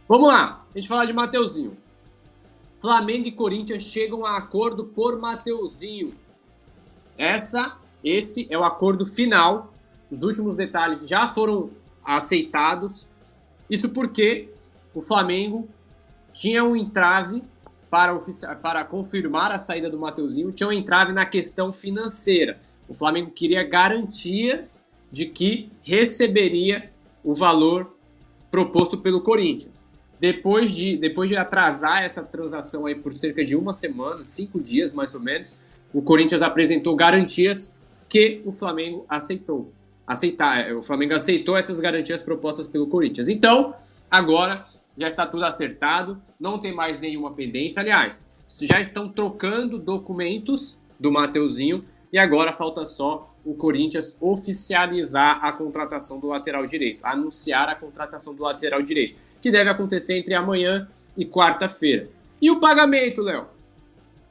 Vamos 0.08 0.30
lá, 0.30 0.64
a 0.74 0.80
gente 0.80 0.88
falar 0.88 1.04
de 1.04 1.12
Mateuzinho. 1.12 1.76
Flamengo 2.80 3.28
e 3.28 3.32
Corinthians 3.32 3.84
chegam 3.84 4.26
a 4.26 4.38
acordo 4.38 4.86
por 4.86 5.20
Mateuzinho. 5.20 6.16
Essa, 7.18 7.78
esse 8.04 8.48
é 8.50 8.58
o 8.58 8.64
acordo 8.64 9.06
final. 9.06 9.74
Os 10.10 10.24
últimos 10.24 10.56
detalhes 10.56 11.08
já 11.08 11.28
foram 11.28 11.70
aceitados. 12.04 13.10
Isso 13.70 13.90
porque 13.90 14.50
o 14.94 15.02
Flamengo 15.02 15.68
tinha 16.32 16.64
um 16.64 16.76
entrave 16.76 17.44
para, 17.90 18.16
para 18.62 18.86
confirmar 18.86 19.52
a 19.52 19.60
saída 19.60 19.90
do 19.90 20.00
Mateuzinho, 20.00 20.52
tinha 20.52 20.70
um 20.70 20.72
entrave 20.72 21.12
na 21.12 21.26
questão 21.26 21.74
financeira. 21.74 22.60
O 22.88 22.94
Flamengo 22.94 23.32
queria 23.32 23.68
garantias 23.68 24.88
de 25.12 25.26
que 25.26 25.72
receberia 25.82 26.92
o 27.24 27.34
valor 27.34 27.96
proposto 28.50 28.98
pelo 28.98 29.22
Corinthians. 29.22 29.89
Depois 30.20 30.76
de, 30.76 30.98
depois 30.98 31.30
de 31.30 31.36
atrasar 31.36 32.04
essa 32.04 32.24
transação 32.24 32.86
aí 32.86 32.96
por 32.96 33.16
cerca 33.16 33.44
de 33.44 33.56
uma 33.56 33.72
semana, 33.72 34.26
cinco 34.26 34.60
dias 34.60 34.94
mais 34.94 35.16
ou 35.16 35.22
menos, 35.22 35.58
o 35.94 36.02
Corinthians 36.02 36.42
apresentou 36.42 36.96
garantias 36.96 37.80
que 38.08 38.42
o 38.46 38.52
Flamengo 38.52 39.06
aceitou. 39.08 39.72
Aceitar, 40.06 40.74
o 40.74 40.82
Flamengo 40.82 41.14
aceitou 41.14 41.56
essas 41.56 41.80
garantias 41.80 42.22
propostas 42.22 42.68
pelo 42.68 42.88
Corinthians. 42.88 43.30
Então, 43.30 43.76
agora 44.10 44.66
já 44.98 45.08
está 45.08 45.26
tudo 45.26 45.46
acertado, 45.46 46.22
não 46.40 46.60
tem 46.60 46.74
mais 46.74 47.00
nenhuma 47.00 47.32
pendência. 47.32 47.80
Aliás, 47.80 48.28
já 48.62 48.80
estão 48.80 49.08
trocando 49.08 49.78
documentos 49.78 50.80
do 51.00 51.12
Mateuzinho 51.12 51.86
e 52.12 52.18
agora 52.18 52.52
falta 52.52 52.86
só 52.86 53.34
o 53.46 53.54
Corinthians 53.54 54.18
oficializar 54.20 55.44
a 55.44 55.52
contratação 55.52 56.20
do 56.20 56.28
lateral 56.28 56.66
direito, 56.66 57.00
anunciar 57.04 57.70
a 57.70 57.76
contratação 57.76 58.36
do 58.36 58.44
lateral 58.44 58.82
direito, 58.82 59.20
que 59.42 59.52
deve 59.52 59.70
acontecer 59.70 60.18
entre 60.18 60.34
amanhã 60.34 60.88
e 61.16 61.26
quarta-feira. 61.26 62.10
E 62.42 62.50
o 62.50 62.60
pagamento, 62.60 63.22
Léo? 63.22 63.48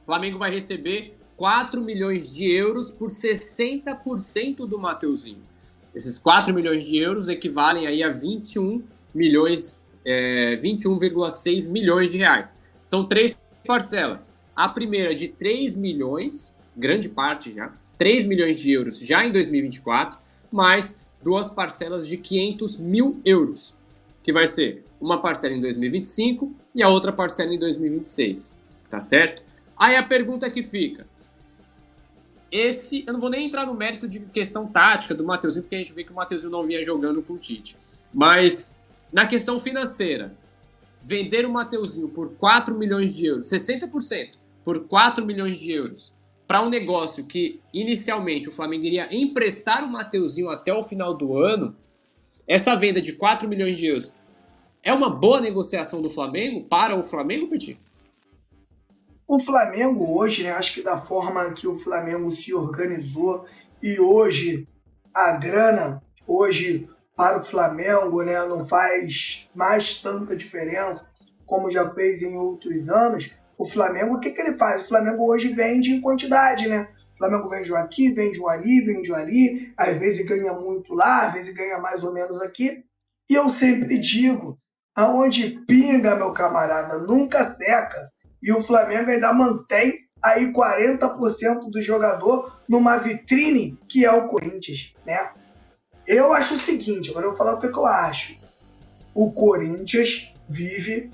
O 0.01 0.05
Flamengo 0.05 0.39
vai 0.39 0.51
receber 0.51 1.15
4 1.37 1.81
milhões 1.81 2.35
de 2.35 2.51
euros 2.51 2.91
por 2.91 3.09
60% 3.09 4.67
do 4.67 4.79
Mateuzinho. 4.79 5.41
Esses 5.93 6.17
4 6.17 6.53
milhões 6.53 6.85
de 6.85 6.97
euros 6.97 7.29
equivalem 7.29 7.87
aí 7.87 8.03
a 8.03 8.09
21 8.09 8.83
milhões 9.13 9.81
é, 10.05 10.55
21,6 10.57 11.69
milhões 11.69 12.11
de 12.11 12.17
reais. 12.17 12.57
São 12.83 13.05
três 13.05 13.39
parcelas. 13.65 14.33
A 14.55 14.67
primeira 14.67 15.13
de 15.13 15.27
3 15.27 15.77
milhões, 15.77 16.55
grande 16.75 17.09
parte 17.09 17.53
já, 17.53 17.73
3 17.97 18.25
milhões 18.25 18.59
de 18.59 18.71
euros 18.71 18.99
já 18.99 19.25
em 19.25 19.31
2024, 19.31 20.19
mais 20.51 20.99
duas 21.23 21.49
parcelas 21.49 22.07
de 22.07 22.17
500 22.17 22.77
mil 22.77 23.19
euros, 23.23 23.75
que 24.23 24.31
vai 24.31 24.47
ser 24.47 24.83
uma 24.99 25.21
parcela 25.21 25.53
em 25.53 25.61
2025 25.61 26.53
e 26.75 26.83
a 26.83 26.89
outra 26.89 27.11
parcela 27.11 27.53
em 27.53 27.59
2026, 27.59 28.53
tá 28.89 28.99
certo? 28.99 29.43
Aí 29.77 29.95
a 29.95 30.03
pergunta 30.03 30.49
que 30.49 30.61
fica, 30.61 31.07
esse, 32.51 33.03
eu 33.05 33.13
não 33.13 33.19
vou 33.19 33.29
nem 33.29 33.45
entrar 33.45 33.65
no 33.65 33.73
mérito 33.73 34.07
de 34.07 34.21
questão 34.21 34.67
tática 34.67 35.13
do 35.13 35.23
Mateuzinho, 35.23 35.63
porque 35.63 35.75
a 35.75 35.79
gente 35.79 35.93
vê 35.93 36.03
que 36.03 36.11
o 36.11 36.15
Mateuzinho 36.15 36.51
não 36.51 36.63
vinha 36.63 36.81
jogando 36.81 37.21
com 37.21 37.33
o 37.33 37.37
Tite. 37.37 37.77
Mas 38.13 38.81
na 39.13 39.27
questão 39.27 39.59
financeira, 39.59 40.35
vender 41.01 41.45
o 41.45 41.51
Mateuzinho 41.51 42.09
por 42.09 42.33
4 42.35 42.75
milhões 42.75 43.15
de 43.15 43.27
euros, 43.27 43.47
60% 43.47 44.31
por 44.63 44.87
4 44.87 45.25
milhões 45.25 45.59
de 45.59 45.71
euros, 45.71 46.13
para 46.47 46.61
um 46.61 46.69
negócio 46.69 47.25
que 47.25 47.59
inicialmente 47.71 48.49
o 48.49 48.51
Flamengo 48.51 48.83
iria 48.83 49.07
emprestar 49.15 49.83
o 49.83 49.89
Mateuzinho 49.89 50.49
até 50.49 50.73
o 50.73 50.81
final 50.81 51.13
do 51.13 51.37
ano, 51.37 51.75
essa 52.47 52.75
venda 52.75 52.99
de 52.99 53.13
4 53.13 53.47
milhões 53.47 53.77
de 53.77 53.85
euros 53.85 54.11
é 54.83 54.93
uma 54.93 55.09
boa 55.09 55.41
negociação 55.41 56.01
do 56.01 56.09
Flamengo 56.09 56.67
para 56.67 56.95
o 56.95 57.03
Flamengo, 57.03 57.47
Petit? 57.47 57.79
O 59.27 59.37
Flamengo 59.37 60.17
hoje, 60.17 60.43
né, 60.43 60.51
acho 60.51 60.73
que 60.73 60.81
da 60.81 60.97
forma 60.97 61.51
que 61.53 61.67
o 61.67 61.75
Flamengo 61.75 62.31
se 62.31 62.53
organizou 62.53 63.45
e 63.81 63.99
hoje 63.99 64.67
a 65.13 65.33
grana, 65.33 66.01
hoje 66.25 66.89
para 67.15 67.37
o 67.37 67.45
Flamengo, 67.45 68.23
né, 68.23 68.43
não 68.47 68.63
faz 68.63 69.47
mais 69.53 69.95
tanta 69.95 70.35
diferença 70.35 71.11
como 71.45 71.69
já 71.71 71.89
fez 71.89 72.21
em 72.21 72.37
outros 72.37 72.89
anos. 72.89 73.31
O 73.57 73.65
Flamengo, 73.65 74.15
o 74.15 74.19
que, 74.19 74.29
que 74.29 74.39
ele 74.39 74.55
faz? 74.55 74.83
O 74.83 74.87
Flamengo 74.87 75.29
hoje 75.29 75.49
vende 75.49 75.91
em 75.91 75.99
quantidade, 75.99 76.67
né? 76.69 76.87
O 77.15 77.17
Flamengo 77.17 77.49
vende 77.49 77.73
um 77.73 77.75
aqui, 77.75 78.13
vende 78.13 78.39
um 78.39 78.47
ali, 78.47 78.81
vende 78.85 79.11
um 79.11 79.15
ali, 79.15 79.73
às 79.75 79.97
vezes 79.97 80.25
ganha 80.25 80.53
muito 80.53 80.93
lá, 80.93 81.27
às 81.27 81.33
vezes 81.33 81.53
ganha 81.53 81.79
mais 81.79 82.03
ou 82.03 82.13
menos 82.13 82.39
aqui. 82.41 82.85
E 83.29 83.33
eu 83.33 83.49
sempre 83.49 83.97
digo, 83.97 84.55
aonde 84.95 85.61
pinga, 85.67 86.15
meu 86.15 86.33
camarada, 86.33 86.99
nunca 86.99 87.43
seca 87.45 88.11
e 88.41 88.51
o 88.51 88.61
Flamengo 88.61 89.11
ainda 89.11 89.33
mantém 89.33 90.07
aí 90.21 90.51
40% 90.51 91.69
do 91.69 91.81
jogador 91.81 92.51
numa 92.67 92.97
vitrine 92.97 93.77
que 93.87 94.05
é 94.05 94.11
o 94.11 94.27
Corinthians, 94.27 94.93
né? 95.05 95.31
Eu 96.05 96.33
acho 96.33 96.55
o 96.55 96.57
seguinte, 96.57 97.11
agora 97.11 97.27
eu 97.27 97.29
vou 97.29 97.37
falar 97.37 97.53
o 97.53 97.59
que, 97.59 97.67
eu 97.67 97.85
acho. 97.85 98.35
O 99.13 99.31
Corinthians 99.31 100.33
vive 100.47 101.11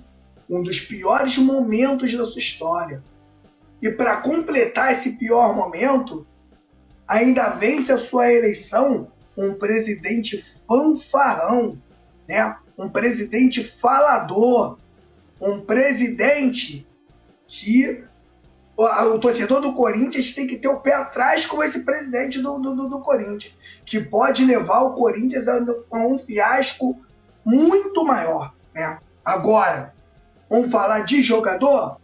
um 0.50 0.64
dos 0.64 0.80
piores 0.80 1.38
momentos 1.38 2.14
da 2.14 2.26
sua 2.26 2.40
história. 2.40 3.04
E 3.82 3.92
para 3.92 4.22
completar 4.22 4.94
esse 4.94 5.18
pior 5.18 5.54
momento, 5.54 6.26
ainda 7.08 7.50
vence 7.50 7.92
a 7.92 7.98
sua 7.98 8.32
eleição 8.32 9.12
um 9.38 9.54
presidente 9.56 10.38
fanfarrão, 10.38 11.78
né? 12.28 12.58
Um 12.78 12.90
presidente 12.90 13.64
falador, 13.64 14.78
um 15.40 15.62
presidente 15.62 16.86
que 17.48 18.04
o, 18.78 19.20
torcedor 19.20 19.62
do 19.62 19.74
Corinthians 19.74 20.34
tem 20.34 20.46
que 20.46 20.58
ter 20.58 20.68
o 20.68 20.82
pé 20.82 20.94
atrás 20.94 21.46
com 21.46 21.64
esse 21.64 21.86
presidente 21.86 22.42
do, 22.42 22.60
do, 22.60 22.90
do 22.90 23.02
Corinthians, 23.02 23.54
que 23.86 24.00
pode 24.02 24.44
levar 24.44 24.82
o 24.82 24.96
Corinthians 24.96 25.48
a, 25.48 25.58
a 25.92 25.98
um 26.08 26.18
fiasco 26.18 27.00
muito 27.46 28.04
maior. 28.04 28.54
Né? 28.74 29.00
Agora, 29.24 29.94
vamos 30.50 30.70
falar 30.70 31.02
de 31.02 31.22
jogador? 31.24 31.98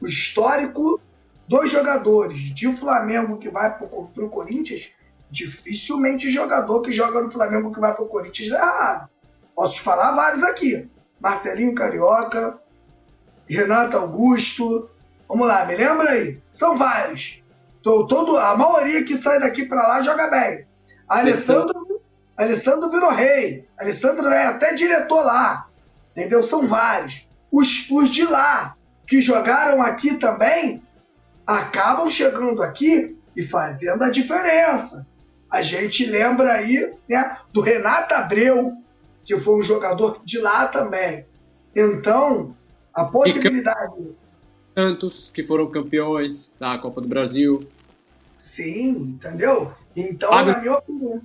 O 0.00 0.06
histórico 0.06 1.00
dos 1.48 1.70
jogadores 1.70 2.54
de 2.54 2.70
Flamengo 2.72 3.38
que 3.38 3.48
vai 3.48 3.76
para 3.78 3.86
o 3.86 4.28
Corinthians, 4.28 4.90
dificilmente 5.30 6.30
jogador 6.30 6.82
que 6.82 6.92
joga 6.92 7.22
no 7.22 7.30
Flamengo 7.30 7.72
que 7.72 7.80
vai 7.80 7.94
para 7.94 8.04
o 8.04 8.08
Corinthians 8.08 8.50
dá 8.50 8.58
errado. 8.58 9.10
Posso 9.58 9.74
te 9.74 9.80
falar 9.80 10.12
vários 10.12 10.44
aqui. 10.44 10.88
Marcelinho 11.18 11.74
Carioca, 11.74 12.60
Renato 13.48 13.96
Augusto. 13.96 14.88
Vamos 15.28 15.48
lá, 15.48 15.64
me 15.64 15.74
lembra 15.74 16.12
aí? 16.12 16.40
São 16.52 16.78
vários. 16.78 17.42
Todo, 17.82 18.36
a 18.36 18.56
maioria 18.56 19.02
que 19.02 19.16
sai 19.16 19.40
daqui 19.40 19.66
para 19.66 19.82
lá 19.88 20.00
joga 20.00 20.30
bem. 20.30 20.64
Alessandro, 21.08 22.00
Alessandro 22.36 22.88
virou 22.88 23.10
rei. 23.10 23.66
Alessandro 23.76 24.28
é 24.28 24.46
até 24.46 24.74
diretor 24.74 25.24
lá. 25.24 25.66
Entendeu? 26.12 26.40
São 26.44 26.64
vários. 26.64 27.28
Os, 27.50 27.90
os 27.90 28.10
de 28.10 28.24
lá, 28.26 28.76
que 29.08 29.20
jogaram 29.20 29.82
aqui 29.82 30.18
também, 30.18 30.86
acabam 31.44 32.08
chegando 32.08 32.62
aqui 32.62 33.18
e 33.34 33.42
fazendo 33.42 34.04
a 34.04 34.08
diferença. 34.08 35.04
A 35.50 35.62
gente 35.62 36.06
lembra 36.06 36.52
aí 36.52 36.94
né, 37.10 37.36
do 37.52 37.60
Renato 37.60 38.14
Abreu, 38.14 38.84
que 39.28 39.36
foi 39.36 39.60
um 39.60 39.62
jogador 39.62 40.22
de 40.24 40.38
lá 40.38 40.66
também. 40.68 41.26
Então, 41.76 42.56
a 42.94 43.04
possibilidade. 43.04 44.16
Tantos 44.74 45.28
que 45.28 45.42
foram 45.42 45.70
campeões 45.70 46.50
da 46.58 46.78
Copa 46.78 47.02
do 47.02 47.08
Brasil. 47.08 47.68
Sim, 48.38 49.18
entendeu? 49.18 49.70
Então, 49.94 50.32
ah, 50.32 50.42
na 50.46 50.58
minha 50.58 50.78
opinião. 50.78 51.20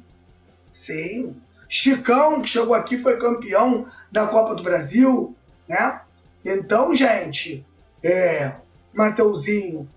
Sim. 0.69 1.33
Chicão, 1.69 2.41
que 2.41 2.49
chegou 2.49 2.73
aqui, 2.73 2.97
foi 2.97 3.15
campeão 3.15 3.85
da 4.11 4.27
Copa 4.27 4.53
do 4.53 4.63
Brasil, 4.63 5.33
né? 5.65 6.01
Então, 6.43 6.93
gente, 6.93 7.65
é, 8.03 8.53
Mateuzinho 8.93 9.89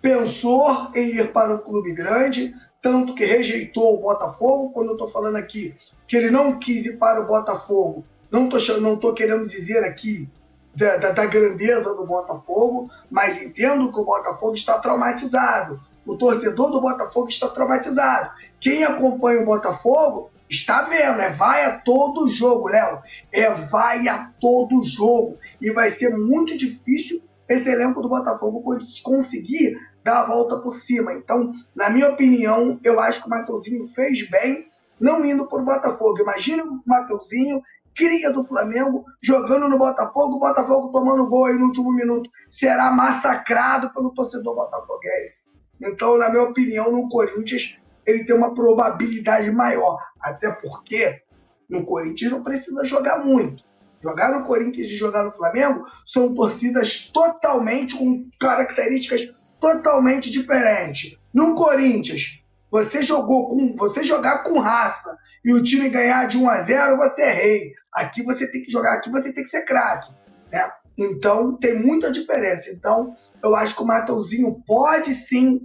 pensou 0.00 0.90
em 0.94 1.16
ir 1.16 1.32
para 1.32 1.56
um 1.56 1.58
clube 1.58 1.92
grande, 1.92 2.54
tanto 2.80 3.14
que 3.14 3.26
rejeitou 3.26 3.98
o 3.98 4.00
Botafogo. 4.00 4.72
Quando 4.72 4.88
eu 4.88 4.94
estou 4.94 5.08
falando 5.08 5.36
aqui 5.36 5.76
que 6.12 6.16
ele 6.18 6.30
não 6.30 6.58
quis 6.58 6.84
ir 6.84 6.98
para 6.98 7.22
o 7.22 7.26
Botafogo, 7.26 8.04
não 8.30 8.46
estou 8.46 8.80
não 8.82 8.98
tô 8.98 9.14
querendo 9.14 9.46
dizer 9.46 9.82
aqui 9.82 10.28
da, 10.76 10.98
da, 10.98 11.10
da, 11.12 11.24
grandeza 11.24 11.96
do 11.96 12.06
Botafogo, 12.06 12.90
mas 13.10 13.40
entendo 13.40 13.90
que 13.90 13.98
o 13.98 14.04
Botafogo 14.04 14.54
está 14.54 14.78
traumatizado. 14.78 15.80
O 16.04 16.18
torcedor 16.18 16.70
do 16.70 16.82
Botafogo 16.82 17.30
está 17.30 17.48
traumatizado. 17.48 18.30
Quem 18.60 18.84
acompanha 18.84 19.40
o 19.40 19.46
Botafogo 19.46 20.30
está 20.50 20.82
vendo, 20.82 21.18
é 21.18 21.30
vai 21.30 21.64
a 21.64 21.78
todo 21.78 22.28
jogo, 22.28 22.68
Léo. 22.68 23.00
É 23.32 23.50
vai 23.50 24.06
a 24.06 24.30
todo 24.38 24.84
jogo. 24.84 25.38
E 25.62 25.70
vai 25.70 25.88
ser 25.88 26.10
muito 26.10 26.58
difícil 26.58 27.22
esse 27.48 27.70
elenco 27.70 28.02
do 28.02 28.10
Botafogo 28.10 28.62
conseguir 29.02 29.78
dar 30.04 30.20
a 30.20 30.26
volta 30.26 30.58
por 30.58 30.74
cima. 30.74 31.14
Então, 31.14 31.54
na 31.74 31.88
minha 31.88 32.10
opinião, 32.10 32.78
eu 32.84 33.00
acho 33.00 33.22
que 33.22 33.28
o 33.28 33.30
Mateuzinho 33.30 33.86
fez 33.86 34.28
bem 34.28 34.70
não 35.00 35.24
indo 35.24 35.48
para 35.48 35.60
o 35.60 35.64
Botafogo. 35.64 36.20
Imagina 36.20 36.64
o 36.64 36.80
Mateuzinho 36.86 37.62
cria 37.94 38.32
do 38.32 38.42
Flamengo, 38.42 39.04
jogando 39.22 39.68
no 39.68 39.78
Botafogo, 39.78 40.36
o 40.36 40.40
Botafogo 40.40 40.90
tomando 40.90 41.28
gol 41.28 41.46
aí 41.46 41.58
no 41.58 41.66
último 41.66 41.92
minuto. 41.92 42.30
Será 42.48 42.90
massacrado 42.90 43.92
pelo 43.92 44.14
torcedor 44.14 44.54
botafoguense. 44.54 45.52
Então, 45.80 46.16
na 46.16 46.30
minha 46.30 46.44
opinião, 46.44 46.92
no 46.92 47.08
Corinthians, 47.08 47.76
ele 48.06 48.24
tem 48.24 48.36
uma 48.36 48.54
probabilidade 48.54 49.50
maior. 49.50 49.98
Até 50.20 50.50
porque 50.50 51.22
no 51.68 51.84
Corinthians 51.84 52.32
não 52.32 52.42
precisa 52.42 52.84
jogar 52.84 53.24
muito. 53.24 53.64
Jogar 54.02 54.36
no 54.36 54.44
Corinthians 54.44 54.90
e 54.90 54.96
jogar 54.96 55.22
no 55.22 55.30
Flamengo 55.30 55.84
são 56.04 56.34
torcidas 56.34 57.10
totalmente 57.12 57.96
com 57.96 58.28
características 58.40 59.32
totalmente 59.60 60.28
diferentes. 60.28 61.16
No 61.32 61.54
Corinthians, 61.54 62.41
você 62.72 63.02
jogou 63.02 63.48
com, 63.48 63.76
você 63.76 64.02
jogar 64.02 64.44
com 64.44 64.58
raça 64.58 65.14
e 65.44 65.52
o 65.52 65.62
time 65.62 65.90
ganhar 65.90 66.26
de 66.26 66.38
1 66.38 66.48
a 66.48 66.58
0, 66.58 66.96
você 66.96 67.20
é 67.20 67.30
rei. 67.30 67.72
Aqui 67.92 68.22
você 68.22 68.50
tem 68.50 68.64
que 68.64 68.72
jogar, 68.72 68.94
aqui 68.94 69.10
você 69.10 69.30
tem 69.30 69.44
que 69.44 69.50
ser 69.50 69.66
craque, 69.66 70.10
né? 70.50 70.70
Então 70.96 71.54
tem 71.58 71.78
muita 71.78 72.10
diferença. 72.10 72.70
Então 72.70 73.14
eu 73.44 73.54
acho 73.54 73.76
que 73.76 73.82
o 73.82 73.86
Mateuzinho 73.86 74.62
pode 74.66 75.12
sim 75.12 75.60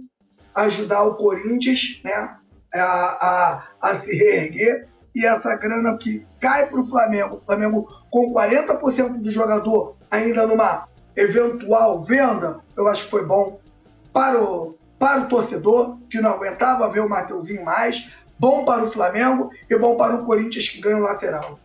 ajudar 0.54 1.02
o 1.04 1.16
Corinthians, 1.16 2.02
né? 2.04 2.36
A, 2.74 2.82
a, 2.82 3.68
a 3.80 3.94
se 3.94 4.14
reerguer 4.14 4.86
e 5.14 5.24
essa 5.24 5.56
grana 5.56 5.96
que 5.96 6.26
cai 6.38 6.66
para 6.66 6.78
o 6.78 6.86
Flamengo, 6.86 7.36
o 7.36 7.40
Flamengo 7.40 7.88
com 8.10 8.34
40% 8.34 9.22
do 9.22 9.30
jogador 9.30 9.96
ainda 10.10 10.46
numa 10.46 10.86
eventual 11.16 12.04
venda, 12.04 12.60
eu 12.76 12.86
acho 12.86 13.04
que 13.04 13.10
foi 13.10 13.24
bom 13.24 13.58
para 14.12 14.38
o, 14.38 14.77
para 14.98 15.22
o 15.22 15.28
torcedor, 15.28 15.98
que 16.10 16.20
não 16.20 16.30
aguentava 16.30 16.90
ver 16.90 17.00
o 17.00 17.08
Mateuzinho 17.08 17.64
mais, 17.64 18.08
bom 18.38 18.64
para 18.64 18.84
o 18.84 18.88
Flamengo 18.88 19.50
e 19.70 19.76
bom 19.76 19.96
para 19.96 20.16
o 20.16 20.24
Corinthians 20.24 20.68
que 20.68 20.80
ganha 20.80 20.96
o 20.96 21.00
lateral. 21.00 21.58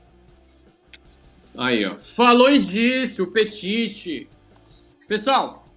Aí, 1.57 1.85
ó. 1.85 1.97
Falou 1.97 2.49
e 2.51 2.59
disse 2.59 3.21
o 3.21 3.31
Petite. 3.31 4.27
Pessoal, 5.07 5.67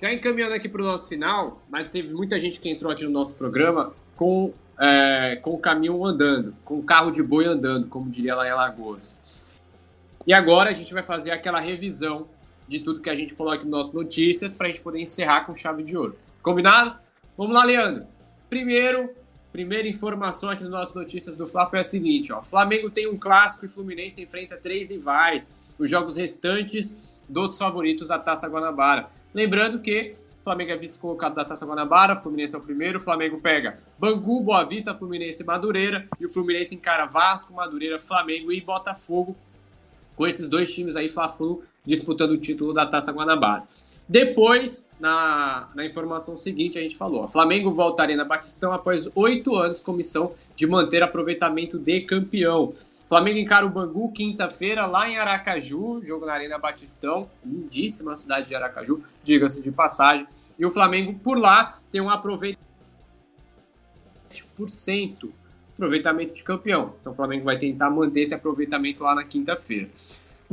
já 0.00 0.12
encaminhando 0.12 0.54
aqui 0.54 0.68
para 0.68 0.82
o 0.82 0.84
nosso 0.84 1.08
final, 1.08 1.62
mas 1.70 1.86
teve 1.86 2.12
muita 2.12 2.38
gente 2.40 2.60
que 2.60 2.68
entrou 2.68 2.90
aqui 2.90 3.04
no 3.04 3.10
nosso 3.10 3.36
programa 3.36 3.94
com, 4.16 4.52
é, 4.80 5.36
com 5.36 5.54
o 5.54 5.58
caminhão 5.58 6.04
andando, 6.04 6.54
com 6.64 6.78
o 6.78 6.82
carro 6.82 7.10
de 7.10 7.22
boi 7.22 7.46
andando, 7.46 7.86
como 7.86 8.10
diria 8.10 8.34
lá 8.34 8.46
em 8.46 8.50
Alagoas. 8.50 9.52
E 10.26 10.32
agora 10.32 10.70
a 10.70 10.72
gente 10.72 10.92
vai 10.92 11.02
fazer 11.02 11.30
aquela 11.30 11.60
revisão 11.60 12.26
de 12.66 12.80
tudo 12.80 13.00
que 13.00 13.10
a 13.10 13.14
gente 13.14 13.34
falou 13.34 13.52
aqui 13.52 13.64
no 13.64 13.70
nosso 13.70 13.94
Notícias 13.94 14.52
para 14.52 14.66
a 14.66 14.70
gente 14.70 14.80
poder 14.80 15.00
encerrar 15.00 15.42
com 15.42 15.54
chave 15.54 15.82
de 15.82 15.96
ouro. 15.96 16.16
Combinado? 16.42 16.96
Vamos 17.38 17.54
lá, 17.54 17.64
Leandro. 17.64 18.04
Primeiro, 18.50 19.14
primeira 19.52 19.86
informação 19.86 20.50
aqui 20.50 20.64
no 20.64 20.70
nosso 20.70 20.98
Notícias 20.98 21.36
do 21.36 21.46
Fla 21.46 21.66
foi 21.66 21.78
a 21.78 21.84
seguinte: 21.84 22.32
ó, 22.32 22.42
Flamengo 22.42 22.90
tem 22.90 23.08
um 23.08 23.16
clássico 23.16 23.64
e 23.64 23.68
Fluminense 23.68 24.20
enfrenta 24.20 24.56
três 24.56 24.90
rivais. 24.90 25.52
Os 25.78 25.88
jogos 25.88 26.16
restantes 26.16 26.98
dos 27.28 27.56
favoritos 27.56 28.10
à 28.10 28.18
Taça 28.18 28.48
Guanabara. 28.48 29.08
Lembrando 29.32 29.78
que 29.80 30.16
Flamengo 30.42 30.72
é 30.72 30.76
vice-colocado 30.76 31.34
da 31.34 31.44
Taça 31.44 31.64
Guanabara, 31.64 32.16
Fluminense 32.16 32.56
é 32.56 32.58
o 32.58 32.62
primeiro, 32.62 33.00
Flamengo 33.00 33.40
pega 33.40 33.78
Bangu, 33.96 34.40
Boa 34.40 34.64
Vista, 34.64 34.92
Fluminense 34.92 35.42
e 35.42 35.46
Madureira, 35.46 36.04
e 36.20 36.26
o 36.26 36.28
Fluminense 36.28 36.74
encara 36.74 37.06
Vasco, 37.06 37.54
Madureira, 37.54 37.98
Flamengo 37.98 38.52
e 38.52 38.60
Botafogo, 38.60 39.36
com 40.16 40.26
esses 40.26 40.48
dois 40.48 40.74
times 40.74 40.96
aí, 40.96 41.08
Fla-Flu, 41.08 41.62
disputando 41.86 42.32
o 42.32 42.38
título 42.38 42.72
da 42.72 42.84
Taça 42.84 43.12
Guanabara. 43.12 43.62
Depois, 44.12 44.86
na, 45.00 45.70
na 45.74 45.86
informação 45.86 46.36
seguinte, 46.36 46.78
a 46.78 46.82
gente 46.82 46.98
falou: 46.98 47.26
Flamengo 47.26 47.70
voltaria 47.70 48.14
na 48.14 48.26
Batistão 48.26 48.70
após 48.70 49.08
oito 49.14 49.56
anos 49.56 49.80
com 49.80 49.94
missão 49.94 50.34
de 50.54 50.66
manter 50.66 51.02
aproveitamento 51.02 51.78
de 51.78 52.02
campeão. 52.02 52.74
Flamengo 53.08 53.38
encara 53.38 53.64
o 53.64 53.70
Bangu 53.70 54.12
quinta-feira 54.12 54.84
lá 54.84 55.08
em 55.08 55.16
Aracaju, 55.16 56.04
jogo 56.04 56.26
na 56.26 56.34
Arena 56.34 56.58
Batistão, 56.58 57.26
lindíssima 57.42 58.14
cidade 58.14 58.48
de 58.48 58.54
Aracaju, 58.54 59.02
diga-se 59.22 59.62
de 59.62 59.72
passagem. 59.72 60.26
E 60.58 60.66
o 60.66 60.70
Flamengo 60.70 61.14
por 61.14 61.38
lá 61.38 61.78
tem 61.90 62.02
um 62.02 62.10
aproveitamento 62.10 62.60
aproveitamento 65.74 66.34
de 66.34 66.44
campeão. 66.44 66.94
Então 67.00 67.14
o 67.14 67.16
Flamengo 67.16 67.46
vai 67.46 67.56
tentar 67.56 67.88
manter 67.88 68.20
esse 68.20 68.34
aproveitamento 68.34 69.02
lá 69.02 69.14
na 69.14 69.24
quinta-feira. 69.24 69.88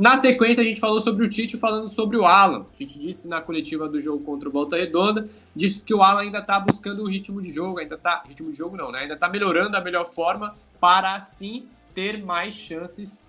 Na 0.00 0.16
sequência, 0.16 0.62
a 0.62 0.64
gente 0.64 0.80
falou 0.80 0.98
sobre 0.98 1.26
o 1.26 1.28
Tite 1.28 1.58
falando 1.58 1.86
sobre 1.86 2.16
o 2.16 2.24
Alan. 2.24 2.60
O 2.60 2.72
Tite 2.72 2.98
disse 2.98 3.28
na 3.28 3.38
coletiva 3.38 3.86
do 3.86 4.00
jogo 4.00 4.24
contra 4.24 4.48
o 4.48 4.52
Volta 4.52 4.74
Redonda, 4.74 5.28
disse 5.54 5.84
que 5.84 5.92
o 5.92 6.02
Alan 6.02 6.22
ainda 6.22 6.38
está 6.38 6.58
buscando 6.58 7.02
o 7.02 7.06
ritmo 7.06 7.42
de 7.42 7.50
jogo, 7.50 7.78
ainda 7.78 7.98
tá. 7.98 8.24
Ritmo 8.26 8.50
de 8.50 8.56
jogo 8.56 8.78
não, 8.78 8.90
né? 8.90 9.00
Ainda 9.00 9.12
está 9.12 9.28
melhorando 9.28 9.76
a 9.76 9.80
melhor 9.82 10.06
forma 10.06 10.56
para 10.80 11.14
assim 11.16 11.66
ter 11.92 12.24
mais 12.24 12.54
chances 12.54 13.20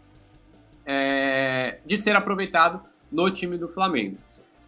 é, 0.86 1.80
de 1.86 1.98
ser 1.98 2.16
aproveitado 2.16 2.82
no 3.12 3.30
time 3.30 3.58
do 3.58 3.68
Flamengo. 3.68 4.16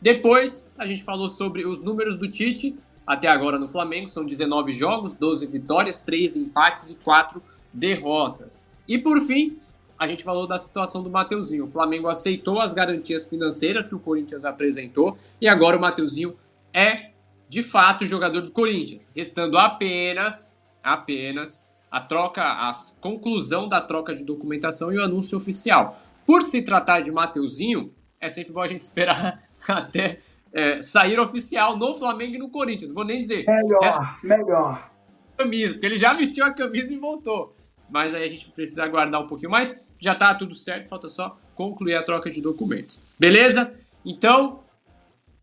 Depois, 0.02 0.70
a 0.78 0.86
gente 0.86 1.06
falou 1.06 1.30
sobre 1.30 1.66
os 1.66 1.80
números 1.80 2.16
do 2.16 2.30
Tite, 2.30 2.78
até 3.08 3.30
agora 3.30 3.58
no 3.58 3.66
Flamengo, 3.66 4.10
são 4.10 4.26
19 4.26 4.74
jogos, 4.74 5.14
12 5.14 5.46
vitórias, 5.46 6.00
3 6.00 6.36
empates 6.36 6.90
e 6.90 6.96
4 6.96 7.42
derrotas. 7.72 8.68
E 8.86 8.98
por 8.98 9.22
fim, 9.22 9.58
a 10.04 10.08
gente 10.08 10.24
falou 10.24 10.46
da 10.46 10.58
situação 10.58 11.02
do 11.02 11.10
Mateuzinho. 11.10 11.64
O 11.64 11.68
Flamengo 11.68 12.08
aceitou 12.08 12.60
as 12.60 12.74
garantias 12.74 13.26
financeiras 13.26 13.88
que 13.88 13.96
o 13.96 14.00
Corinthians 14.00 14.44
apresentou 14.44 15.18
e 15.40 15.48
agora 15.48 15.78
o 15.78 15.80
Mateuzinho 15.80 16.36
é 16.74 17.12
de 17.48 17.64
fato 17.64 18.06
jogador 18.06 18.42
do 18.42 18.52
Corinthians, 18.52 19.10
restando 19.16 19.58
apenas 19.58 20.60
apenas 20.84 21.66
a 21.90 22.02
troca, 22.02 22.44
a 22.44 22.76
conclusão 23.00 23.70
da 23.70 23.80
troca 23.80 24.14
de 24.14 24.26
documentação 24.26 24.92
e 24.92 24.98
o 24.98 25.04
anúncio 25.04 25.38
oficial. 25.38 25.98
Por 26.26 26.42
se 26.42 26.62
tratar 26.62 27.02
de 27.02 27.12
Mateuzinho, 27.12 27.94
é 28.20 28.28
sempre 28.28 28.52
bom 28.52 28.62
a 28.62 28.68
gente 28.68 28.82
esperar 28.82 29.44
até 29.68 30.20
é, 30.52 30.82
sair 30.82 31.20
oficial 31.20 31.78
no 31.78 31.94
Flamengo 31.94 32.36
e 32.36 32.40
no 32.40 32.50
Corinthians. 32.50 32.92
Vou 32.92 33.06
nem 33.06 33.22
dizer. 33.22 33.46
Melhor, 33.46 34.20
melhor. 34.24 34.92
Camisa, 35.38 35.74
porque 35.74 35.86
ele 35.86 35.98
já 35.98 36.14
vestiu 36.14 36.44
a 36.46 36.52
camisa 36.52 36.92
e 36.92 36.98
voltou. 36.98 37.56
Mas 37.94 38.16
aí 38.16 38.24
a 38.24 38.28
gente 38.28 38.50
precisa 38.50 38.84
aguardar 38.84 39.22
um 39.22 39.28
pouquinho 39.28 39.52
mais. 39.52 39.76
Já 40.02 40.16
tá 40.16 40.34
tudo 40.34 40.56
certo, 40.56 40.90
falta 40.90 41.08
só 41.08 41.38
concluir 41.56 41.96
a 41.96 42.02
troca 42.02 42.30
de 42.30 42.42
documentos. 42.42 43.00
Beleza? 43.20 43.72
Então, 44.04 44.62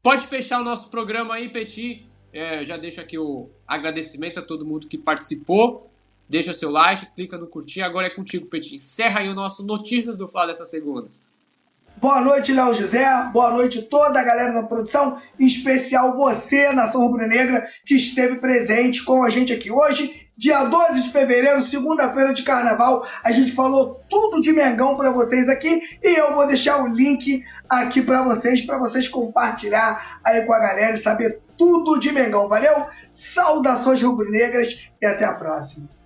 pode 0.03 0.27
fechar 0.27 0.61
o 0.61 0.65
nosso 0.65 0.91
programa 0.91 1.35
aí, 1.35 1.49
Petit. 1.49 2.05
É, 2.33 2.65
já 2.65 2.77
deixo 2.77 3.01
aqui 3.01 3.17
o 3.17 3.49
agradecimento 3.67 4.41
a 4.41 4.43
todo 4.43 4.67
mundo 4.67 4.89
que 4.89 4.99
participou 4.99 5.91
deixa 6.31 6.55
seu 6.55 6.71
like, 6.71 7.07
clica 7.17 7.37
no 7.37 7.49
curtir. 7.49 7.83
Agora 7.83 8.07
é 8.07 8.11
contigo, 8.11 8.49
Petit. 8.49 8.77
Encerra 8.77 9.21
aí 9.21 9.29
o 9.29 9.35
nosso 9.35 9.67
Notícias 9.67 10.17
do 10.17 10.29
Fla 10.29 10.47
dessa 10.47 10.65
segunda. 10.65 11.09
Boa 11.97 12.21
noite, 12.21 12.53
Léo 12.53 12.73
José. 12.73 13.05
Boa 13.33 13.51
noite 13.51 13.83
toda 13.83 14.21
a 14.21 14.23
galera 14.23 14.53
da 14.55 14.63
produção, 14.63 15.21
em 15.39 15.47
especial 15.47 16.17
você, 16.17 16.73
Nação 16.73 17.03
Rubro-Negra, 17.03 17.69
que 17.85 17.97
esteve 17.97 18.37
presente 18.37 19.03
com 19.05 19.25
a 19.25 19.29
gente 19.29 19.53
aqui 19.53 19.71
hoje, 19.71 20.30
dia 20.41 20.65
12 20.65 21.03
de 21.03 21.11
fevereiro, 21.11 21.61
segunda-feira 21.61 22.33
de 22.33 22.43
carnaval. 22.43 23.07
A 23.23 23.31
gente 23.31 23.53
falou 23.53 24.01
tudo 24.09 24.41
de 24.41 24.51
Mengão 24.51 24.97
para 24.97 25.11
vocês 25.11 25.51
aqui 25.51 25.83
e 26.03 26.19
eu 26.19 26.33
vou 26.33 26.47
deixar 26.47 26.83
o 26.83 26.87
link 26.87 27.45
aqui 27.69 28.01
para 28.01 28.23
vocês, 28.23 28.63
para 28.63 28.79
vocês 28.79 29.07
compartilhar 29.07 30.19
aí 30.25 30.47
com 30.47 30.55
a 30.55 30.59
galera 30.59 30.95
e 30.95 30.97
saber 30.97 31.43
tudo 31.59 32.01
de 32.01 32.11
Mengão. 32.11 32.49
Valeu? 32.49 32.87
Saudações 33.13 34.01
rubro-negras 34.01 34.91
e 34.99 35.05
até 35.05 35.27
a 35.27 35.35
próxima. 35.35 36.00